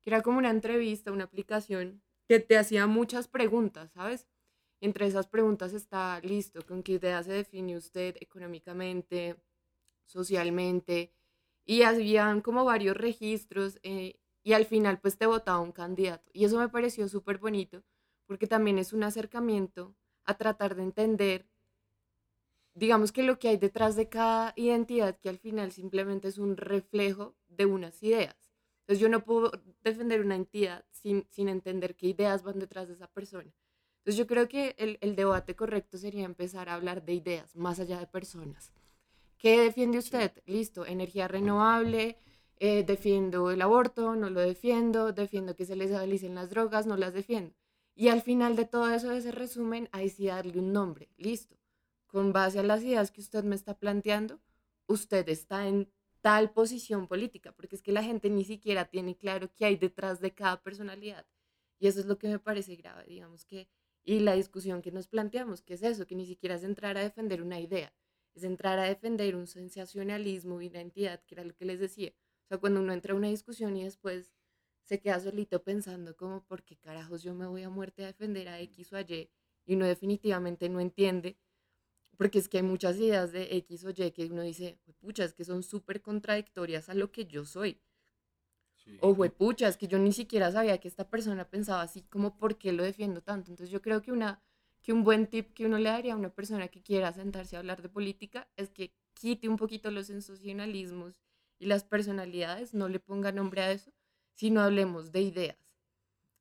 que 0.00 0.10
era 0.10 0.22
como 0.22 0.38
una 0.38 0.50
entrevista, 0.50 1.12
una 1.12 1.24
aplicación 1.24 2.02
que 2.28 2.40
te 2.40 2.58
hacía 2.58 2.86
muchas 2.86 3.28
preguntas, 3.28 3.92
¿sabes? 3.92 4.26
Entre 4.80 5.06
esas 5.06 5.28
preguntas 5.28 5.72
está, 5.74 6.20
listo, 6.20 6.66
¿con 6.66 6.82
qué 6.82 6.92
idea 6.94 7.22
se 7.22 7.32
define 7.32 7.76
usted 7.76 8.16
económicamente, 8.20 9.36
socialmente? 10.06 11.12
Y 11.64 11.82
habían 11.82 12.40
como 12.40 12.64
varios 12.64 12.96
registros 12.96 13.78
eh, 13.84 14.18
y 14.42 14.54
al 14.54 14.66
final 14.66 15.00
pues 15.00 15.16
te 15.18 15.26
votaba 15.26 15.60
un 15.60 15.72
candidato. 15.72 16.30
Y 16.32 16.44
eso 16.44 16.58
me 16.58 16.68
pareció 16.68 17.08
súper 17.08 17.38
bonito 17.38 17.84
porque 18.26 18.46
también 18.46 18.78
es 18.78 18.92
un 18.92 19.04
acercamiento 19.04 19.94
a 20.24 20.38
tratar 20.38 20.74
de 20.74 20.82
entender, 20.84 21.48
digamos 22.74 23.12
que 23.12 23.22
lo 23.22 23.38
que 23.38 23.48
hay 23.48 23.56
detrás 23.56 23.96
de 23.96 24.08
cada 24.08 24.52
identidad 24.56 25.18
que 25.18 25.28
al 25.28 25.38
final 25.38 25.72
simplemente 25.72 26.28
es 26.28 26.38
un 26.38 26.56
reflejo 26.56 27.34
de 27.48 27.66
unas 27.66 28.02
ideas. 28.02 28.36
Entonces 28.80 29.00
yo 29.00 29.08
no 29.08 29.24
puedo 29.24 29.52
defender 29.82 30.20
una 30.20 30.36
entidad 30.36 30.84
sin, 30.90 31.26
sin 31.30 31.48
entender 31.48 31.94
qué 31.94 32.08
ideas 32.08 32.42
van 32.42 32.58
detrás 32.58 32.88
de 32.88 32.94
esa 32.94 33.06
persona. 33.06 33.52
Entonces 33.98 34.18
yo 34.18 34.26
creo 34.26 34.48
que 34.48 34.74
el, 34.78 34.98
el 35.00 35.14
debate 35.14 35.54
correcto 35.54 35.98
sería 35.98 36.24
empezar 36.24 36.68
a 36.68 36.74
hablar 36.74 37.04
de 37.04 37.14
ideas 37.14 37.54
más 37.54 37.78
allá 37.78 37.98
de 38.00 38.06
personas. 38.06 38.72
¿Qué 39.38 39.60
defiende 39.60 39.98
usted? 39.98 40.32
Listo, 40.46 40.86
energía 40.86 41.28
renovable, 41.28 42.16
eh, 42.64 42.84
defiendo 42.84 43.50
el 43.50 43.60
aborto, 43.60 44.14
no 44.14 44.30
lo 44.30 44.40
defiendo, 44.40 45.12
defiendo 45.12 45.56
que 45.56 45.66
se 45.66 45.74
legalicen 45.74 46.36
las 46.36 46.48
drogas, 46.48 46.86
no 46.86 46.96
las 46.96 47.12
defiendo. 47.12 47.54
Y 47.94 48.08
al 48.08 48.22
final 48.22 48.56
de 48.56 48.64
todo 48.64 48.88
eso, 48.88 49.08
de 49.08 49.18
ese 49.18 49.32
resumen, 49.32 49.88
ahí 49.90 50.08
sí 50.08 50.26
darle 50.26 50.58
un 50.58 50.72
nombre. 50.72 51.08
Listo. 51.16 51.56
Con 52.12 52.32
base 52.32 52.60
a 52.60 52.62
las 52.62 52.82
ideas 52.82 53.10
que 53.10 53.22
usted 53.22 53.42
me 53.42 53.56
está 53.56 53.78
planteando, 53.78 54.40
usted 54.86 55.28
está 55.28 55.66
en 55.66 55.90
tal 56.20 56.52
posición 56.52 57.08
política, 57.08 57.52
porque 57.52 57.74
es 57.74 57.82
que 57.82 57.90
la 57.90 58.04
gente 58.04 58.30
ni 58.30 58.44
siquiera 58.44 58.84
tiene 58.84 59.16
claro 59.16 59.50
qué 59.56 59.64
hay 59.64 59.76
detrás 59.76 60.20
de 60.20 60.32
cada 60.32 60.62
personalidad. 60.62 61.26
Y 61.80 61.88
eso 61.88 62.00
es 62.00 62.06
lo 62.06 62.18
que 62.18 62.28
me 62.28 62.38
parece 62.38 62.76
grave, 62.76 63.04
digamos 63.06 63.44
que 63.44 63.68
y 64.04 64.20
la 64.20 64.34
discusión 64.34 64.82
que 64.82 64.92
nos 64.92 65.06
planteamos, 65.06 65.62
que 65.62 65.74
es 65.74 65.82
eso, 65.82 66.06
que 66.06 66.14
ni 66.14 66.26
siquiera 66.26 66.56
es 66.56 66.64
entrar 66.64 66.96
a 66.96 67.02
defender 67.02 67.40
una 67.42 67.60
idea, 67.60 67.94
es 68.34 68.42
entrar 68.42 68.78
a 68.78 68.84
defender 68.84 69.36
un 69.36 69.46
sensacionalismo 69.46 70.56
una 70.56 70.80
entidad, 70.80 71.22
que 71.24 71.34
era 71.36 71.44
lo 71.44 71.54
que 71.54 71.64
les 71.64 71.78
decía. 71.78 72.12
O 72.44 72.48
sea, 72.48 72.58
cuando 72.58 72.80
uno 72.80 72.92
entra 72.92 73.14
a 73.14 73.16
una 73.16 73.28
discusión 73.28 73.76
y 73.76 73.84
después 73.84 74.32
se 74.82 75.00
queda 75.00 75.20
solito 75.20 75.62
pensando 75.62 76.16
como, 76.16 76.44
¿por 76.44 76.64
qué 76.64 76.76
carajos 76.76 77.22
yo 77.22 77.34
me 77.34 77.46
voy 77.46 77.62
a 77.62 77.70
muerte 77.70 78.02
a 78.02 78.08
defender 78.08 78.48
a 78.48 78.60
X 78.60 78.92
o 78.92 78.96
a 78.96 79.02
Y? 79.02 79.30
Y 79.64 79.74
uno 79.74 79.86
definitivamente 79.86 80.68
no 80.68 80.80
entiende, 80.80 81.38
porque 82.22 82.38
es 82.38 82.48
que 82.48 82.58
hay 82.58 82.62
muchas 82.62 82.98
ideas 82.98 83.32
de 83.32 83.56
X 83.56 83.84
o 83.84 83.90
Y 83.90 84.12
que 84.12 84.26
uno 84.26 84.42
dice, 84.42 84.78
pucha, 85.00 85.24
es 85.24 85.34
que 85.34 85.44
son 85.44 85.64
súper 85.64 86.00
contradictorias 86.00 86.88
a 86.88 86.94
lo 86.94 87.10
que 87.10 87.26
yo 87.26 87.44
soy. 87.44 87.80
O 89.00 89.16
pucha, 89.16 89.66
es 89.66 89.76
que 89.76 89.88
yo 89.88 89.98
ni 89.98 90.12
siquiera 90.12 90.52
sabía 90.52 90.78
que 90.78 90.86
esta 90.86 91.10
persona 91.10 91.50
pensaba 91.50 91.82
así, 91.82 92.02
como 92.02 92.38
por 92.38 92.58
qué 92.58 92.70
lo 92.70 92.84
defiendo 92.84 93.22
tanto. 93.22 93.50
Entonces 93.50 93.72
yo 93.72 93.82
creo 93.82 94.02
que, 94.02 94.12
una, 94.12 94.40
que 94.82 94.92
un 94.92 95.02
buen 95.02 95.26
tip 95.26 95.52
que 95.52 95.66
uno 95.66 95.78
le 95.78 95.90
daría 95.90 96.12
a 96.12 96.16
una 96.16 96.32
persona 96.32 96.68
que 96.68 96.80
quiera 96.80 97.12
sentarse 97.12 97.56
a 97.56 97.58
hablar 97.58 97.82
de 97.82 97.88
política 97.88 98.48
es 98.56 98.70
que 98.70 98.92
quite 99.14 99.48
un 99.48 99.56
poquito 99.56 99.90
los 99.90 100.06
sensacionalismos 100.06 101.16
y 101.58 101.66
las 101.66 101.82
personalidades, 101.82 102.72
no 102.72 102.88
le 102.88 103.00
ponga 103.00 103.32
nombre 103.32 103.62
a 103.62 103.72
eso, 103.72 103.90
sino 104.34 104.60
hablemos 104.60 105.10
de 105.10 105.22
ideas. 105.22 105.58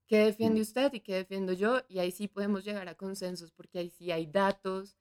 ¿Qué 0.05 0.19
defiende 0.19 0.61
usted 0.61 0.93
y 0.93 0.99
qué 0.99 1.15
defiendo 1.15 1.53
yo? 1.53 1.79
Y 1.89 1.97
ahí 1.97 2.11
sí 2.11 2.27
podemos 2.27 2.63
llegar 2.63 2.87
a 2.87 2.93
consensos, 2.93 3.49
porque 3.51 3.79
ahí 3.79 3.89
sí 3.89 4.11
hay 4.11 4.27
datos, 4.27 4.95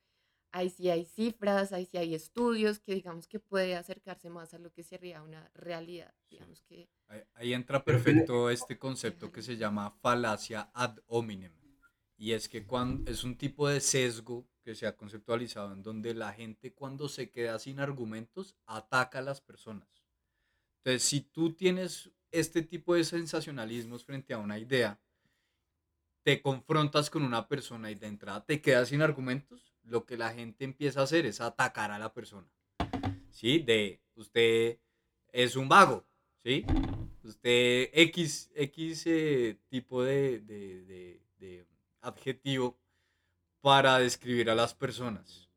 ahí 0.53 0.71
sí 0.71 0.91
hay 0.91 1.05
cifras, 1.05 1.73
ahí 1.73 1.87
sí 1.87 1.97
hay 1.97 2.15
estudios 2.15 2.79
que 2.79 2.95
digamos 2.95 3.27
que 3.27 3.41
puede 3.41 3.77
acercarse 3.77 4.31
más 4.31 4.55
a 4.55 4.59
lo 4.59 4.73
que 4.73 4.83
sería 4.83 5.23
una 5.23 5.51
realidad. 5.55 6.15
Digamos 6.29 6.63
que... 6.63 6.89
Ahí, 7.35 7.53
entra 7.53 7.85
perfecto 7.85 8.51
este 8.51 8.79
concepto 8.79 9.33
que 9.33 9.43
se 9.43 9.57
llama 9.57 9.91
falacia 10.01 10.71
ad 10.75 10.99
hominem. 11.07 11.53
Y 12.17 12.33
es 12.33 12.49
que 12.49 12.67
cuando, 12.67 13.11
es 13.11 13.25
un 13.25 13.37
tipo 13.37 13.69
de 13.69 13.81
sesgo 13.81 14.47
que 14.63 14.75
se 14.75 14.87
ha 14.87 14.97
conceptualizado 14.97 15.73
en 15.73 15.83
donde 15.83 16.15
la 16.15 16.33
gente 16.33 16.75
cuando 16.75 17.09
se 17.09 17.31
queda 17.31 17.59
sin 17.59 17.81
argumentos 17.81 18.57
ataca 18.67 19.21
a 19.21 19.23
las 19.23 19.41
personas. 19.41 20.05
Entonces, 20.79 21.03
si 21.03 21.23
tú 21.23 21.55
tienes 21.55 22.11
este 22.31 22.63
tipo 22.63 22.95
de 22.95 23.05
sensacionalismos 23.05 24.05
frente 24.05 24.35
a 24.35 24.39
una 24.39 24.59
idea, 24.59 25.01
te 26.23 26.43
confrontas 26.43 27.09
con 27.09 27.23
una 27.23 27.49
persona 27.49 27.91
y 27.91 27.95
de 27.95 28.07
entrada 28.07 28.45
te 28.45 28.61
quedas 28.61 28.89
sin 28.89 29.03
argumentos, 29.03 29.70
lo 29.91 30.07
que 30.07 30.17
la 30.17 30.33
gente 30.33 30.65
empieza 30.65 31.01
a 31.01 31.05
hacer 31.05 31.27
es 31.27 31.41
atacar 31.41 31.91
a 31.91 31.99
la 31.99 32.15
persona. 32.15 32.49
¿Sí? 33.31 33.59
De 33.59 34.01
usted 34.15 34.79
es 35.33 35.57
un 35.57 35.69
vago, 35.69 36.07
¿sí? 36.43 36.65
Usted 37.23 37.91
X, 37.93 38.51
X 38.55 39.07
eh, 39.07 39.59
tipo 39.69 40.03
de, 40.03 40.41
de, 40.41 41.21
de, 41.39 41.67
adjetivo 42.01 42.79
para 43.61 43.99
describir 43.99 44.49
a 44.49 44.55
las 44.55 44.75
personas. 44.75 45.51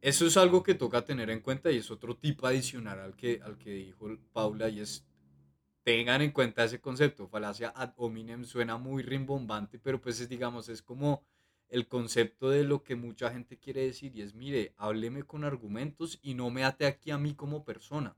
Eso 0.00 0.26
es 0.26 0.36
algo 0.36 0.62
que 0.62 0.74
toca 0.74 1.04
tener 1.04 1.30
en 1.30 1.40
cuenta 1.40 1.70
y 1.70 1.78
es 1.78 1.90
otro 1.90 2.16
tipo 2.16 2.46
adicional 2.46 2.98
al 2.98 3.14
que, 3.14 3.40
al 3.44 3.58
que 3.58 3.70
dijo 3.70 4.08
Paula 4.32 4.68
y 4.68 4.80
es 4.80 5.04
tengan 5.82 6.22
en 6.22 6.30
cuenta 6.30 6.64
ese 6.64 6.80
concepto. 6.80 7.28
Falacia 7.28 7.72
ad 7.74 7.92
hominem 7.96 8.44
suena 8.44 8.76
muy 8.78 9.02
rimbombante, 9.02 9.78
pero 9.78 10.00
pues 10.00 10.20
es, 10.20 10.28
digamos, 10.28 10.68
es 10.68 10.82
como 10.82 11.24
el 11.72 11.88
concepto 11.88 12.50
de 12.50 12.64
lo 12.64 12.84
que 12.84 12.96
mucha 12.96 13.32
gente 13.32 13.58
quiere 13.58 13.80
decir 13.80 14.14
y 14.14 14.20
es, 14.20 14.34
mire, 14.34 14.74
hábleme 14.76 15.22
con 15.22 15.42
argumentos 15.42 16.18
y 16.22 16.34
no 16.34 16.50
me 16.50 16.64
ate 16.64 16.84
aquí 16.84 17.10
a 17.10 17.16
mí 17.16 17.34
como 17.34 17.64
persona. 17.64 18.14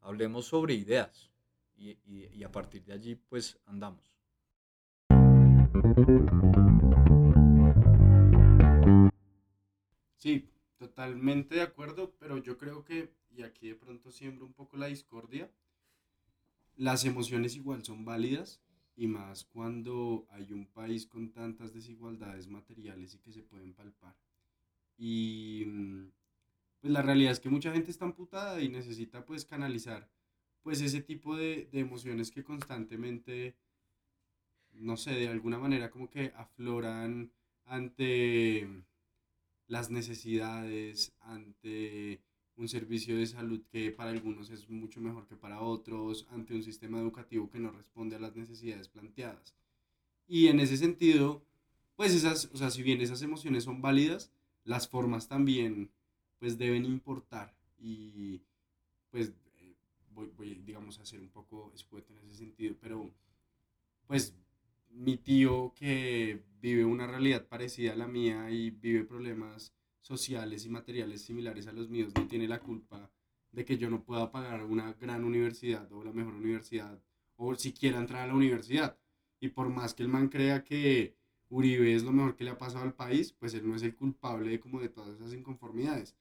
Hablemos 0.00 0.46
sobre 0.46 0.72
ideas 0.72 1.30
y, 1.76 1.98
y 2.06 2.42
a 2.44 2.50
partir 2.50 2.82
de 2.86 2.94
allí 2.94 3.14
pues 3.14 3.58
andamos. 3.66 4.10
Sí, 10.16 10.48
totalmente 10.78 11.56
de 11.56 11.60
acuerdo, 11.60 12.14
pero 12.18 12.38
yo 12.38 12.56
creo 12.56 12.86
que, 12.86 13.12
y 13.36 13.42
aquí 13.42 13.68
de 13.68 13.74
pronto 13.74 14.10
siembro 14.12 14.46
un 14.46 14.54
poco 14.54 14.78
la 14.78 14.86
discordia, 14.86 15.50
las 16.74 17.04
emociones 17.04 17.54
igual 17.54 17.84
son 17.84 18.06
válidas 18.06 18.62
y 18.96 19.06
más 19.06 19.44
cuando 19.44 20.26
hay 20.30 20.52
un 20.52 20.66
país 20.66 21.06
con 21.06 21.32
tantas 21.32 21.72
desigualdades 21.72 22.48
materiales 22.48 23.14
y 23.14 23.18
que 23.18 23.32
se 23.32 23.42
pueden 23.42 23.74
palpar. 23.74 24.16
Y 24.96 25.64
mm, 25.66 26.10
pues 26.80 26.92
la 26.92 27.02
realidad 27.02 27.32
es 27.32 27.40
que 27.40 27.48
mucha 27.50 27.72
gente 27.72 27.90
está 27.90 28.04
amputada 28.04 28.60
y 28.60 28.68
necesita 28.68 29.24
pues 29.24 29.44
canalizar 29.44 30.08
pues 30.62 30.80
ese 30.80 31.02
tipo 31.02 31.36
de, 31.36 31.68
de 31.72 31.80
emociones 31.80 32.30
que 32.30 32.44
constantemente, 32.44 33.56
no 34.72 34.96
sé, 34.96 35.12
de 35.12 35.28
alguna 35.28 35.58
manera 35.58 35.90
como 35.90 36.08
que 36.08 36.32
afloran 36.36 37.32
ante 37.66 38.68
las 39.66 39.90
necesidades, 39.90 41.14
ante 41.20 42.22
un 42.56 42.68
servicio 42.68 43.16
de 43.16 43.26
salud 43.26 43.62
que 43.70 43.90
para 43.90 44.10
algunos 44.10 44.50
es 44.50 44.68
mucho 44.68 45.00
mejor 45.00 45.26
que 45.26 45.36
para 45.36 45.60
otros, 45.60 46.26
ante 46.30 46.54
un 46.54 46.62
sistema 46.62 47.00
educativo 47.00 47.50
que 47.50 47.58
no 47.58 47.70
responde 47.72 48.16
a 48.16 48.20
las 48.20 48.36
necesidades 48.36 48.88
planteadas. 48.88 49.54
Y 50.26 50.46
en 50.46 50.60
ese 50.60 50.76
sentido, 50.76 51.44
pues 51.96 52.14
esas, 52.14 52.50
o 52.52 52.56
sea, 52.56 52.70
si 52.70 52.82
bien 52.82 53.00
esas 53.00 53.22
emociones 53.22 53.64
son 53.64 53.82
válidas, 53.82 54.32
las 54.64 54.88
formas 54.88 55.28
también 55.28 55.90
pues 56.38 56.58
deben 56.58 56.84
importar 56.84 57.54
y 57.78 58.42
pues 59.10 59.32
eh, 59.60 59.74
voy, 60.10 60.30
voy, 60.36 60.54
digamos, 60.64 60.98
a 60.98 61.06
ser 61.06 61.20
un 61.20 61.28
poco 61.28 61.72
escueto 61.74 62.12
en 62.12 62.18
ese 62.20 62.36
sentido, 62.36 62.76
pero 62.80 63.10
pues 64.06 64.34
mi 64.90 65.16
tío 65.16 65.72
que 65.74 66.42
vive 66.60 66.84
una 66.84 67.06
realidad 67.06 67.46
parecida 67.46 67.92
a 67.92 67.96
la 67.96 68.06
mía 68.06 68.50
y 68.50 68.70
vive 68.70 69.04
problemas 69.04 69.72
sociales 70.04 70.66
y 70.66 70.68
materiales 70.68 71.22
similares 71.22 71.66
a 71.66 71.72
los 71.72 71.88
míos 71.88 72.12
no 72.14 72.26
tiene 72.26 72.46
la 72.46 72.60
culpa 72.60 73.10
de 73.52 73.64
que 73.64 73.78
yo 73.78 73.88
no 73.88 74.04
pueda 74.04 74.30
pagar 74.30 74.62
una 74.64 74.92
gran 74.92 75.24
universidad 75.24 75.90
o 75.92 76.04
la 76.04 76.12
mejor 76.12 76.34
universidad 76.34 77.00
o 77.36 77.54
siquiera 77.54 77.98
entrar 77.98 78.22
a 78.22 78.26
la 78.26 78.34
universidad. 78.34 78.98
Y 79.40 79.48
por 79.48 79.70
más 79.70 79.94
que 79.94 80.02
el 80.02 80.10
man 80.10 80.28
crea 80.28 80.62
que 80.62 81.16
Uribe 81.48 81.94
es 81.94 82.04
lo 82.04 82.12
mejor 82.12 82.36
que 82.36 82.44
le 82.44 82.50
ha 82.50 82.58
pasado 82.58 82.84
al 82.84 82.92
país, 82.92 83.32
pues 83.32 83.54
él 83.54 83.66
no 83.66 83.76
es 83.76 83.82
el 83.82 83.94
culpable 83.94 84.50
de 84.50 84.60
como 84.60 84.78
de 84.78 84.90
todas 84.90 85.16
esas 85.16 85.32
inconformidades. 85.32 86.14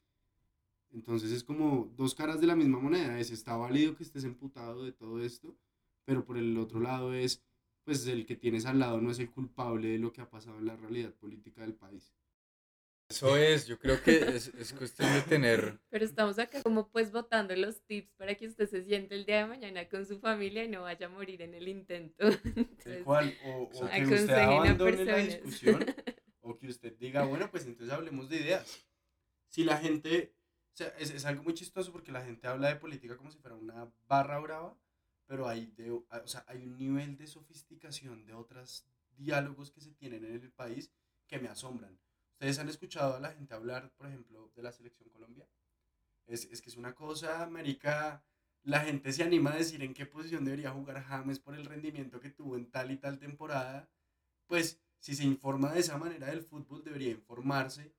Entonces 0.92 1.32
es 1.32 1.44
como 1.44 1.92
dos 1.98 2.16
caras 2.16 2.40
de 2.40 2.48
la 2.48 2.56
misma 2.56 2.80
moneda. 2.80 3.20
Es, 3.20 3.32
está 3.32 3.58
válido 3.58 3.98
que 3.98 4.04
estés 4.04 4.24
emputado 4.24 4.84
de 4.84 4.94
todo 4.94 5.22
esto, 5.22 5.58
pero 6.06 6.24
por 6.24 6.38
el 6.38 6.58
otro 6.58 6.80
lado 6.80 7.14
es, 7.14 7.44
pues 7.84 8.08
el 8.08 8.26
que 8.26 8.38
tienes 8.38 8.66
al 8.66 8.80
lado 8.80 9.02
no 9.02 9.12
es 9.12 9.20
el 9.20 9.30
culpable 9.30 9.90
de 9.90 10.00
lo 10.00 10.14
que 10.14 10.22
ha 10.22 10.30
pasado 10.30 10.58
en 10.60 10.68
la 10.68 10.78
realidad 10.78 11.14
política 11.16 11.62
del 11.62 11.74
país 11.74 12.14
Eso 13.14 13.38
es, 13.38 13.68
yo 13.68 13.78
creo 13.78 14.02
que 14.02 14.18
es, 14.18 14.48
es 14.48 14.74
cuestión 14.74 15.14
de 15.14 15.22
tener... 15.22 15.80
Pero 15.92 16.04
estamos 16.04 16.40
acá 16.40 16.64
como 16.64 16.90
pues 16.90 17.12
votando 17.12 17.56
los 17.56 17.80
tips 17.84 18.12
para 18.16 18.34
que 18.34 18.48
usted 18.48 18.68
se 18.68 18.84
siente 18.84 19.14
el 19.14 19.24
día 19.24 19.38
de 19.38 19.46
mañana 19.46 19.88
con 19.88 20.04
su 20.04 20.20
familia 20.20 20.64
y 20.64 20.68
no 20.68 20.82
vaya 20.82 21.06
a 21.06 21.10
morir 21.10 21.44
en 21.44 21.54
el 21.54 21.68
intento. 21.68 22.26
Tal 22.84 23.04
cual, 23.04 23.38
o, 23.46 23.70
o 23.72 23.88
que 23.88 24.16
usted 24.16 24.34
abandone 24.34 25.06
la 25.06 25.18
discusión, 25.18 25.86
o 26.42 26.58
que 26.58 26.68
usted 26.68 26.98
diga, 26.98 27.24
bueno, 27.24 27.52
pues 27.52 27.68
entonces 27.68 27.94
hablemos 27.94 28.30
de 28.30 28.38
ideas. 28.38 28.84
Si 29.48 29.64
la 29.64 29.78
gente, 29.78 30.34
o 30.74 30.76
sea, 30.76 30.88
es, 30.98 31.12
es 31.12 31.24
algo 31.26 31.44
muy 31.44 31.54
chistoso 31.54 31.92
porque 31.92 32.12
la 32.12 32.26
gente 32.26 32.48
habla 32.48 32.70
de 32.70 32.78
política 32.78 33.16
como 33.16 33.30
si 33.30 33.38
fuera 33.38 33.56
una 33.56 33.94
barra 34.08 34.40
brava, 34.40 34.76
pero 35.28 35.48
hay, 35.48 35.68
de, 35.68 35.92
o 35.92 36.08
sea, 36.26 36.46
hay 36.48 36.66
un 36.66 36.80
nivel 36.80 37.16
de 37.16 37.28
sofisticación 37.28 38.26
de 38.26 38.34
otros 38.34 38.88
diálogos 39.12 39.70
que 39.70 39.82
se 39.82 39.94
tienen 39.94 40.26
en 40.26 40.34
el 40.34 40.52
país 40.52 40.92
que 41.28 41.38
me 41.38 41.50
asombran. 41.50 42.00
¿Ustedes 42.44 42.60
han 42.60 42.68
escuchado 42.68 43.16
a 43.16 43.22
la 43.22 43.32
gente 43.32 43.54
hablar, 43.54 43.90
por 43.96 44.06
ejemplo, 44.06 44.52
de 44.54 44.64
la 44.64 44.74
selección 44.74 45.08
Colombia? 45.08 45.48
Es, 46.26 46.44
es 46.52 46.62
que 46.62 46.70
es 46.70 46.76
una 46.76 46.94
cosa, 46.94 47.42
América, 47.42 48.22
la 48.64 48.82
gente 48.82 49.14
se 49.14 49.24
anima 49.24 49.54
a 49.54 49.56
decir 49.56 49.82
en 49.82 49.94
qué 49.94 50.06
posición 50.06 50.44
debería 50.44 50.72
jugar 50.72 51.02
James 51.04 51.40
por 51.40 51.56
el 51.56 51.64
rendimiento 51.64 52.20
que 52.20 52.32
tuvo 52.32 52.58
en 52.58 52.70
tal 52.70 52.92
y 52.92 52.98
tal 52.98 53.18
temporada. 53.18 53.90
Pues 54.46 54.82
si 55.00 55.16
se 55.16 55.24
informa 55.24 55.72
de 55.72 55.80
esa 55.80 55.98
manera 55.98 56.28
del 56.28 56.42
fútbol, 56.42 56.84
debería 56.84 57.12
informarse 57.12 57.94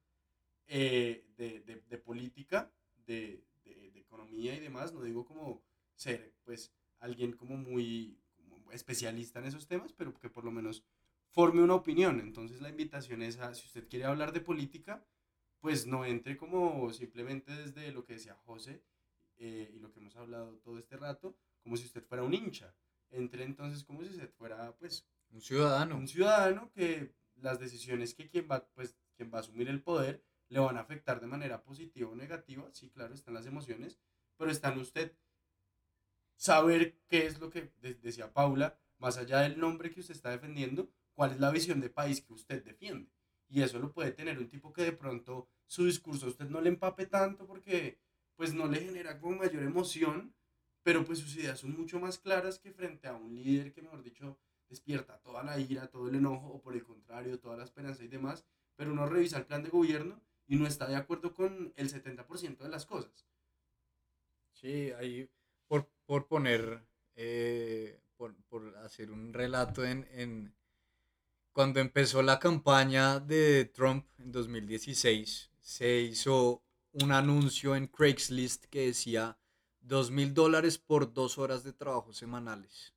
eh, 0.67 1.25
de, 1.39 1.61
de, 1.61 1.97
política, 1.97 2.71
de, 3.07 3.47
de, 3.65 3.99
economía 3.99 4.55
y 4.55 4.61
demás. 4.61 4.93
No 4.93 5.01
digo 5.01 5.25
como 5.25 5.65
ser, 5.95 6.35
pues, 6.45 6.71
alguien 6.99 7.33
como 7.33 7.57
muy 7.57 8.21
especialista 8.73 9.39
en 9.39 9.47
esos 9.47 9.67
temas, 9.67 9.95
pero 9.95 10.13
que 10.13 10.29
por 10.29 10.45
lo 10.45 10.51
menos 10.51 10.85
forme 11.35 11.63
una 11.63 11.75
opinión. 11.75 12.21
Entonces 12.21 12.61
la 12.61 12.71
invitación 12.71 13.23
es 13.23 13.39
a, 13.39 13.55
si 13.55 13.67
usted 13.67 13.89
quiere 13.89 14.07
hablar 14.07 14.33
de 14.33 14.41
política, 14.41 15.05
pues 15.61 15.87
no 15.87 16.05
entre 16.05 16.37
como 16.37 16.93
simplemente 16.93 17.53
desde 17.53 17.93
lo 17.93 18.05
que 18.05 18.15
decía 18.15 18.35
José 18.47 18.83
eh, 19.37 19.71
y 19.75 19.79
lo 19.79 19.91
que 19.93 20.01
hemos 20.01 20.17
hablado 20.17 20.59
todo 20.59 20.79
este 20.79 20.97
rato, 20.97 21.37
como 21.63 21.77
si 21.77 21.85
usted 21.87 22.03
fuera 22.05 22.23
un 22.23 22.35
hincha. 22.35 22.75
Entre 23.11 23.45
entonces 23.45 23.85
como 23.85 24.03
si 24.03 24.11
usted 24.11 24.31
fuera 24.31 24.75
pues 24.77 25.07
Un 25.31 25.41
ciudadano. 25.41 25.97
un 25.97 26.09
ciudadano 26.09 26.71
que 26.73 27.15
las 27.37 27.59
decisiones 27.59 28.15
que 28.15 28.29
quien 28.29 28.47
va, 28.51 28.67
pues, 28.75 28.97
quien 29.17 29.31
va 29.33 29.39
a 29.39 29.41
asumir 29.41 29.69
el 29.69 29.83
poder 29.83 30.23
le 30.49 30.61
van 30.61 30.77
a 30.77 30.81
afectar 30.81 31.21
de 31.21 31.27
manera 31.27 31.63
positiva 31.65 32.11
o 32.11 32.15
negativa. 32.15 32.69
Sí, 32.73 32.91
claro, 32.91 33.15
están 33.15 33.35
las 33.35 33.47
emociones, 33.47 33.99
pero 34.37 34.51
está 34.51 34.73
en 34.73 34.79
usted 34.79 35.17
saber 36.37 36.99
qué 37.09 37.27
es 37.27 37.41
lo 37.41 37.51
que 37.51 37.73
de- 37.81 37.95
decía 37.95 38.33
Paula, 38.33 38.79
más 38.99 39.17
allá 39.17 39.41
del 39.41 39.59
nombre 39.59 39.91
que 39.91 40.01
usted 40.01 40.15
está 40.15 40.31
defendiendo, 40.31 40.91
cuál 41.15 41.33
es 41.33 41.41
la 41.41 41.51
visión 41.51 41.81
de 41.81 41.91
país 41.91 42.21
que 42.21 42.33
usted 42.33 42.63
defiende. 42.65 43.11
Y 43.49 43.63
eso 43.63 43.79
lo 43.79 43.93
puede 43.93 44.13
tener 44.13 44.39
un 44.39 44.49
tipo 44.49 44.73
que 44.73 44.83
de 44.83 44.93
pronto 44.93 45.49
su 45.67 45.87
discurso 45.87 46.27
a 46.27 46.31
usted 46.31 46.49
no 46.49 46.61
le 46.61 46.71
empape 46.71 47.07
tanto 47.07 47.47
porque 47.47 47.99
pues 48.37 48.53
no 48.53 48.67
le 48.67 48.81
genera 48.81 49.19
como 49.19 49.37
mayor 49.37 49.63
emoción, 49.63 50.35
pero 50.83 51.05
pues 51.05 51.21
sus 51.21 51.37
ideas 51.37 51.61
son 51.61 51.77
mucho 51.77 52.01
más 52.01 52.19
claras 52.19 52.59
que 52.59 52.73
frente 52.73 53.07
a 53.07 53.15
un 53.15 53.35
líder 53.35 53.73
que, 53.73 53.83
mejor 53.83 54.03
dicho, 54.03 54.39
despierta 54.69 55.19
toda 55.19 55.43
la 55.43 55.59
ira, 55.59 55.89
todo 55.89 56.09
el 56.09 56.17
enojo, 56.17 56.49
o 56.49 56.61
por 56.61 56.75
el 56.75 56.85
contrario, 56.85 57.39
toda 57.39 57.57
la 57.57 57.65
esperanza 57.65 58.03
y 58.03 58.09
demás, 58.09 58.45
pero 58.77 58.93
uno 58.93 59.07
revisa 59.07 59.39
el 59.39 59.47
plan 59.47 59.63
de 59.63 59.71
gobierno 59.71 60.21
y 60.47 60.57
no 60.57 60.67
está 60.67 60.87
de 60.87 60.97
acuerdo 60.97 61.33
con 61.33 61.73
el 61.77 61.91
70% 61.91 62.59
de 62.59 62.69
las 62.69 62.87
cosas. 62.87 63.27
Sí, 64.53 64.91
ahí 64.93 65.31
por, 65.69 65.89
por 66.05 66.27
poner, 66.27 66.85
eh, 67.15 68.01
por, 68.17 68.35
por 68.45 68.77
hacer 68.79 69.11
un 69.11 69.33
relato 69.33 69.85
en, 69.85 70.07
en 70.11 70.55
cuando 71.55 71.79
empezó 71.79 72.21
la 72.21 72.41
campaña 72.41 73.21
de 73.21 73.65
Trump 73.67 74.07
en 74.19 74.33
2016, 74.33 75.53
se 75.61 76.01
hizo 76.01 76.65
un 76.91 77.13
anuncio 77.13 77.77
en 77.77 77.87
Craigslist 77.87 78.65
que 78.65 78.87
decía 78.87 79.39
dos 79.81 80.11
mil 80.11 80.35
dólares 80.35 80.79
por 80.79 81.15
dos 81.15 81.39
horas 81.39 81.63
de 81.63 81.73
trabajo 81.73 82.13
semanales. 82.13 82.93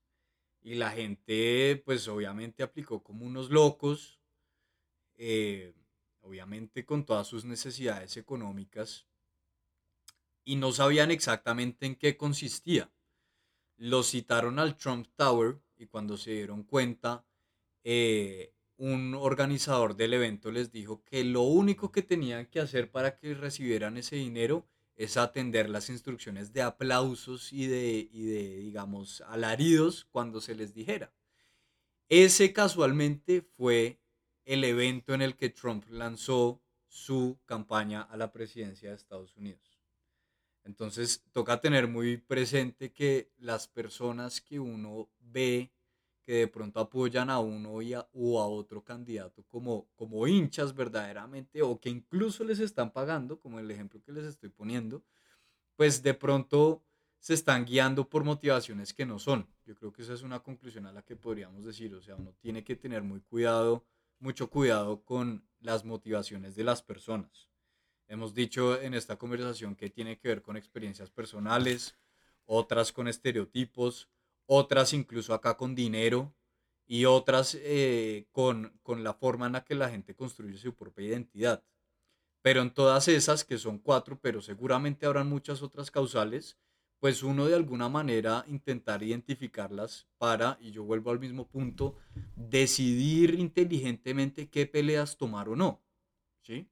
Y 0.59 0.73
la 0.73 0.89
gente, 0.89 1.83
pues 1.85 2.07
obviamente 2.07 2.63
aplicó 2.63 3.03
como 3.03 3.27
unos 3.27 3.51
locos, 3.51 4.19
eh, 5.17 5.75
obviamente 6.21 6.83
con 6.83 7.05
todas 7.05 7.27
sus 7.27 7.45
necesidades 7.45 8.17
económicas 8.17 9.05
y 10.43 10.55
no 10.55 10.71
sabían 10.71 11.11
exactamente 11.11 11.85
en 11.85 11.95
qué 11.95 12.17
consistía. 12.17 12.91
Lo 13.75 14.01
citaron 14.01 14.57
al 14.57 14.77
Trump 14.77 15.07
Tower 15.15 15.61
y 15.77 15.85
cuando 15.85 16.17
se 16.17 16.31
dieron 16.31 16.63
cuenta, 16.63 17.26
eh, 17.89 18.53
un 18.75 19.15
organizador 19.15 19.95
del 19.95 20.13
evento 20.13 20.51
les 20.51 20.73
dijo 20.73 21.05
que 21.05 21.23
lo 21.23 21.43
único 21.43 21.89
que 21.89 22.01
tenían 22.01 22.47
que 22.47 22.59
hacer 22.59 22.91
para 22.91 23.17
que 23.17 23.33
recibieran 23.33 23.95
ese 23.95 24.17
dinero 24.17 24.67
es 24.97 25.15
atender 25.15 25.69
las 25.69 25.89
instrucciones 25.89 26.51
de 26.51 26.63
aplausos 26.63 27.53
y 27.53 27.65
de, 27.67 28.09
y 28.11 28.25
de 28.25 28.57
digamos, 28.57 29.21
alaridos 29.21 30.03
cuando 30.11 30.41
se 30.41 30.53
les 30.53 30.73
dijera. 30.73 31.13
Ese 32.09 32.51
casualmente 32.51 33.41
fue 33.41 34.01
el 34.43 34.65
evento 34.65 35.13
en 35.13 35.21
el 35.21 35.37
que 35.37 35.47
Trump 35.47 35.85
lanzó 35.87 36.61
su 36.89 37.39
campaña 37.45 38.01
a 38.01 38.17
la 38.17 38.33
presidencia 38.33 38.89
de 38.89 38.97
Estados 38.97 39.37
Unidos. 39.37 39.79
Entonces 40.65 41.23
toca 41.31 41.61
tener 41.61 41.87
muy 41.87 42.17
presente 42.17 42.91
que 42.91 43.31
las 43.37 43.69
personas 43.69 44.41
que 44.41 44.59
uno 44.59 45.09
ve 45.21 45.71
que 46.27 46.33
de 46.33 46.47
pronto 46.49 46.81
apoyan 46.81 47.29
a 47.29 47.39
uno 47.39 47.81
y 47.81 47.93
a, 47.93 48.05
o 48.11 48.41
a 48.41 48.47
otro 48.47 48.83
candidato 48.83 49.45
como, 49.47 49.87
como 49.95 50.27
hinchas 50.27 50.75
verdaderamente 50.75 51.61
o 51.61 51.79
que 51.79 51.89
incluso 51.89 52.43
les 52.43 52.59
están 52.59 52.91
pagando, 52.91 53.39
como 53.39 53.59
el 53.59 53.71
ejemplo 53.71 54.01
que 54.03 54.11
les 54.11 54.25
estoy 54.25 54.49
poniendo, 54.49 55.05
pues 55.77 56.03
de 56.03 56.13
pronto 56.13 56.83
se 57.17 57.33
están 57.33 57.63
guiando 57.63 58.09
por 58.09 58.25
motivaciones 58.25 58.93
que 58.93 59.05
no 59.05 59.19
son. 59.19 59.47
Yo 59.63 59.73
creo 59.75 59.93
que 59.93 60.01
esa 60.01 60.13
es 60.15 60.21
una 60.21 60.41
conclusión 60.41 60.85
a 60.85 60.91
la 60.91 61.01
que 61.01 61.15
podríamos 61.15 61.63
decir, 61.63 61.95
o 61.95 62.01
sea, 62.01 62.17
uno 62.17 62.33
tiene 62.41 62.61
que 62.61 62.75
tener 62.75 63.03
muy 63.03 63.21
cuidado, 63.21 63.85
mucho 64.19 64.49
cuidado 64.49 65.05
con 65.05 65.47
las 65.61 65.85
motivaciones 65.85 66.57
de 66.57 66.65
las 66.65 66.81
personas. 66.81 67.47
Hemos 68.09 68.33
dicho 68.33 68.81
en 68.81 68.95
esta 68.95 69.15
conversación 69.15 69.77
que 69.77 69.89
tiene 69.89 70.19
que 70.19 70.27
ver 70.27 70.41
con 70.41 70.57
experiencias 70.57 71.09
personales, 71.09 71.95
otras 72.45 72.91
con 72.91 73.07
estereotipos, 73.07 74.09
otras 74.47 74.93
incluso 74.93 75.33
acá 75.33 75.55
con 75.55 75.75
dinero 75.75 76.33
y 76.87 77.05
otras 77.05 77.55
eh, 77.59 78.27
con, 78.31 78.79
con 78.81 79.03
la 79.03 79.13
forma 79.13 79.45
en 79.45 79.53
la 79.53 79.63
que 79.63 79.75
la 79.75 79.89
gente 79.89 80.15
construye 80.15 80.57
su 80.57 80.73
propia 80.73 81.07
identidad. 81.07 81.63
Pero 82.41 82.61
en 82.61 82.73
todas 82.73 83.07
esas, 83.09 83.43
que 83.43 83.57
son 83.57 83.77
cuatro, 83.77 84.19
pero 84.21 84.41
seguramente 84.41 85.05
habrán 85.05 85.27
muchas 85.27 85.61
otras 85.61 85.91
causales, 85.91 86.57
pues 86.99 87.21
uno 87.21 87.45
de 87.45 87.55
alguna 87.55 87.89
manera 87.89 88.45
intentar 88.47 89.03
identificarlas 89.03 90.07
para, 90.17 90.57
y 90.61 90.71
yo 90.71 90.83
vuelvo 90.83 91.11
al 91.11 91.19
mismo 91.19 91.47
punto, 91.47 91.95
decidir 92.35 93.35
inteligentemente 93.35 94.49
qué 94.49 94.65
peleas 94.65 95.17
tomar 95.17 95.49
o 95.49 95.55
no. 95.55 95.83
¿Sí? 96.41 96.69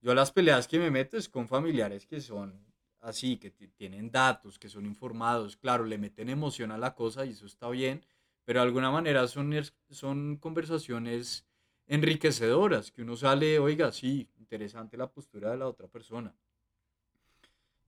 Yo 0.00 0.14
las 0.14 0.32
peleas 0.32 0.68
que 0.68 0.78
me 0.78 0.90
meto 0.90 1.16
es 1.16 1.28
con 1.28 1.48
familiares 1.48 2.06
que 2.06 2.20
son 2.20 2.69
así, 3.00 3.38
que 3.38 3.50
tienen 3.50 4.10
datos, 4.10 4.58
que 4.58 4.68
son 4.68 4.86
informados, 4.86 5.56
claro, 5.56 5.84
le 5.84 5.98
meten 5.98 6.28
emoción 6.28 6.70
a 6.70 6.78
la 6.78 6.94
cosa 6.94 7.24
y 7.24 7.30
eso 7.30 7.46
está 7.46 7.68
bien, 7.70 8.04
pero 8.44 8.60
de 8.60 8.66
alguna 8.66 8.90
manera 8.90 9.26
son, 9.28 9.52
son 9.90 10.36
conversaciones 10.36 11.46
enriquecedoras, 11.86 12.92
que 12.92 13.02
uno 13.02 13.16
sale, 13.16 13.58
oiga, 13.58 13.90
sí, 13.92 14.28
interesante 14.38 14.96
la 14.96 15.10
postura 15.10 15.50
de 15.50 15.56
la 15.56 15.66
otra 15.66 15.88
persona. 15.88 16.34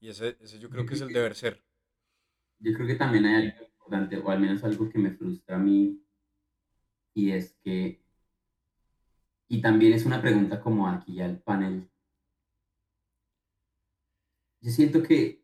Y 0.00 0.08
ese, 0.08 0.36
ese 0.40 0.58
yo 0.58 0.68
creo 0.68 0.84
que 0.84 0.94
es 0.94 1.00
el 1.00 1.12
deber 1.12 1.34
ser. 1.34 1.62
Yo 2.58 2.72
creo 2.74 2.86
que 2.86 2.96
también 2.96 3.26
hay 3.26 3.46
algo 3.46 3.64
importante, 3.64 4.18
o 4.18 4.30
al 4.30 4.40
menos 4.40 4.64
algo 4.64 4.88
que 4.88 4.98
me 4.98 5.12
frustra 5.12 5.56
a 5.56 5.58
mí, 5.58 6.02
y 7.14 7.30
es 7.30 7.54
que, 7.62 8.02
y 9.48 9.60
también 9.60 9.92
es 9.92 10.04
una 10.06 10.20
pregunta 10.20 10.60
como 10.60 10.88
aquí 10.88 11.20
al 11.20 11.38
panel. 11.40 11.91
Yo 14.62 14.70
siento 14.70 15.02
que 15.02 15.42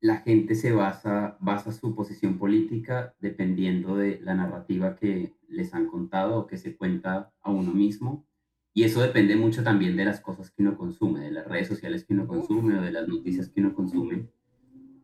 la 0.00 0.18
gente 0.18 0.56
se 0.56 0.72
basa, 0.72 1.36
basa 1.40 1.70
su 1.70 1.94
posición 1.94 2.36
política 2.36 3.14
dependiendo 3.20 3.96
de 3.96 4.20
la 4.22 4.34
narrativa 4.34 4.96
que 4.96 5.32
les 5.48 5.72
han 5.72 5.86
contado 5.86 6.36
o 6.36 6.46
que 6.48 6.56
se 6.56 6.76
cuenta 6.76 7.32
a 7.42 7.50
uno 7.52 7.72
mismo. 7.72 8.26
Y 8.74 8.82
eso 8.82 9.00
depende 9.00 9.36
mucho 9.36 9.62
también 9.62 9.96
de 9.96 10.04
las 10.04 10.20
cosas 10.20 10.50
que 10.50 10.62
uno 10.62 10.76
consume, 10.76 11.20
de 11.20 11.30
las 11.30 11.46
redes 11.46 11.68
sociales 11.68 12.04
que 12.04 12.12
uno 12.12 12.26
consume 12.26 12.76
o 12.76 12.82
de 12.82 12.90
las 12.90 13.06
noticias 13.06 13.48
que 13.50 13.60
uno 13.60 13.72
consume. 13.72 14.28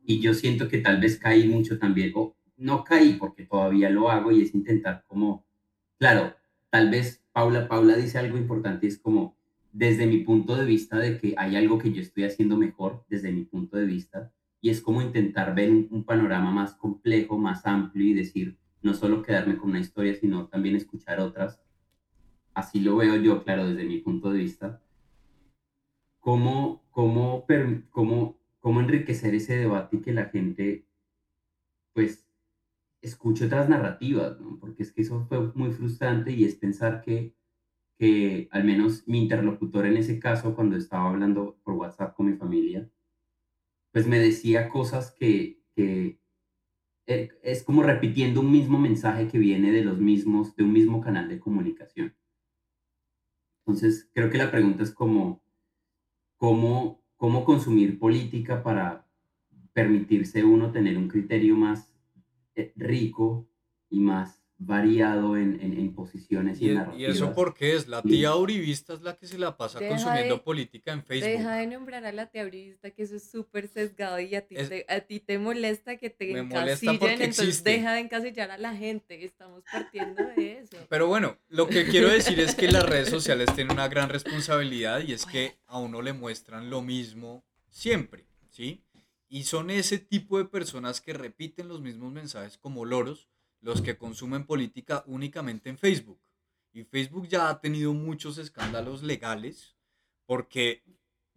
Y 0.04 0.20
yo 0.20 0.34
siento 0.34 0.68
que 0.68 0.78
tal 0.78 1.00
vez 1.00 1.18
caí 1.18 1.48
mucho 1.48 1.78
también, 1.78 2.10
o 2.16 2.36
no 2.56 2.82
caí 2.82 3.12
porque 3.14 3.46
todavía 3.46 3.90
lo 3.90 4.10
hago 4.10 4.32
y 4.32 4.42
es 4.42 4.54
intentar 4.54 5.04
como, 5.06 5.46
claro, 5.98 6.34
tal 6.68 6.90
vez 6.90 7.24
Paula, 7.32 7.68
Paula 7.68 7.96
dice 7.96 8.18
algo 8.18 8.36
importante, 8.36 8.88
es 8.88 8.98
como 8.98 9.36
desde 9.72 10.06
mi 10.06 10.18
punto 10.18 10.54
de 10.56 10.66
vista 10.66 10.98
de 10.98 11.18
que 11.18 11.34
hay 11.36 11.56
algo 11.56 11.78
que 11.78 11.92
yo 11.92 12.00
estoy 12.02 12.24
haciendo 12.24 12.56
mejor, 12.56 13.04
desde 13.08 13.32
mi 13.32 13.44
punto 13.44 13.78
de 13.78 13.86
vista, 13.86 14.32
y 14.60 14.70
es 14.70 14.80
como 14.80 15.02
intentar 15.02 15.54
ver 15.54 15.70
un, 15.70 16.04
panorama 16.04 16.50
más 16.52 16.74
complejo, 16.74 17.38
más 17.38 17.66
amplio 17.66 18.06
y 18.06 18.14
decir, 18.14 18.58
no 18.82 18.94
solo 18.94 19.22
quedarme 19.22 19.56
con 19.56 19.70
una 19.70 19.80
historia, 19.80 20.14
sino 20.14 20.46
también 20.46 20.76
escuchar 20.76 21.20
otras. 21.20 21.60
así 22.54 22.80
lo 22.80 22.96
veo 22.96 23.16
yo, 23.16 23.42
claro, 23.44 23.66
desde 23.66 23.84
mi 23.84 23.98
punto 23.98 24.30
de 24.30 24.40
vista, 24.40 24.80
cómo, 26.20 26.82
cómo, 26.90 27.46
cómo, 27.90 28.38
cómo 28.60 28.80
enriquecer 28.80 29.34
ese 29.34 29.56
debate 29.56 29.96
y 29.96 30.00
que 30.00 30.12
la 30.12 30.26
gente, 30.26 30.86
pues, 31.94 32.26
escuche 33.00 33.46
otras 33.46 33.68
narrativas, 33.68 34.38
¿no? 34.40 34.58
Porque 34.60 34.84
es 34.84 34.92
que 34.92 35.02
eso 35.02 35.26
fue 35.28 35.52
muy 35.54 35.72
frustrante 35.72 36.30
y 36.30 36.44
es 36.44 36.54
pensar 36.54 37.02
que, 37.02 37.34
que 38.02 38.48
al 38.50 38.64
menos 38.64 39.06
mi 39.06 39.22
interlocutor 39.22 39.86
en 39.86 39.96
ese 39.96 40.18
caso, 40.18 40.56
cuando 40.56 40.76
estaba 40.76 41.08
hablando 41.08 41.60
por 41.62 41.74
WhatsApp 41.74 42.16
con 42.16 42.26
mi 42.26 42.36
familia, 42.36 42.90
pues 43.92 44.08
me 44.08 44.18
decía 44.18 44.68
cosas 44.68 45.12
que, 45.12 45.62
que 45.76 46.18
eh, 47.06 47.30
es 47.44 47.62
como 47.62 47.84
repitiendo 47.84 48.40
un 48.40 48.50
mismo 48.50 48.76
mensaje 48.76 49.28
que 49.28 49.38
viene 49.38 49.70
de 49.70 49.84
los 49.84 50.00
mismos, 50.00 50.56
de 50.56 50.64
un 50.64 50.72
mismo 50.72 51.00
canal 51.00 51.28
de 51.28 51.38
comunicación. 51.38 52.16
Entonces, 53.60 54.10
creo 54.12 54.30
que 54.30 54.38
la 54.38 54.50
pregunta 54.50 54.82
es 54.82 54.90
como, 54.90 55.40
¿cómo, 56.36 57.04
cómo 57.16 57.44
consumir 57.44 58.00
política 58.00 58.64
para 58.64 59.06
permitirse 59.74 60.42
uno 60.42 60.72
tener 60.72 60.98
un 60.98 61.06
criterio 61.06 61.54
más 61.54 61.94
eh, 62.56 62.72
rico 62.74 63.48
y 63.90 64.00
más 64.00 64.41
variado 64.66 65.36
en, 65.36 65.60
en, 65.60 65.94
posiciones 65.94 66.60
y, 66.60 66.70
y, 66.70 66.74
narrativas. 66.74 67.00
¿Y 67.00 67.04
eso 67.04 67.34
porque 67.34 67.74
es? 67.74 67.88
La 67.88 68.02
tía 68.02 68.34
uribista 68.36 68.94
es 68.94 69.02
la 69.02 69.16
que 69.16 69.26
se 69.26 69.38
la 69.38 69.56
pasa 69.56 69.80
consumiendo 69.86 70.42
política 70.42 70.92
en 70.92 71.02
Facebook. 71.02 71.30
Deja 71.30 71.56
de 71.56 71.66
nombrar 71.66 72.04
a 72.04 72.12
la 72.12 72.26
tía 72.26 72.44
uribista, 72.44 72.90
que 72.90 73.02
eso 73.02 73.16
es 73.16 73.28
súper 73.28 73.68
sesgado 73.68 74.20
y 74.20 74.34
a 74.34 74.46
ti, 74.46 74.54
te, 74.54 74.86
a 74.88 75.00
ti 75.00 75.20
te 75.20 75.38
molesta 75.38 75.96
que 75.96 76.10
te 76.10 76.38
encasillen, 76.38 76.94
entonces 76.94 77.38
existe. 77.38 77.70
deja 77.70 77.92
de 77.94 78.00
encasillar 78.00 78.50
a 78.52 78.58
la 78.58 78.74
gente, 78.74 79.24
estamos 79.24 79.64
partiendo 79.70 80.22
de 80.36 80.58
eso. 80.58 80.76
Pero 80.88 81.08
bueno, 81.08 81.36
lo 81.48 81.66
que 81.66 81.86
quiero 81.86 82.08
decir 82.08 82.38
es 82.38 82.54
que 82.54 82.70
las 82.70 82.88
redes 82.88 83.08
sociales 83.08 83.52
tienen 83.54 83.72
una 83.72 83.88
gran 83.88 84.08
responsabilidad 84.08 85.00
y 85.00 85.12
es 85.12 85.26
que 85.26 85.56
a 85.66 85.78
uno 85.78 86.02
le 86.02 86.12
muestran 86.12 86.70
lo 86.70 86.82
mismo 86.82 87.44
siempre, 87.68 88.26
¿sí? 88.50 88.84
Y 89.28 89.44
son 89.44 89.70
ese 89.70 89.98
tipo 89.98 90.38
de 90.38 90.44
personas 90.44 91.00
que 91.00 91.14
repiten 91.14 91.66
los 91.66 91.80
mismos 91.80 92.12
mensajes 92.12 92.58
como 92.58 92.84
loros 92.84 93.31
los 93.62 93.80
que 93.80 93.96
consumen 93.96 94.44
política 94.44 95.02
únicamente 95.06 95.70
en 95.70 95.78
Facebook. 95.78 96.20
Y 96.72 96.84
Facebook 96.84 97.28
ya 97.28 97.48
ha 97.48 97.60
tenido 97.60 97.94
muchos 97.94 98.36
escándalos 98.36 99.02
legales 99.02 99.76
porque 100.26 100.82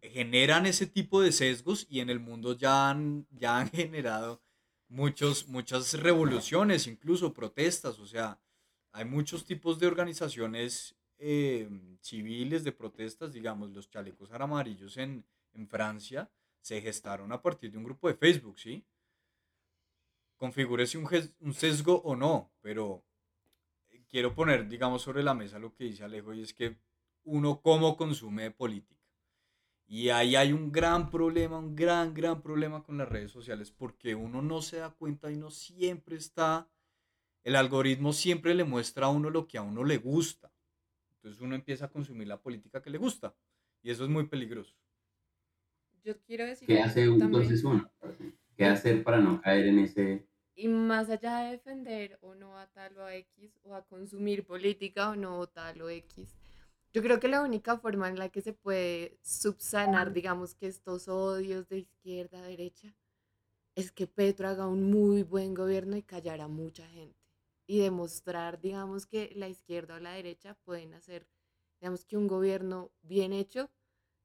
generan 0.01 0.65
ese 0.65 0.88
tipo 0.88 1.21
de 1.21 1.32
sesgos 1.32 1.88
y 1.89 2.01
en 2.01 2.09
el 2.09 2.19
mundo 2.19 2.57
ya 2.57 2.89
han, 2.89 3.28
ya 3.32 3.57
han 3.57 3.69
generado 3.69 4.41
muchos, 4.89 5.47
muchas 5.47 5.93
revoluciones, 5.93 6.88
incluso 6.88 7.34
protestas. 7.34 7.99
O 7.99 8.05
sea, 8.05 8.39
hay 8.91 9.05
muchos 9.05 9.45
tipos 9.45 9.80
de 9.80 9.88
organizaciones 9.88 10.95
eh, 11.17 11.69
civiles 12.01 12.63
de 12.63 12.71
protestas, 12.71 13.32
digamos, 13.32 13.71
los 13.71 13.89
chalecos 13.89 14.32
amarillos 14.32 14.97
en, 14.97 15.26
en 15.53 15.67
Francia 15.67 16.30
se 16.65 16.82
gestaron 16.82 17.32
a 17.32 17.43
partir 17.43 17.71
de 17.71 17.78
un 17.78 17.84
grupo 17.84 18.07
de 18.07 18.15
Facebook, 18.15 18.57
¿sí? 18.57 18.84
Configure 20.38 20.86
un, 20.95 21.07
un 21.39 21.53
sesgo 21.53 22.01
o 22.01 22.15
no, 22.15 22.51
pero 22.61 23.05
quiero 24.07 24.33
poner, 24.33 24.67
digamos, 24.67 25.01
sobre 25.01 25.23
la 25.23 25.33
mesa 25.33 25.59
lo 25.59 25.73
que 25.73 25.86
dice 25.86 26.03
Alejo 26.03 26.33
y 26.33 26.41
es 26.41 26.53
que 26.53 26.77
uno 27.23 27.61
cómo 27.61 27.97
consume 27.97 28.51
política. 28.51 28.95
Y 29.88 30.09
ahí 30.09 30.36
hay 30.36 30.51
un 30.51 30.71
gran 30.71 31.11
problema, 31.11 31.59
un 31.59 31.75
gran, 31.75 32.13
gran 32.13 32.41
problema 32.41 32.83
con 32.83 32.97
las 32.97 33.07
redes 33.07 33.31
sociales, 33.31 33.71
porque 33.71 34.15
uno 34.15 34.41
no 34.41 34.61
se 34.61 34.77
da 34.77 34.89
cuenta 34.89 35.31
y 35.31 35.36
no 35.36 35.51
siempre 35.51 36.15
está, 36.15 36.69
el 37.43 37.55
algoritmo 37.55 38.13
siempre 38.13 38.55
le 38.55 38.63
muestra 38.63 39.07
a 39.07 39.09
uno 39.09 39.29
lo 39.29 39.47
que 39.47 39.57
a 39.57 39.61
uno 39.61 39.83
le 39.83 39.97
gusta. 39.97 40.51
Entonces 41.15 41.41
uno 41.41 41.53
empieza 41.53 41.86
a 41.86 41.89
consumir 41.89 42.27
la 42.27 42.41
política 42.41 42.81
que 42.81 42.89
le 42.89 42.97
gusta. 42.97 43.36
Y 43.83 43.91
eso 43.91 44.03
es 44.03 44.09
muy 44.09 44.25
peligroso. 44.27 44.75
Yo 46.03 46.19
quiero 46.21 46.45
decir... 46.45 46.67
¿Qué 46.67 46.81
hace 46.81 47.03
entonces 47.03 47.63
uno? 47.63 47.91
¿Qué 48.58 48.66
hacer 48.66 49.03
para 49.03 49.20
no 49.20 49.41
caer 49.41 49.68
en 49.68 49.80
ese... 49.80 50.28
Y 50.58 50.70
más 50.70 51.10
allá 51.10 51.39
de 51.39 51.51
defender 51.51 52.18
o 52.22 52.34
no 52.34 52.58
a 52.58 52.68
tal 52.68 52.97
o 52.97 53.03
a 53.03 53.14
X, 53.16 53.60
o 53.64 53.76
a 53.76 53.86
consumir 53.86 54.45
política 54.45 55.10
o 55.10 55.16
no 55.16 55.45
tal 55.47 55.82
o 55.82 55.89
X, 55.89 56.34
yo 56.93 57.01
creo 57.03 57.20
que 57.20 57.28
la 57.28 57.41
única 57.41 57.78
forma 57.78 58.08
en 58.08 58.18
la 58.18 58.30
que 58.30 58.39
se 58.39 58.53
puede 58.53 59.20
subsanar, 59.22 60.14
digamos, 60.14 60.56
que 60.56 60.68
estos 60.68 61.10
odios 61.10 61.68
de 61.68 61.80
izquierda 61.80 62.39
a 62.39 62.47
derecha, 62.47 62.95
es 63.76 63.91
que 63.91 64.08
Petro 64.08 64.47
haga 64.47 64.66
un 64.66 64.89
muy 64.89 65.24
buen 65.24 65.53
gobierno 65.53 65.97
y 65.97 66.03
callar 66.03 66.39
a 66.39 66.47
mucha 66.47 66.88
gente. 66.88 67.20
Y 67.68 67.80
demostrar, 67.80 68.62
digamos, 68.62 69.06
que 69.06 69.34
la 69.36 69.49
izquierda 69.49 69.95
o 69.95 69.99
la 69.99 70.14
derecha 70.14 70.56
pueden 70.64 70.93
hacer, 70.93 71.28
digamos, 71.82 72.06
que 72.06 72.16
un 72.16 72.28
gobierno 72.28 72.91
bien 73.01 73.34
hecho 73.34 73.70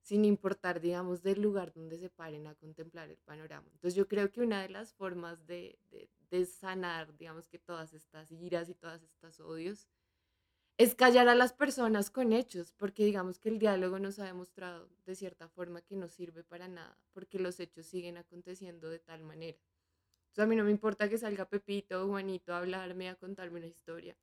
sin 0.02 0.24
importar, 0.24 0.80
digamos, 0.80 1.22
del 1.22 1.40
lugar 1.40 1.72
donde 1.72 1.98
se 1.98 2.10
paren 2.10 2.46
a 2.46 2.54
contemplar 2.54 3.10
el 3.10 3.18
panorama. 3.18 3.68
Entonces 3.72 3.94
yo 3.94 4.08
creo 4.08 4.30
que 4.30 4.40
una 4.40 4.62
de 4.62 4.70
las 4.70 4.94
formas 4.94 5.46
de, 5.46 5.78
de, 6.30 6.46
sanar, 6.46 7.16
digamos, 7.16 7.48
que 7.48 7.58
todas 7.58 7.92
estas 7.92 8.30
iras 8.32 8.68
y 8.68 8.74
todas 8.74 9.02
estas 9.02 9.40
odios, 9.40 9.88
es 10.78 10.94
callar 10.94 11.28
a 11.28 11.34
las 11.34 11.52
personas 11.52 12.08
con 12.10 12.32
hechos, 12.32 12.72
porque 12.72 13.04
digamos 13.04 13.38
que 13.38 13.50
el 13.50 13.58
diálogo 13.58 13.98
nos 13.98 14.18
ha 14.18 14.24
demostrado 14.24 14.88
de 15.04 15.14
cierta 15.14 15.48
forma 15.48 15.82
que 15.82 15.96
no 15.96 16.08
sirve 16.08 16.42
para 16.42 16.68
nada, 16.68 16.96
porque 17.12 17.38
los 17.38 17.60
hechos 17.60 17.84
siguen 17.84 18.16
aconteciendo 18.16 18.88
de 18.88 18.98
tal 18.98 19.22
manera. 19.22 19.58
Entonces 20.28 20.44
a 20.44 20.46
mí 20.46 20.56
no 20.56 20.64
me 20.64 20.70
importa 20.70 21.08
que 21.10 21.18
salga 21.18 21.44
Pepito 21.44 22.02
o 22.02 22.08
Juanito 22.08 22.54
a 22.54 22.58
hablarme, 22.58 23.10
a 23.10 23.16
contarme 23.16 23.58
una 23.58 23.66
historia, 23.66 24.16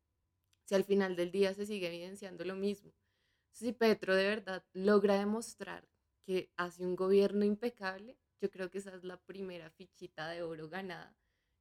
si 0.63 0.73
al 0.73 0.83
final 0.83 1.15
del 1.15 1.31
día 1.31 1.53
se 1.53 1.67
sigue 1.67 1.87
evidenciando 1.87 2.43
lo 2.43 2.55
mismo 2.55 2.91
si 3.51 3.71
Petro 3.71 4.15
de 4.15 4.23
verdad 4.23 4.65
logra 4.73 5.17
demostrar 5.17 5.87
que 6.23 6.51
hace 6.57 6.85
un 6.85 6.95
gobierno 6.95 7.45
impecable, 7.45 8.17
yo 8.39 8.49
creo 8.51 8.69
que 8.69 8.77
esa 8.77 8.95
es 8.95 9.03
la 9.03 9.17
primera 9.17 9.69
fichita 9.69 10.29
de 10.29 10.43
oro 10.43 10.69
ganada 10.69 11.15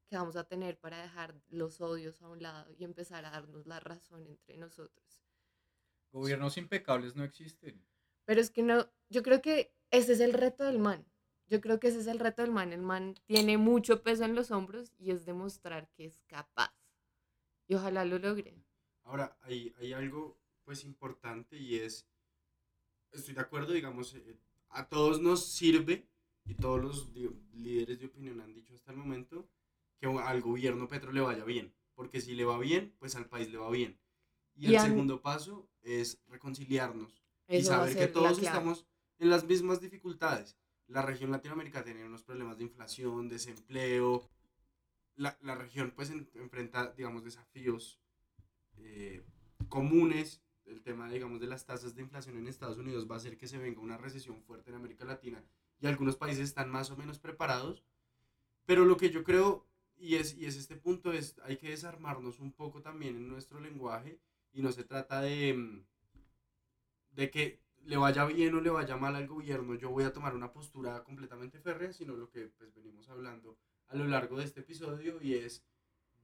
que 0.08 0.16
vamos 0.16 0.36
a 0.36 0.44
tener 0.44 0.78
para 0.78 1.02
dejar 1.02 1.34
los 1.48 1.80
odios 1.80 2.22
a 2.22 2.28
un 2.28 2.42
lado 2.42 2.72
y 2.72 2.84
empezar 2.84 3.24
a 3.24 3.30
darnos 3.30 3.66
la 3.66 3.80
razón 3.80 4.26
entre 4.26 4.56
nosotros. 4.56 5.22
Gobiernos 6.12 6.56
impecables 6.56 7.16
no 7.16 7.24
existen. 7.24 7.84
Pero 8.24 8.40
es 8.40 8.50
que 8.50 8.62
no, 8.62 8.88
yo 9.08 9.22
creo 9.22 9.42
que 9.42 9.74
ese 9.90 10.12
es 10.12 10.20
el 10.20 10.32
reto 10.32 10.64
del 10.64 10.78
man. 10.78 11.06
Yo 11.48 11.60
creo 11.60 11.78
que 11.78 11.88
ese 11.88 12.00
es 12.00 12.06
el 12.06 12.18
reto 12.18 12.42
del 12.42 12.50
man. 12.50 12.72
El 12.72 12.82
man 12.82 13.14
tiene 13.26 13.56
mucho 13.56 14.02
peso 14.02 14.24
en 14.24 14.34
los 14.34 14.50
hombros 14.50 14.92
y 14.98 15.10
es 15.10 15.24
demostrar 15.24 15.88
que 15.90 16.06
es 16.06 16.20
capaz. 16.26 16.74
Y 17.68 17.74
ojalá 17.74 18.04
lo 18.04 18.18
logre. 18.18 18.64
Ahora, 19.04 19.36
hay, 19.42 19.74
hay 19.78 19.92
algo 19.92 20.40
pues 20.66 20.84
importante 20.84 21.56
y 21.56 21.76
es, 21.76 22.06
estoy 23.12 23.34
de 23.34 23.40
acuerdo, 23.40 23.72
digamos, 23.72 24.14
eh, 24.14 24.36
a 24.70 24.88
todos 24.88 25.22
nos 25.22 25.46
sirve 25.46 26.06
y 26.44 26.54
todos 26.54 26.82
los 26.82 27.12
líderes 27.54 28.00
de 28.00 28.06
opinión 28.06 28.40
han 28.40 28.52
dicho 28.52 28.74
hasta 28.74 28.90
el 28.90 28.98
momento 28.98 29.48
que 29.98 30.06
al 30.06 30.42
gobierno 30.42 30.88
Petro 30.88 31.12
le 31.12 31.20
vaya 31.20 31.44
bien, 31.44 31.72
porque 31.94 32.20
si 32.20 32.34
le 32.34 32.44
va 32.44 32.58
bien, 32.58 32.94
pues 32.98 33.14
al 33.14 33.28
país 33.28 33.50
le 33.50 33.58
va 33.58 33.70
bien. 33.70 33.98
Y, 34.56 34.74
el 34.74 34.80
segundo 34.80 35.22
paso 35.22 35.70
es 35.82 36.20
reconciliarnos 36.26 37.22
y 37.48 37.62
saber 37.62 37.96
que 37.96 38.08
todos 38.08 38.38
estamos 38.38 38.86
en 39.18 39.30
las 39.30 39.44
mismas 39.44 39.80
dificultades. 39.80 40.58
La 40.88 41.02
región 41.02 41.30
Latinoamérica 41.30 41.84
tiene 41.84 42.04
unos 42.04 42.24
problemas 42.24 42.58
de 42.58 42.64
inflación, 42.64 43.28
desempleo. 43.28 44.28
La, 45.14 45.38
la 45.42 45.54
región 45.54 45.92
pues 45.94 46.10
enfrenta, 46.10 46.92
digamos, 46.92 47.24
desafíos 47.24 48.00
eh, 48.78 49.24
comunes 49.68 50.42
el 50.66 50.82
tema, 50.82 51.08
digamos, 51.08 51.40
de 51.40 51.46
las 51.46 51.64
tasas 51.64 51.94
de 51.94 52.02
inflación 52.02 52.36
en 52.36 52.48
Estados 52.48 52.78
Unidos 52.78 53.08
va 53.10 53.14
a 53.14 53.18
hacer 53.18 53.36
que 53.36 53.48
se 53.48 53.58
venga 53.58 53.80
una 53.80 53.96
recesión 53.96 54.42
fuerte 54.42 54.70
en 54.70 54.76
América 54.76 55.04
Latina 55.04 55.42
y 55.80 55.86
algunos 55.86 56.16
países 56.16 56.44
están 56.44 56.70
más 56.70 56.90
o 56.90 56.96
menos 56.96 57.18
preparados. 57.18 57.84
Pero 58.64 58.84
lo 58.84 58.96
que 58.96 59.10
yo 59.10 59.22
creo, 59.22 59.66
y 59.96 60.16
es, 60.16 60.36
y 60.36 60.46
es 60.46 60.56
este 60.56 60.76
punto, 60.76 61.12
es 61.12 61.36
hay 61.44 61.56
que 61.56 61.70
desarmarnos 61.70 62.40
un 62.40 62.52
poco 62.52 62.82
también 62.82 63.16
en 63.16 63.28
nuestro 63.28 63.60
lenguaje 63.60 64.18
y 64.52 64.62
no 64.62 64.72
se 64.72 64.84
trata 64.84 65.20
de, 65.20 65.54
mm, 65.54 65.84
de 67.12 67.30
que 67.30 67.60
le 67.84 67.96
vaya 67.96 68.24
bien 68.24 68.54
o 68.54 68.60
le 68.60 68.70
vaya 68.70 68.96
mal 68.96 69.14
al 69.14 69.28
gobierno, 69.28 69.74
yo 69.76 69.90
voy 69.90 70.04
a 70.04 70.12
tomar 70.12 70.34
una 70.34 70.52
postura 70.52 71.04
completamente 71.04 71.60
férrea, 71.60 71.92
sino 71.92 72.16
lo 72.16 72.28
que 72.28 72.48
pues 72.48 72.74
venimos 72.74 73.08
hablando 73.08 73.56
a 73.86 73.96
lo 73.96 74.06
largo 74.06 74.38
de 74.38 74.44
este 74.44 74.60
episodio 74.60 75.22
y 75.22 75.34
es, 75.34 75.64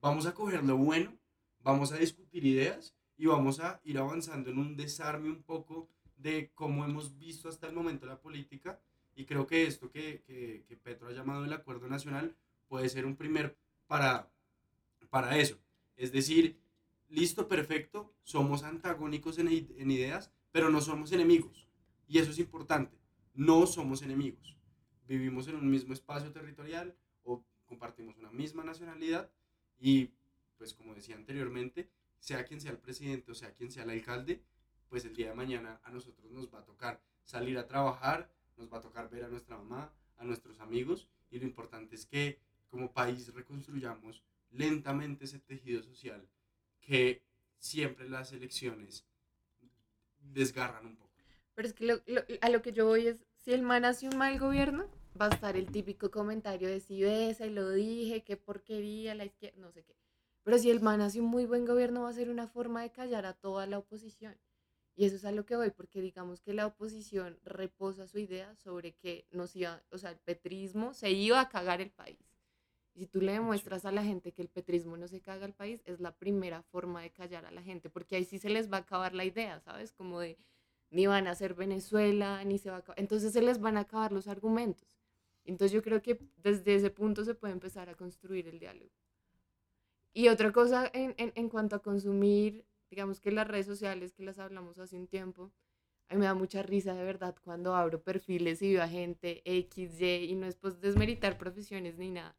vamos 0.00 0.26
a 0.26 0.34
coger 0.34 0.64
lo 0.64 0.76
bueno, 0.76 1.16
vamos 1.60 1.92
a 1.92 1.98
discutir 1.98 2.44
ideas 2.44 2.96
y 3.22 3.26
vamos 3.26 3.60
a 3.60 3.80
ir 3.84 3.98
avanzando 3.98 4.50
en 4.50 4.58
un 4.58 4.76
desarme 4.76 5.30
un 5.30 5.44
poco 5.44 5.88
de 6.16 6.50
cómo 6.56 6.84
hemos 6.84 7.16
visto 7.20 7.48
hasta 7.48 7.68
el 7.68 7.72
momento 7.72 8.04
la 8.04 8.20
política 8.20 8.80
y 9.14 9.26
creo 9.26 9.46
que 9.46 9.64
esto 9.64 9.92
que, 9.92 10.24
que, 10.26 10.64
que 10.66 10.76
Petro 10.76 11.06
ha 11.06 11.12
llamado 11.12 11.44
el 11.44 11.52
acuerdo 11.52 11.86
nacional 11.86 12.34
puede 12.66 12.88
ser 12.88 13.06
un 13.06 13.14
primer 13.14 13.56
para, 13.86 14.28
para 15.08 15.38
eso. 15.38 15.56
Es 15.96 16.10
decir, 16.10 16.58
listo, 17.08 17.46
perfecto, 17.46 18.12
somos 18.24 18.64
antagónicos 18.64 19.38
en, 19.38 19.46
en 19.46 19.90
ideas, 19.92 20.32
pero 20.50 20.68
no 20.68 20.80
somos 20.80 21.12
enemigos. 21.12 21.68
Y 22.08 22.18
eso 22.18 22.32
es 22.32 22.40
importante, 22.40 22.98
no 23.34 23.68
somos 23.68 24.02
enemigos. 24.02 24.56
Vivimos 25.06 25.46
en 25.46 25.54
un 25.54 25.70
mismo 25.70 25.94
espacio 25.94 26.32
territorial 26.32 26.96
o 27.22 27.44
compartimos 27.66 28.16
una 28.16 28.32
misma 28.32 28.64
nacionalidad 28.64 29.30
y, 29.78 30.10
pues 30.58 30.74
como 30.74 30.92
decía 30.92 31.14
anteriormente, 31.14 31.88
sea 32.22 32.44
quien 32.44 32.60
sea 32.60 32.70
el 32.70 32.78
presidente 32.78 33.32
o 33.32 33.34
sea 33.34 33.52
quien 33.52 33.70
sea 33.72 33.82
el 33.82 33.90
alcalde, 33.90 34.42
pues 34.88 35.04
el 35.04 35.14
día 35.14 35.30
de 35.30 35.34
mañana 35.34 35.80
a 35.82 35.90
nosotros 35.90 36.30
nos 36.30 36.46
va 36.54 36.60
a 36.60 36.64
tocar 36.64 37.00
salir 37.24 37.58
a 37.58 37.66
trabajar, 37.66 38.30
nos 38.56 38.72
va 38.72 38.78
a 38.78 38.80
tocar 38.80 39.10
ver 39.10 39.24
a 39.24 39.28
nuestra 39.28 39.56
mamá, 39.56 39.92
a 40.18 40.24
nuestros 40.24 40.60
amigos 40.60 41.08
y 41.30 41.38
lo 41.40 41.46
importante 41.46 41.96
es 41.96 42.06
que 42.06 42.38
como 42.68 42.92
país 42.92 43.32
reconstruyamos 43.34 44.22
lentamente 44.50 45.24
ese 45.24 45.40
tejido 45.40 45.82
social 45.82 46.28
que 46.80 47.22
siempre 47.58 48.08
las 48.08 48.32
elecciones 48.32 49.04
desgarran 50.20 50.86
un 50.86 50.96
poco. 50.96 51.10
Pero 51.54 51.68
es 51.68 51.74
que 51.74 51.86
lo- 51.86 52.02
lo- 52.06 52.22
a 52.40 52.48
lo 52.50 52.62
que 52.62 52.72
yo 52.72 52.86
voy 52.86 53.08
es, 53.08 53.24
si 53.36 53.52
el 53.52 53.62
man 53.62 53.84
hace 53.84 54.08
un 54.08 54.16
mal 54.16 54.38
gobierno, 54.38 54.88
va 55.20 55.26
a 55.26 55.30
estar 55.30 55.56
el 55.56 55.66
típico 55.70 56.10
comentario 56.10 56.68
de 56.68 56.80
si 56.80 57.02
ves, 57.02 57.40
y 57.40 57.50
lo 57.50 57.70
dije, 57.70 58.22
qué 58.24 58.36
porquería, 58.36 59.14
la 59.14 59.24
izquierda, 59.26 59.58
no 59.60 59.70
sé 59.72 59.82
qué. 59.84 59.94
Pero 60.42 60.58
si 60.58 60.70
el 60.70 60.80
man 60.80 61.00
hace 61.00 61.20
un 61.20 61.26
muy 61.26 61.46
buen 61.46 61.64
gobierno, 61.64 62.02
va 62.02 62.08
a 62.08 62.12
ser 62.14 62.28
una 62.30 62.48
forma 62.48 62.82
de 62.82 62.90
callar 62.90 63.26
a 63.26 63.34
toda 63.34 63.66
la 63.66 63.78
oposición. 63.78 64.36
Y 64.94 65.06
eso 65.06 65.16
es 65.16 65.24
a 65.24 65.32
lo 65.32 65.46
que 65.46 65.56
voy, 65.56 65.70
porque 65.70 66.00
digamos 66.00 66.40
que 66.40 66.52
la 66.52 66.66
oposición 66.66 67.38
reposa 67.44 68.06
su 68.06 68.18
idea 68.18 68.54
sobre 68.56 68.92
que 68.94 69.26
nos 69.30 69.56
iba, 69.56 69.82
o 69.90 69.98
sea, 69.98 70.10
el 70.10 70.18
petrismo 70.18 70.92
se 70.92 71.10
iba 71.10 71.40
a 71.40 71.48
cagar 71.48 71.80
el 71.80 71.90
país. 71.90 72.18
Y 72.94 73.00
si 73.00 73.06
tú 73.06 73.22
le 73.22 73.32
demuestras 73.32 73.86
a 73.86 73.92
la 73.92 74.04
gente 74.04 74.32
que 74.32 74.42
el 74.42 74.48
petrismo 74.48 74.98
no 74.98 75.08
se 75.08 75.22
caga 75.22 75.46
el 75.46 75.54
país, 75.54 75.82
es 75.86 76.00
la 76.00 76.14
primera 76.18 76.62
forma 76.62 77.00
de 77.02 77.10
callar 77.10 77.46
a 77.46 77.50
la 77.50 77.62
gente, 77.62 77.88
porque 77.88 78.16
ahí 78.16 78.24
sí 78.24 78.38
se 78.38 78.50
les 78.50 78.70
va 78.70 78.78
a 78.78 78.80
acabar 78.80 79.14
la 79.14 79.24
idea, 79.24 79.60
¿sabes? 79.60 79.92
Como 79.92 80.20
de 80.20 80.36
ni 80.90 81.06
van 81.06 81.26
a 81.26 81.34
ser 81.34 81.54
Venezuela, 81.54 82.44
ni 82.44 82.58
se 82.58 82.68
va 82.68 82.76
a 82.76 82.78
acabar. 82.80 83.00
Entonces 83.00 83.32
se 83.32 83.40
les 83.40 83.60
van 83.60 83.78
a 83.78 83.80
acabar 83.80 84.12
los 84.12 84.28
argumentos. 84.28 85.00
Entonces 85.44 85.72
yo 85.72 85.82
creo 85.82 86.02
que 86.02 86.20
desde 86.36 86.74
ese 86.74 86.90
punto 86.90 87.24
se 87.24 87.34
puede 87.34 87.54
empezar 87.54 87.88
a 87.88 87.94
construir 87.94 88.46
el 88.46 88.58
diálogo. 88.58 88.90
Y 90.12 90.28
otra 90.28 90.52
cosa 90.52 90.90
en, 90.92 91.14
en, 91.16 91.32
en 91.34 91.48
cuanto 91.48 91.76
a 91.76 91.82
consumir, 91.82 92.64
digamos 92.90 93.20
que 93.20 93.32
las 93.32 93.48
redes 93.48 93.66
sociales 93.66 94.12
que 94.12 94.22
las 94.22 94.38
hablamos 94.38 94.78
hace 94.78 94.96
un 94.96 95.06
tiempo, 95.06 95.52
a 96.08 96.14
mí 96.14 96.20
me 96.20 96.26
da 96.26 96.34
mucha 96.34 96.62
risa 96.62 96.94
de 96.94 97.04
verdad 97.04 97.34
cuando 97.42 97.74
abro 97.74 98.02
perfiles 98.02 98.60
y 98.60 98.74
veo 98.74 98.82
a 98.82 98.88
gente 98.88 99.40
X, 99.46 99.98
Y, 100.00 100.30
y 100.30 100.34
no 100.34 100.46
es 100.46 100.56
pues 100.56 100.80
desmeritar 100.80 101.38
profesiones 101.38 101.96
ni 101.96 102.10
nada, 102.10 102.36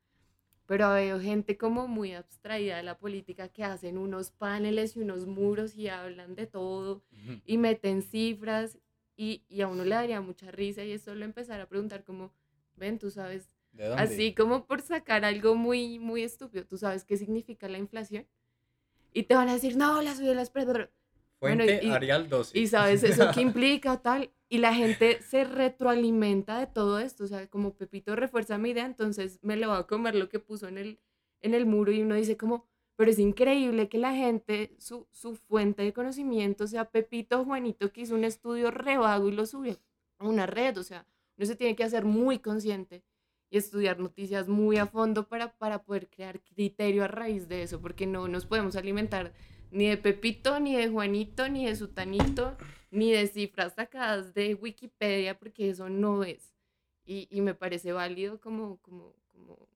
pero 0.68 0.94
veo 0.94 1.20
gente 1.20 1.58
como 1.58 1.88
muy 1.88 2.14
abstraída 2.14 2.78
de 2.78 2.84
la 2.84 3.00
política 3.00 3.50
que 3.50 3.64
hacen 3.64 3.98
unos 3.98 4.30
paneles 4.30 4.96
y 4.96 5.00
unos 5.00 5.26
muros 5.26 5.76
y 5.76 5.88
hablan 5.88 6.36
de 6.36 6.46
todo 6.46 7.04
y 7.46 7.58
meten 7.58 8.04
cifras 8.04 8.78
y, 9.18 9.44
y 9.50 9.62
a 9.62 9.68
uno 9.68 9.84
le 9.84 9.96
daría 9.96 10.22
mucha 10.22 10.52
risa 10.52 10.84
y 10.84 10.92
es 10.92 11.02
solo 11.02 11.26
empezar 11.26 11.60
a 11.60 11.68
preguntar 11.68 12.04
como, 12.04 12.32
ven, 12.76 13.00
tú 13.00 13.10
sabes, 13.10 13.50
¿De 13.74 13.88
dónde? 13.88 14.02
así 14.04 14.34
como 14.34 14.66
por 14.66 14.82
sacar 14.82 15.26
algo 15.26 15.56
muy, 15.56 16.00
muy 16.00 16.24
estúpido, 16.24 16.66
tú 16.66 16.78
sabes 16.78 17.04
qué 17.04 17.18
significa 17.18 17.68
la 17.68 17.78
inflación 17.80 18.26
y 19.12 19.24
te 19.24 19.36
van 19.36 19.50
a 19.50 19.54
decir, 19.54 19.76
no, 19.76 20.02
la 20.02 20.16
subida 20.16 20.30
de 20.30 20.36
las 20.36 20.50
precios, 20.50 20.90
bueno, 21.40 21.64
Fuente 21.66 21.86
y- 21.86 21.90
Arial 21.90 22.30
12. 22.30 22.58
y 22.58 22.68
sabes 22.68 23.04
eso 23.04 23.30
qué 23.34 23.42
implica 23.42 23.94
o 23.94 24.00
tal. 24.00 24.32
Y 24.50 24.60
la 24.60 24.74
gente 24.74 25.20
se 25.24 25.44
retroalimenta 25.44 26.60
de 26.60 26.68
todo 26.68 27.00
esto. 27.00 27.24
O 27.24 27.28
sea, 27.28 27.48
como 27.48 27.74
Pepito 27.74 28.16
refuerza 28.16 28.58
mi 28.58 28.70
idea, 28.70 28.86
entonces 28.86 29.40
me 29.42 29.58
lo 29.58 29.70
va 29.70 29.80
a 29.80 29.88
comer 29.88 30.16
lo 30.16 30.30
que 30.30 30.40
puso 30.40 30.68
en 30.68 30.78
el, 30.78 31.00
en 31.42 31.54
el 31.56 31.66
muro. 31.66 31.92
Y 31.92 32.02
uno 32.02 32.16
dice 32.16 32.38
como, 32.38 32.66
pero 32.96 33.10
es 33.12 33.20
increíble 33.20 33.90
que 33.90 33.98
la 33.98 34.14
gente, 34.14 34.76
su, 34.78 35.08
su 35.12 35.36
fuente 35.36 35.82
de 35.82 35.92
conocimiento 35.94 36.68
sea 36.68 36.86
Pepito 36.90 37.44
Juanito, 37.44 37.92
que 37.92 38.02
hizo 38.02 38.14
un 38.16 38.24
estudio 38.24 38.70
revago 38.72 39.28
y 39.28 39.32
lo 39.34 39.46
subió 39.48 39.78
a 40.20 40.28
una 40.28 40.46
red. 40.46 40.78
O 40.78 40.84
sea, 40.84 41.06
uno 41.38 41.46
se 41.48 41.56
tiene 41.56 41.76
que 41.76 41.84
hacer 41.84 42.06
muy 42.06 42.38
consciente 42.40 43.04
y 43.54 43.58
estudiar 43.58 44.00
noticias 44.00 44.48
muy 44.48 44.78
a 44.78 44.88
fondo 44.88 45.28
para, 45.28 45.56
para 45.60 45.84
poder 45.84 46.10
crear 46.10 46.42
criterio 46.42 47.04
a 47.04 47.08
raíz 47.08 47.48
de 47.48 47.62
eso, 47.62 47.80
porque 47.80 48.08
no 48.08 48.28
nos 48.28 48.48
podemos 48.48 48.76
alimentar 48.76 49.32
ni 49.70 49.88
de 49.88 49.98
Pepito, 49.98 50.60
ni 50.60 50.76
de 50.76 50.90
Juanito, 50.90 51.48
ni 51.50 51.68
de 51.68 51.76
Sutanito, 51.76 52.58
ni 52.90 53.12
de 53.12 53.28
cifras 53.28 53.76
sacadas 53.76 54.34
de 54.34 54.56
Wikipedia, 54.56 55.38
porque 55.38 55.70
eso 55.70 55.88
no 55.88 56.24
es. 56.24 56.52
Y, 57.06 57.28
y 57.30 57.42
me 57.42 57.54
parece 57.54 57.92
válido 57.92 58.42
como, 58.42 58.78
como, 58.78 59.14
como 59.32 59.70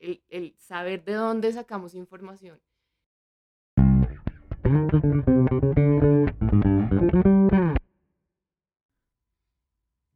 el, 0.00 0.20
el 0.28 0.56
saber 0.58 1.04
de 1.04 1.12
dónde 1.12 1.52
sacamos 1.52 1.94
información. 1.94 2.60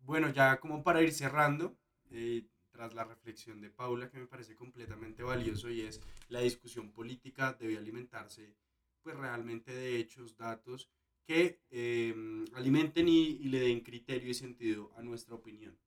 Bueno, 0.02 0.30
ya 0.30 0.58
como 0.58 0.82
para 0.82 1.00
ir 1.00 1.12
cerrando, 1.12 1.76
eh, 2.10 2.44
tras 2.74 2.92
la 2.92 3.04
reflexión 3.04 3.60
de 3.60 3.70
Paula, 3.70 4.10
que 4.10 4.18
me 4.18 4.26
parece 4.26 4.56
completamente 4.56 5.22
valioso, 5.22 5.70
y 5.70 5.82
es 5.82 6.00
la 6.28 6.40
discusión 6.40 6.90
política 6.90 7.52
debe 7.52 7.78
alimentarse 7.78 8.56
pues 9.00 9.16
realmente 9.16 9.72
de 9.72 9.98
hechos, 10.00 10.36
datos 10.36 10.90
que 11.24 11.60
eh, 11.70 12.44
alimenten 12.54 13.06
y, 13.06 13.28
y 13.44 13.48
le 13.48 13.60
den 13.60 13.80
criterio 13.80 14.28
y 14.28 14.34
sentido 14.34 14.92
a 14.96 15.02
nuestra 15.02 15.36
opinión. 15.36 15.78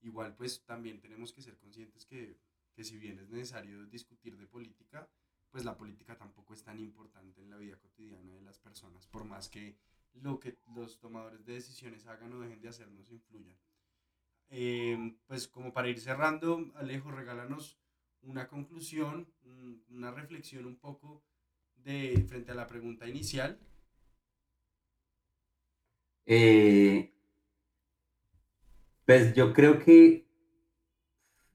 Igual 0.00 0.34
pues 0.34 0.64
también 0.64 1.00
tenemos 1.00 1.32
que 1.32 1.40
ser 1.40 1.56
conscientes 1.56 2.04
que, 2.04 2.36
que 2.74 2.82
si 2.82 2.98
bien 2.98 3.20
es 3.20 3.30
necesario 3.30 3.86
discutir 3.86 4.36
de 4.36 4.48
política, 4.48 5.08
pues 5.52 5.64
la 5.64 5.76
política 5.76 6.16
tampoco 6.16 6.52
es 6.52 6.64
tan 6.64 6.80
importante 6.80 7.42
en 7.42 7.50
la 7.50 7.58
vida 7.58 7.78
cotidiana 7.78 8.34
de 8.34 8.42
las 8.42 8.58
personas, 8.58 9.06
por 9.06 9.24
más 9.24 9.48
que 9.48 9.76
lo 10.14 10.40
que 10.40 10.58
los 10.74 10.98
tomadores 10.98 11.44
de 11.44 11.54
decisiones 11.54 12.06
hagan 12.06 12.32
o 12.32 12.40
dejen 12.40 12.60
de 12.60 12.68
hacer 12.70 12.90
nos 12.90 13.08
influyan. 13.10 13.56
Eh, 14.52 15.16
pues 15.26 15.48
como 15.48 15.72
para 15.72 15.88
ir 15.88 15.98
cerrando, 15.98 16.70
Alejo, 16.76 17.10
regálanos 17.10 17.80
una 18.22 18.46
conclusión, 18.48 19.26
un- 19.44 19.84
una 19.90 20.12
reflexión 20.12 20.66
un 20.66 20.76
poco 20.76 21.24
de 21.76 22.24
frente 22.28 22.52
a 22.52 22.54
la 22.54 22.68
pregunta 22.68 23.08
inicial. 23.08 23.58
Eh, 26.26 27.12
pues 29.06 29.34
yo 29.34 29.52
creo 29.52 29.78
que 29.78 30.26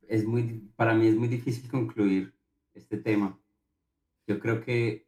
es 0.07 0.25
muy, 0.25 0.71
para 0.75 0.95
mí 0.95 1.07
es 1.07 1.15
muy 1.15 1.27
difícil 1.27 1.69
concluir 1.69 2.33
este 2.73 2.97
tema. 2.97 3.39
Yo 4.27 4.39
creo 4.39 4.61
que 4.63 5.07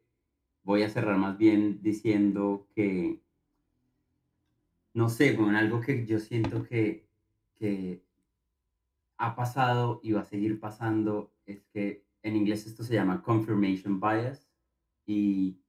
voy 0.64 0.84
a 0.84 0.90
cerrar 0.92 1.18
más 1.18 1.38
bien 1.38 1.82
diciendo 1.84 2.68
que, 2.76 3.22
no 4.94 5.10
sé, 5.10 5.36
con 5.36 5.56
algo 5.56 5.82
que 5.82 6.06
yo 6.06 6.20
siento 6.20 6.64
que, 6.64 7.09
que 7.60 8.04
ha 9.18 9.36
pasado 9.36 10.00
y 10.02 10.14
va 10.14 10.22
a 10.22 10.26
seguir 10.26 10.60
pasando 10.60 11.34
es 11.46 11.64
que 11.66 12.06
en 12.24 12.36
inglés 12.36 12.66
esto 12.66 12.84
se 12.84 12.94
llama 12.94 13.22
confirmation 13.22 14.00
bias 14.00 14.50
y, 15.06 15.62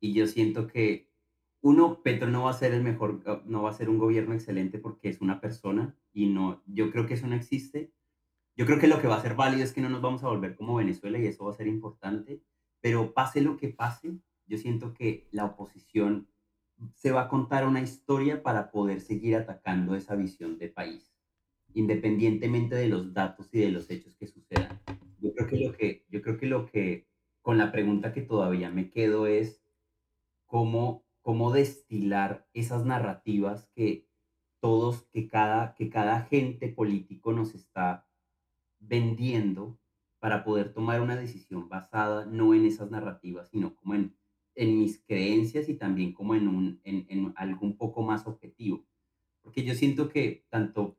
y 0.00 0.14
yo 0.14 0.26
siento 0.26 0.66
que 0.66 1.10
uno, 1.62 2.00
Petro 2.02 2.28
no 2.28 2.44
va 2.44 2.50
a 2.50 2.54
ser 2.54 2.72
el 2.74 2.82
mejor, 2.82 3.44
no 3.44 3.62
va 3.62 3.70
a 3.70 3.74
ser 3.74 3.88
un 3.88 3.98
gobierno 3.98 4.34
excelente 4.34 4.78
porque 4.78 5.08
es 5.08 5.20
una 5.20 5.40
persona 5.40 5.96
y 6.12 6.26
no, 6.26 6.62
yo 6.66 6.92
creo 6.92 7.06
que 7.06 7.14
eso 7.14 7.26
no 7.26 7.34
existe. 7.34 7.92
Yo 8.56 8.66
creo 8.66 8.78
que 8.78 8.86
lo 8.86 9.00
que 9.00 9.08
va 9.08 9.16
a 9.16 9.22
ser 9.22 9.34
válido 9.34 9.64
es 9.64 9.72
que 9.72 9.80
no 9.80 9.88
nos 9.88 10.00
vamos 10.00 10.22
a 10.22 10.28
volver 10.28 10.54
como 10.54 10.76
Venezuela 10.76 11.18
y 11.18 11.26
eso 11.26 11.44
va 11.44 11.50
a 11.50 11.56
ser 11.56 11.66
importante, 11.66 12.40
pero 12.80 13.12
pase 13.12 13.40
lo 13.40 13.56
que 13.56 13.68
pase, 13.68 14.16
yo 14.46 14.58
siento 14.58 14.94
que 14.94 15.28
la 15.32 15.44
oposición 15.44 16.28
se 16.94 17.10
va 17.10 17.22
a 17.22 17.28
contar 17.28 17.66
una 17.66 17.80
historia 17.80 18.42
para 18.42 18.70
poder 18.70 19.00
seguir 19.00 19.34
atacando 19.34 19.96
esa 19.96 20.14
visión 20.14 20.58
de 20.58 20.68
país, 20.68 21.15
independientemente 21.76 22.74
de 22.74 22.88
los 22.88 23.12
datos 23.12 23.50
y 23.52 23.60
de 23.60 23.70
los 23.70 23.90
hechos 23.90 24.16
que 24.16 24.26
sucedan. 24.26 24.80
Yo 25.20 25.34
creo 25.34 25.46
que 25.46 25.56
lo 25.58 25.72
que, 25.74 26.06
yo 26.08 26.22
creo 26.22 26.38
que 26.38 26.46
lo 26.46 26.64
que, 26.64 27.06
con 27.42 27.58
la 27.58 27.70
pregunta 27.70 28.14
que 28.14 28.22
todavía 28.22 28.70
me 28.70 28.90
quedo 28.90 29.26
es 29.26 29.62
cómo, 30.46 31.04
cómo 31.20 31.52
destilar 31.52 32.48
esas 32.54 32.86
narrativas 32.86 33.68
que 33.74 34.08
todos, 34.58 35.02
que 35.12 35.28
cada, 35.28 35.74
que 35.74 35.90
cada 35.90 36.16
agente 36.16 36.68
político 36.68 37.32
nos 37.32 37.54
está 37.54 38.08
vendiendo 38.78 39.78
para 40.18 40.44
poder 40.44 40.72
tomar 40.72 41.02
una 41.02 41.16
decisión 41.16 41.68
basada 41.68 42.24
no 42.24 42.54
en 42.54 42.64
esas 42.64 42.90
narrativas, 42.90 43.50
sino 43.50 43.76
como 43.76 43.94
en, 43.94 44.16
en 44.54 44.78
mis 44.78 45.04
creencias 45.04 45.68
y 45.68 45.74
también 45.74 46.14
como 46.14 46.34
en, 46.34 46.48
un, 46.48 46.80
en, 46.84 47.04
en 47.10 47.34
algo 47.36 47.66
un 47.66 47.76
poco 47.76 48.02
más 48.02 48.26
objetivo. 48.26 48.86
Porque 49.42 49.62
yo 49.62 49.74
siento 49.74 50.08
que 50.08 50.46
tanto, 50.48 50.98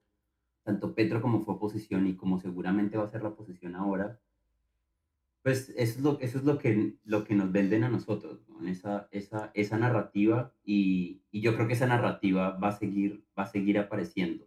tanto 0.67 0.93
Petro 0.93 1.21
como 1.21 1.45
fue 1.45 1.55
oposición 1.55 2.07
y 2.07 2.15
como 2.17 2.41
seguramente 2.41 2.97
va 2.97 3.05
a 3.05 3.09
ser 3.09 3.23
la 3.23 3.29
oposición 3.29 3.73
ahora, 3.75 4.19
pues 5.41 5.69
eso 5.69 5.99
es 5.99 6.01
lo, 6.01 6.19
eso 6.19 6.39
es 6.39 6.43
lo, 6.43 6.57
que, 6.57 6.97
lo 7.05 7.23
que 7.23 7.35
nos 7.35 7.53
venden 7.53 7.85
a 7.85 7.89
nosotros, 7.89 8.41
¿no? 8.49 8.67
esa, 8.67 9.07
esa, 9.11 9.49
esa 9.53 9.77
narrativa 9.77 10.53
y, 10.65 11.21
y 11.31 11.39
yo 11.39 11.55
creo 11.55 11.67
que 11.67 11.73
esa 11.73 11.87
narrativa 11.87 12.57
va 12.57 12.67
a 12.67 12.77
seguir, 12.77 13.23
va 13.37 13.43
a 13.43 13.47
seguir 13.47 13.79
apareciendo. 13.79 14.45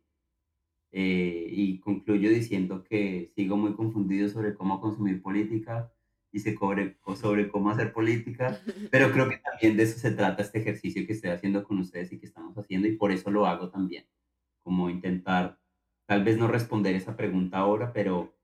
Eh, 0.92 1.46
y 1.50 1.78
concluyo 1.80 2.28
diciendo 2.28 2.84
que 2.84 3.32
sigo 3.34 3.56
muy 3.56 3.72
confundido 3.74 4.28
sobre 4.28 4.54
cómo 4.54 4.78
consumir 4.78 5.22
política 5.22 5.90
y 6.32 6.40
se 6.40 6.54
cobre, 6.54 6.98
o 7.04 7.16
sobre 7.16 7.48
cómo 7.48 7.70
hacer 7.70 7.94
política, 7.94 8.60
pero 8.90 9.10
creo 9.10 9.26
que 9.30 9.38
también 9.38 9.78
de 9.78 9.84
eso 9.84 9.98
se 9.98 10.10
trata 10.10 10.42
este 10.42 10.58
ejercicio 10.58 11.06
que 11.06 11.14
estoy 11.14 11.30
haciendo 11.30 11.64
con 11.64 11.78
ustedes 11.78 12.12
y 12.12 12.18
que 12.18 12.26
estamos 12.26 12.58
haciendo 12.58 12.88
y 12.88 12.96
por 12.96 13.10
eso 13.10 13.30
lo 13.30 13.46
hago 13.46 13.70
también, 13.70 14.04
como 14.62 14.90
intentar, 14.90 15.59
tal 16.10 16.24
vez 16.24 16.36
no 16.36 16.48
responder 16.48 16.96
esa 16.96 17.16
pregunta 17.16 17.58
ahora, 17.58 17.92
pero 17.92 18.34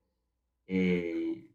eh, 0.67 1.53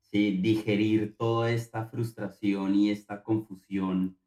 sí, 0.00 0.38
digerir 0.38 1.16
toda 1.16 1.52
esta 1.52 1.86
frustración 1.86 2.74
y 2.74 2.90
esta 2.90 3.22
confusión 3.22 4.18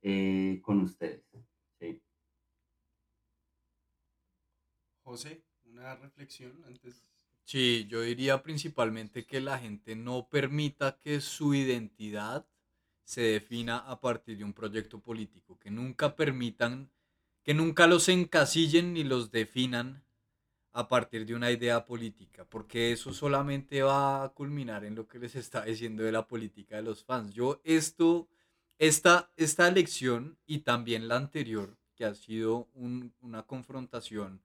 eh, 0.00 0.60
con 0.62 0.78
ustedes. 0.78 1.24
Sí. 1.80 2.00
José, 5.02 5.42
una 5.64 5.96
reflexión 5.96 6.62
antes. 6.68 7.02
Sí, 7.42 7.88
yo 7.88 8.02
diría 8.02 8.40
principalmente 8.44 9.26
que 9.26 9.40
la 9.40 9.58
gente 9.58 9.96
no 9.96 10.28
permita 10.28 11.00
que 11.00 11.20
su 11.20 11.52
identidad 11.56 12.46
se 13.02 13.22
defina 13.22 13.78
a 13.78 14.00
partir 14.00 14.38
de 14.38 14.44
un 14.44 14.52
proyecto 14.52 15.00
político, 15.00 15.58
que 15.58 15.72
nunca 15.72 16.14
permitan, 16.14 16.92
que 17.42 17.54
nunca 17.54 17.88
los 17.88 18.08
encasillen 18.08 18.92
ni 18.92 19.02
los 19.02 19.32
definan 19.32 20.04
a 20.74 20.88
partir 20.88 21.24
de 21.26 21.34
una 21.34 21.50
idea 21.52 21.86
política, 21.86 22.44
porque 22.48 22.92
eso 22.92 23.12
solamente 23.14 23.82
va 23.82 24.24
a 24.24 24.28
culminar 24.30 24.84
en 24.84 24.96
lo 24.96 25.08
que 25.08 25.18
les 25.20 25.36
está 25.36 25.64
diciendo 25.64 26.02
de 26.04 26.12
la 26.12 26.26
política 26.28 26.76
de 26.76 26.82
los 26.82 27.04
fans. 27.04 27.34
Yo 27.34 27.60
esto, 27.64 28.28
esta, 28.78 29.32
esta 29.36 29.68
elección 29.68 30.38
y 30.46 30.58
también 30.60 31.08
la 31.08 31.16
anterior, 31.16 31.78
que 31.96 32.04
ha 32.04 32.14
sido 32.14 32.68
un- 32.74 33.14
una 33.20 33.44
confrontación 33.44 34.42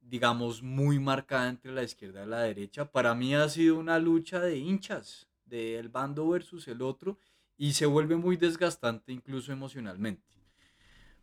digamos, 0.00 0.62
muy 0.62 0.98
marcada 0.98 1.48
entre 1.48 1.72
la 1.72 1.82
izquierda 1.82 2.24
y 2.24 2.28
la 2.28 2.40
derecha. 2.40 2.90
Para 2.90 3.14
mí 3.14 3.34
ha 3.34 3.48
sido 3.48 3.78
una 3.78 3.98
lucha 3.98 4.40
de 4.40 4.56
hinchas, 4.58 5.28
del 5.44 5.88
bando 5.88 6.28
versus 6.28 6.68
el 6.68 6.82
otro, 6.82 7.18
y 7.56 7.72
se 7.74 7.86
vuelve 7.86 8.16
muy 8.16 8.36
desgastante 8.36 9.12
incluso 9.12 9.52
emocionalmente. 9.52 10.24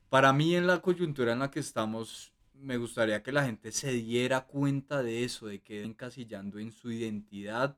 Para 0.09 0.33
mí 0.33 0.55
en 0.55 0.67
la 0.67 0.81
coyuntura 0.81 1.33
en 1.33 1.39
la 1.39 1.51
que 1.51 1.59
estamos, 1.59 2.33
me 2.59 2.77
gustaría 2.77 3.23
que 3.23 3.31
la 3.31 3.45
gente 3.45 3.71
se 3.71 3.91
diera 3.91 4.45
cuenta 4.45 5.03
de 5.03 5.23
eso, 5.23 5.47
de 5.47 5.61
que 5.61 5.83
encasillando 5.83 6.59
en 6.59 6.71
su 6.71 6.91
identidad 6.91 7.77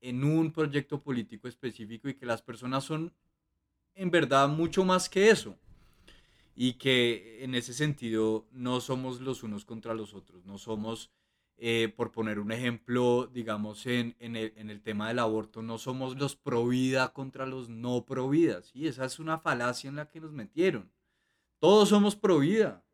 en 0.00 0.24
un 0.24 0.52
proyecto 0.52 1.02
político 1.02 1.48
específico 1.48 2.08
y 2.08 2.14
que 2.14 2.26
las 2.26 2.42
personas 2.42 2.84
son 2.84 3.12
en 3.94 4.10
verdad 4.10 4.48
mucho 4.48 4.84
más 4.84 5.08
que 5.08 5.30
eso 5.30 5.56
y 6.54 6.74
que 6.74 7.44
en 7.44 7.54
ese 7.54 7.72
sentido 7.72 8.46
no 8.52 8.80
somos 8.80 9.20
los 9.20 9.42
unos 9.42 9.64
contra 9.64 9.94
los 9.94 10.14
otros, 10.14 10.44
no 10.44 10.58
somos, 10.58 11.10
eh, 11.56 11.92
por 11.94 12.12
poner 12.12 12.38
un 12.38 12.52
ejemplo, 12.52 13.30
digamos, 13.32 13.86
en, 13.86 14.16
en, 14.18 14.36
el, 14.36 14.52
en 14.56 14.70
el 14.70 14.82
tema 14.82 15.08
del 15.08 15.20
aborto, 15.20 15.62
no 15.62 15.78
somos 15.78 16.18
los 16.18 16.36
pro 16.36 16.66
vida 16.66 17.12
contra 17.12 17.46
los 17.46 17.68
no 17.68 18.04
pro 18.04 18.28
vida, 18.28 18.62
¿sí? 18.62 18.86
Esa 18.86 19.04
es 19.04 19.18
una 19.18 19.38
falacia 19.38 19.88
en 19.88 19.96
la 19.96 20.08
que 20.08 20.20
nos 20.20 20.32
metieron. 20.32 20.90
Todos 21.60 21.90
somos 21.90 22.16
pro 22.16 22.40
vida, 22.40 22.84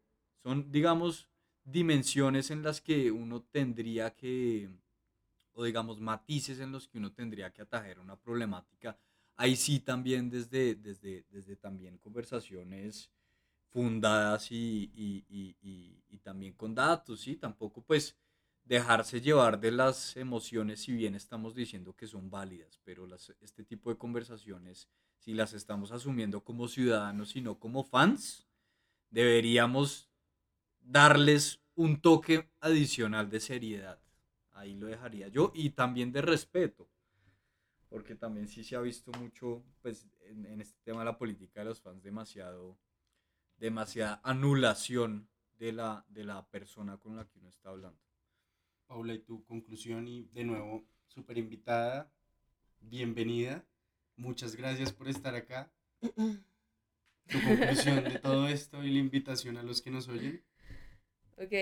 son, 0.46 0.70
digamos, 0.70 1.28
dimensiones 1.64 2.52
en 2.52 2.62
las 2.62 2.80
que 2.80 3.10
uno 3.10 3.42
tendría 3.42 4.14
que, 4.14 4.70
o 5.54 5.64
digamos, 5.64 6.00
matices 6.00 6.60
en 6.60 6.70
los 6.70 6.86
que 6.86 6.98
uno 6.98 7.10
tendría 7.12 7.52
que 7.52 7.62
atajar 7.62 7.98
una 7.98 8.14
problemática. 8.14 8.96
Ahí 9.34 9.56
sí 9.56 9.80
también 9.80 10.30
desde, 10.30 10.76
desde, 10.76 11.24
desde 11.30 11.56
también 11.56 11.98
conversaciones 11.98 13.10
fundadas 13.70 14.52
y, 14.52 14.88
y, 14.94 15.24
y, 15.28 16.04
y, 16.08 16.18
también 16.18 16.52
con 16.52 16.76
datos, 16.76 17.22
¿sí? 17.22 17.34
Tampoco 17.34 17.82
pues 17.82 18.16
dejarse 18.62 19.20
llevar 19.20 19.58
de 19.58 19.72
las 19.72 20.16
emociones 20.16 20.82
si 20.82 20.92
bien 20.92 21.16
estamos 21.16 21.56
diciendo 21.56 21.96
que 21.96 22.06
son 22.06 22.30
válidas, 22.30 22.78
pero 22.84 23.04
las, 23.04 23.34
este 23.40 23.64
tipo 23.64 23.90
de 23.90 23.98
conversaciones, 23.98 24.88
si 25.18 25.34
las 25.34 25.54
estamos 25.54 25.90
asumiendo 25.90 26.44
como 26.44 26.68
ciudadanos 26.68 27.34
y 27.34 27.40
no 27.40 27.58
como 27.58 27.82
fans, 27.82 28.46
deberíamos 29.10 30.08
darles 30.86 31.60
un 31.74 32.00
toque 32.00 32.48
adicional 32.60 33.28
de 33.28 33.40
seriedad. 33.40 33.98
Ahí 34.52 34.74
lo 34.74 34.86
dejaría 34.86 35.28
yo 35.28 35.52
y 35.54 35.70
también 35.70 36.12
de 36.12 36.22
respeto, 36.22 36.88
porque 37.88 38.14
también 38.14 38.48
sí 38.48 38.64
se 38.64 38.76
ha 38.76 38.80
visto 38.80 39.12
mucho 39.18 39.62
pues, 39.82 40.06
en, 40.22 40.46
en 40.46 40.60
este 40.60 40.78
tema 40.82 41.00
de 41.00 41.06
la 41.06 41.18
política 41.18 41.60
de 41.60 41.66
los 41.66 41.80
fans 41.80 42.02
demasiado 42.02 42.78
demasiada 43.58 44.20
anulación 44.22 45.28
de 45.58 45.72
la, 45.72 46.04
de 46.08 46.24
la 46.24 46.46
persona 46.48 46.98
con 46.98 47.16
la 47.16 47.26
que 47.26 47.38
uno 47.38 47.48
está 47.48 47.70
hablando. 47.70 47.98
Paula, 48.86 49.14
y 49.14 49.18
tu 49.20 49.44
conclusión 49.44 50.06
y 50.06 50.24
de 50.32 50.44
nuevo, 50.44 50.86
súper 51.06 51.38
invitada, 51.38 52.12
bienvenida, 52.80 53.64
muchas 54.16 54.54
gracias 54.54 54.92
por 54.92 55.08
estar 55.08 55.34
acá. 55.34 55.70
Tu 57.28 57.42
conclusión 57.42 58.04
de 58.04 58.20
todo 58.20 58.46
esto 58.46 58.84
y 58.84 58.90
la 58.92 59.00
invitación 59.00 59.56
a 59.56 59.64
los 59.64 59.82
que 59.82 59.90
nos 59.90 60.06
oyen. 60.06 60.44
Ok, 61.38 61.52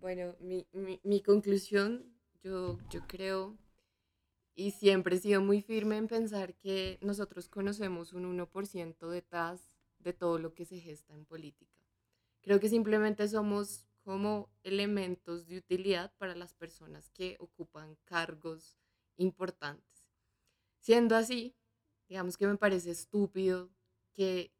bueno, 0.00 0.36
mi, 0.40 0.66
mi, 1.02 1.22
conclusión, 1.22 2.14
yo, 2.42 2.78
yo 2.90 3.00
creo 3.06 3.56
y 4.54 4.72
siempre 4.72 5.16
he 5.16 5.18
sido 5.18 5.40
muy 5.40 5.62
firme 5.62 5.96
en 5.96 6.08
pensar 6.08 6.54
que 6.56 6.98
nosotros 7.00 7.48
conocemos 7.48 8.12
un 8.12 8.24
1% 8.38 9.08
detrás 9.08 9.72
de 9.98 10.12
todo 10.12 10.38
lo 10.38 10.52
que 10.52 10.66
se 10.66 10.78
gesta 10.78 11.14
en 11.14 11.24
política. 11.24 11.74
Creo 12.42 12.60
que 12.60 12.68
simplemente 12.68 13.26
somos 13.26 13.86
como 14.02 14.50
elementos 14.62 15.46
de 15.46 15.56
utilidad 15.56 16.12
para 16.18 16.34
las 16.34 16.52
personas 16.52 17.08
que 17.08 17.36
ocupan 17.40 17.96
cargos 18.04 18.76
importantes. 19.16 20.04
Siendo 20.80 21.16
así, 21.16 21.56
digamos 22.10 22.36
que 22.36 22.46
me 22.46 22.58
parece 22.58 22.90
estúpido 22.90 23.70
que, 24.12 24.52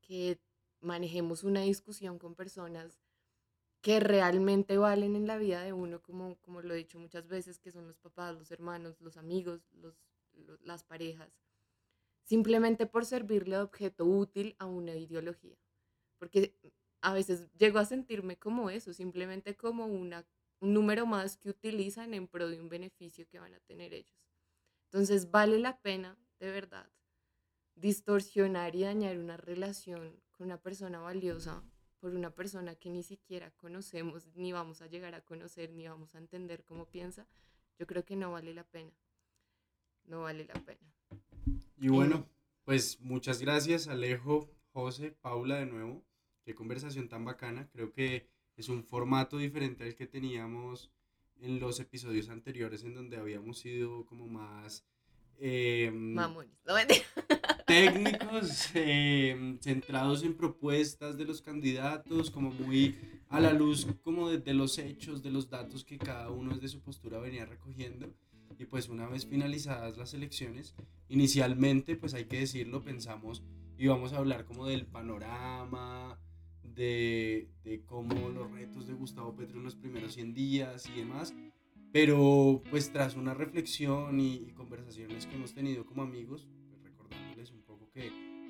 que 0.00 0.40
manejemos 0.80 1.44
una 1.44 1.60
discusión 1.60 2.18
con 2.18 2.34
personas 2.34 2.98
que 3.88 4.00
realmente 4.00 4.76
valen 4.76 5.16
en 5.16 5.26
la 5.26 5.38
vida 5.38 5.62
de 5.62 5.72
uno, 5.72 6.02
como, 6.02 6.36
como 6.42 6.60
lo 6.60 6.74
he 6.74 6.76
dicho 6.76 6.98
muchas 6.98 7.26
veces, 7.26 7.58
que 7.58 7.70
son 7.70 7.86
los 7.86 7.96
papás, 7.96 8.36
los 8.36 8.50
hermanos, 8.50 9.00
los 9.00 9.16
amigos, 9.16 9.62
los, 9.72 9.94
los, 10.34 10.60
las 10.60 10.84
parejas, 10.84 11.32
simplemente 12.22 12.84
por 12.84 13.06
servirle 13.06 13.56
de 13.56 13.62
objeto 13.62 14.04
útil 14.04 14.54
a 14.58 14.66
una 14.66 14.94
ideología. 14.94 15.56
Porque 16.18 16.54
a 17.00 17.14
veces 17.14 17.50
llego 17.56 17.78
a 17.78 17.86
sentirme 17.86 18.36
como 18.36 18.68
eso, 18.68 18.92
simplemente 18.92 19.56
como 19.56 19.86
una, 19.86 20.26
un 20.60 20.74
número 20.74 21.06
más 21.06 21.38
que 21.38 21.48
utilizan 21.48 22.12
en 22.12 22.28
pro 22.28 22.50
de 22.50 22.60
un 22.60 22.68
beneficio 22.68 23.26
que 23.26 23.38
van 23.38 23.54
a 23.54 23.60
tener 23.60 23.94
ellos. 23.94 24.20
Entonces 24.92 25.30
vale 25.30 25.58
la 25.60 25.80
pena, 25.80 26.18
de 26.40 26.50
verdad, 26.50 26.90
distorsionar 27.74 28.76
y 28.76 28.82
dañar 28.82 29.16
una 29.16 29.38
relación 29.38 30.20
con 30.32 30.48
una 30.48 30.60
persona 30.60 31.00
valiosa 31.00 31.64
por 32.00 32.14
una 32.14 32.30
persona 32.30 32.74
que 32.74 32.90
ni 32.90 33.02
siquiera 33.02 33.50
conocemos, 33.52 34.28
ni 34.34 34.52
vamos 34.52 34.82
a 34.82 34.86
llegar 34.86 35.14
a 35.14 35.24
conocer, 35.24 35.72
ni 35.72 35.86
vamos 35.88 36.14
a 36.14 36.18
entender 36.18 36.64
cómo 36.64 36.86
piensa, 36.86 37.26
yo 37.78 37.86
creo 37.86 38.04
que 38.04 38.16
no 38.16 38.32
vale 38.32 38.54
la 38.54 38.64
pena. 38.64 38.92
No 40.04 40.22
vale 40.22 40.46
la 40.46 40.54
pena. 40.54 40.80
Y 41.76 41.88
bueno, 41.88 42.26
pues 42.64 43.00
muchas 43.00 43.40
gracias 43.40 43.88
Alejo, 43.88 44.48
José, 44.72 45.10
Paula 45.10 45.56
de 45.56 45.66
nuevo. 45.66 46.04
Qué 46.44 46.54
conversación 46.54 47.08
tan 47.08 47.24
bacana. 47.24 47.68
Creo 47.72 47.92
que 47.92 48.26
es 48.56 48.68
un 48.68 48.82
formato 48.82 49.38
diferente 49.38 49.84
al 49.84 49.94
que 49.94 50.06
teníamos 50.06 50.90
en 51.40 51.60
los 51.60 51.78
episodios 51.78 52.28
anteriores 52.30 52.82
en 52.84 52.94
donde 52.94 53.16
habíamos 53.16 53.58
sido 53.58 54.06
como 54.06 54.26
más... 54.26 54.84
Eh, 55.40 55.90
Mamones. 55.92 56.58
No, 56.64 56.74
técnicos, 57.68 58.70
eh, 58.74 59.58
centrados 59.60 60.24
en 60.24 60.34
propuestas 60.34 61.18
de 61.18 61.26
los 61.26 61.42
candidatos, 61.42 62.30
como 62.30 62.50
muy 62.50 62.96
a 63.28 63.40
la 63.40 63.52
luz 63.52 63.86
como 64.02 64.30
de, 64.30 64.54
los 64.54 64.78
hechos, 64.78 65.22
de 65.22 65.30
los 65.30 65.50
datos 65.50 65.84
que 65.84 65.98
cada 65.98 66.30
uno 66.30 66.54
desde 66.54 66.68
su 66.68 66.80
postura 66.80 67.18
venía 67.18 67.44
recogiendo. 67.44 68.12
Y 68.58 68.64
pues 68.64 68.88
una 68.88 69.06
vez 69.06 69.26
finalizadas 69.26 69.98
las 69.98 70.14
elecciones, 70.14 70.74
inicialmente, 71.08 71.94
pues 71.94 72.14
hay 72.14 72.24
que 72.24 72.40
decirlo, 72.40 72.82
pensamos 72.82 73.44
íbamos 73.78 74.12
a 74.12 74.16
hablar 74.16 74.44
como 74.44 74.66
del 74.66 74.86
panorama, 74.86 76.18
de, 76.62 77.48
de 77.62 77.84
cómo 77.84 78.30
los 78.30 78.50
retos 78.50 78.86
de 78.88 78.94
Gustavo 78.94 79.36
Petro 79.36 79.58
en 79.58 79.64
los 79.64 79.76
primeros 79.76 80.14
100 80.14 80.34
días 80.34 80.88
y 80.88 80.98
demás. 80.98 81.34
Pero 81.92 82.62
pues 82.70 82.92
tras 82.92 83.14
una 83.14 83.34
reflexión 83.34 84.20
y, 84.20 84.34
y 84.34 84.52
conversaciones 84.52 85.26
que 85.26 85.36
hemos 85.36 85.54
tenido 85.54 85.86
como 85.86 86.02
amigos, 86.02 86.48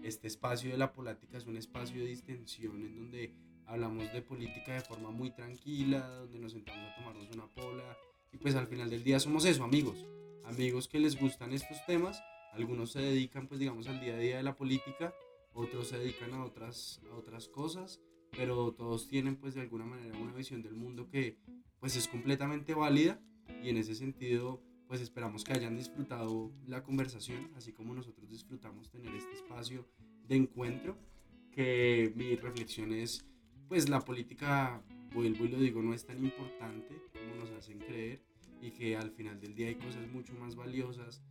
este 0.09 0.27
espacio 0.27 0.71
de 0.71 0.79
la 0.79 0.93
política 0.93 1.39
es 1.39 1.47
un 1.47 1.57
espacio 1.57 2.01
de 2.01 2.09
distensión 2.09 2.85
en 2.85 2.97
donde 2.97 3.35
hablamos 3.67 4.13
de 4.13 4.23
política 4.23 4.75
de 4.75 4.81
forma 4.81 5.11
muy 5.11 5.31
tranquila, 5.31 6.09
donde 6.09 6.39
nos 6.39 6.53
sentamos 6.53 6.91
a 6.91 6.95
tomarnos 6.97 7.29
una 7.35 7.47
pola 7.47 7.97
y 8.33 8.39
pues 8.39 8.55
al 8.55 8.67
final 8.67 8.91
del 8.91 9.05
día 9.05 9.21
somos 9.21 9.45
eso, 9.45 9.63
amigos, 9.65 10.07
amigos 10.45 10.89
que 10.89 10.99
les 10.99 11.21
gustan 11.21 11.53
estos 11.53 11.85
temas, 11.87 12.23
algunos 12.53 12.93
se 12.93 13.01
dedican 13.01 13.47
pues 13.47 13.61
digamos 13.61 13.87
al 13.87 14.01
día 14.01 14.15
a 14.15 14.19
día 14.19 14.37
de 14.39 14.43
la 14.43 14.57
política, 14.57 15.15
otros 15.53 15.89
se 15.89 15.99
dedican 15.99 16.33
a 16.35 16.45
otras, 16.45 17.01
a 17.11 17.15
otras 17.15 17.49
cosas, 17.49 18.01
pero 18.33 18.73
todos 18.73 19.09
tienen 19.09 19.37
pues 19.37 19.55
de 19.55 19.61
alguna 19.61 19.85
manera 19.85 20.17
una 20.19 20.33
visión 20.33 20.63
del 20.63 20.75
mundo 20.75 21.09
que 21.09 21.39
pues 21.81 21.97
es 21.97 22.09
completamente 22.09 22.75
válida 22.75 23.21
y 23.63 23.69
en 23.69 23.77
ese 23.77 23.95
sentido 23.95 24.63
pues 24.89 25.03
esperamos 25.03 25.45
que 25.45 25.53
hayan 25.53 25.77
disfrutado 25.77 26.51
la 26.67 26.83
conversación, 26.83 27.51
así 27.57 27.73
como 27.73 27.95
nosotros 27.95 28.29
disfrutamos 28.31 28.91
tener 28.91 29.15
este 29.15 29.35
espacio 29.35 29.87
de 30.27 30.37
encuentro, 30.37 30.97
que 31.53 32.13
mi 32.17 32.35
reflexión 32.37 32.93
es 32.93 33.25
pues 33.69 33.89
la 33.91 34.01
política, 34.01 34.83
vuelvo 35.13 35.45
y 35.45 35.49
lo 35.49 35.61
digo, 35.61 35.83
no 35.83 35.93
es 35.93 36.07
tan 36.07 36.19
importante 36.25 36.95
como 37.13 37.45
nos 37.45 37.51
hacen 37.51 37.79
creer 37.79 38.23
y 38.63 38.71
que 38.71 38.97
al 38.97 39.11
final 39.11 39.39
del 39.41 39.55
día 39.55 39.69
hay 39.69 39.75
cosas 39.75 40.09
mucho 40.09 40.33
más 40.35 40.57
valiosas 40.57 41.23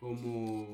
como 0.00 0.72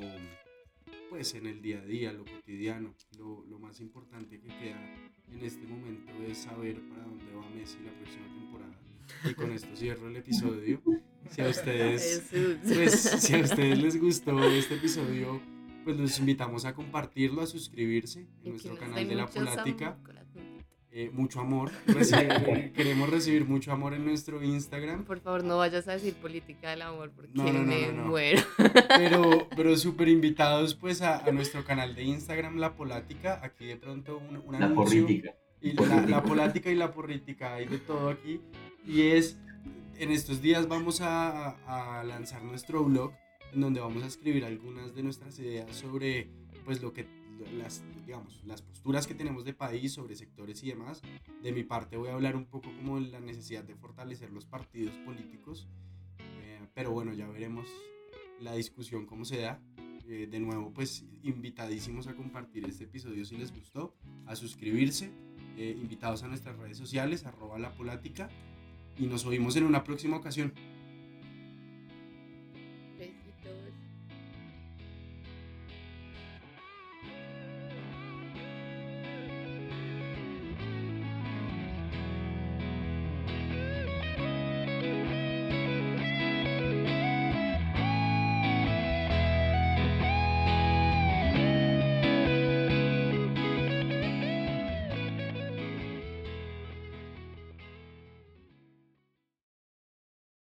pues 1.10 1.34
en 1.34 1.46
el 1.46 1.60
día 1.60 1.78
a 1.78 1.84
día, 1.84 2.12
lo 2.12 2.24
cotidiano. 2.24 2.94
Lo, 3.18 3.44
lo, 3.46 3.58
más 3.58 3.80
importante 3.80 4.38
que 4.38 4.48
queda 4.48 4.94
en 5.32 5.42
este 5.42 5.66
momento 5.66 6.12
es 6.26 6.38
saber 6.38 6.80
para 6.88 7.02
dónde 7.02 7.32
va 7.34 7.48
Messi 7.50 7.78
la 7.80 7.92
próxima 7.92 8.26
temporada. 8.26 8.78
Y 9.24 9.34
con 9.34 9.50
esto 9.52 9.74
cierro 9.74 10.08
el 10.08 10.16
episodio. 10.16 10.82
Si 11.30 11.40
a 11.42 11.48
ustedes, 11.48 12.30
pues, 12.64 12.92
si 13.00 13.34
a 13.34 13.38
ustedes 13.40 13.78
les 13.78 14.00
gustó 14.00 14.42
este 14.50 14.74
episodio, 14.76 15.40
pues 15.84 15.96
los 15.96 16.18
invitamos 16.18 16.64
a 16.64 16.74
compartirlo, 16.74 17.42
a 17.42 17.46
suscribirse 17.46 18.26
en 18.44 18.50
nuestro 18.52 18.76
canal 18.76 19.06
de 19.06 19.14
la 19.14 19.26
Polática. 19.26 19.96
Eh, 20.90 21.10
mucho 21.12 21.40
amor. 21.40 21.70
Reci- 21.86 22.72
queremos 22.72 23.10
recibir 23.10 23.44
mucho 23.44 23.70
amor 23.72 23.92
en 23.94 24.04
nuestro 24.06 24.42
Instagram. 24.42 25.04
Por 25.04 25.20
favor, 25.20 25.44
no 25.44 25.58
vayas 25.58 25.86
a 25.86 25.92
decir 25.92 26.14
política 26.14 26.70
del 26.70 26.82
amor 26.82 27.12
porque 27.14 27.30
No, 27.34 27.44
no, 27.44 27.52
no, 27.52 27.62
me 27.62 27.86
no, 27.88 27.92
no. 27.92 28.04
muero. 28.08 28.42
Pero, 28.96 29.48
pero 29.56 29.76
súper 29.76 30.08
invitados 30.08 30.74
pues 30.74 31.02
a, 31.02 31.18
a 31.24 31.30
nuestro 31.30 31.62
canal 31.64 31.94
de 31.94 32.04
Instagram, 32.04 32.56
La 32.56 32.74
Polática. 32.74 33.38
Aquí 33.44 33.66
de 33.66 33.76
pronto 33.76 34.18
un, 34.18 34.38
un 34.38 34.58
La 34.58 34.66
anuncio. 34.66 35.02
política. 35.04 35.34
Y 35.60 35.72
la, 35.72 36.06
la 36.06 36.22
polática 36.22 36.70
y 36.70 36.74
la 36.76 36.92
porrítica, 36.92 37.54
hay 37.54 37.66
de 37.66 37.78
todo 37.78 38.08
aquí. 38.08 38.40
Y 38.86 39.02
es, 39.02 39.36
en 39.98 40.12
estos 40.12 40.40
días 40.40 40.68
vamos 40.68 41.00
a, 41.00 42.02
lanzar 42.06 42.42
nuestro 42.42 42.84
blog, 42.84 43.12
en 43.52 43.60
donde 43.60 43.80
vamos 43.80 44.02
a 44.04 44.06
escribir 44.06 44.44
algunas 44.44 44.94
de 44.94 45.02
nuestras 45.02 45.38
ideas 45.38 45.74
sobre, 45.74 46.30
pues, 46.64 46.80
lo 46.80 46.92
que, 46.92 47.06
las, 47.56 47.82
digamos, 48.06 48.42
las 48.44 48.62
posturas 48.62 49.06
que 49.06 49.14
tenemos 49.14 49.44
de 49.44 49.54
país, 49.54 49.92
sobre 49.92 50.14
sectores 50.14 50.62
y 50.62 50.68
demás. 50.68 51.02
De 51.42 51.52
mi 51.52 51.64
parte 51.64 51.96
voy 51.96 52.10
a 52.10 52.14
hablar 52.14 52.36
un 52.36 52.46
poco 52.46 52.70
como 52.76 53.00
la 53.00 53.20
necesidad 53.20 53.64
de 53.64 53.74
fortalecer 53.74 54.30
los 54.30 54.44
partidos 54.44 54.94
políticos. 54.98 55.68
Eh, 56.18 56.60
pero 56.74 56.92
bueno, 56.92 57.12
ya 57.12 57.26
veremos 57.26 57.66
la 58.40 58.54
discusión 58.54 59.04
cómo 59.04 59.24
se 59.24 59.40
da. 59.40 59.60
Eh, 60.08 60.28
de 60.30 60.40
nuevo, 60.40 60.72
pues, 60.72 61.04
invitadísimos 61.22 62.06
a 62.06 62.14
compartir 62.14 62.64
este 62.66 62.84
episodio 62.84 63.24
si 63.24 63.36
les 63.36 63.52
gustó, 63.52 63.94
a 64.26 64.36
suscribirse 64.36 65.10
eh, 65.56 65.76
invitados 65.76 66.22
a 66.22 66.28
nuestras 66.28 66.56
redes 66.56 66.78
sociales, 66.78 67.26
arroba 67.26 67.58
la 67.58 67.74
polática, 67.74 68.30
y 68.98 69.06
nos 69.06 69.24
oímos 69.26 69.56
en 69.56 69.64
una 69.64 69.84
próxima 69.84 70.16
ocasión. 70.16 70.52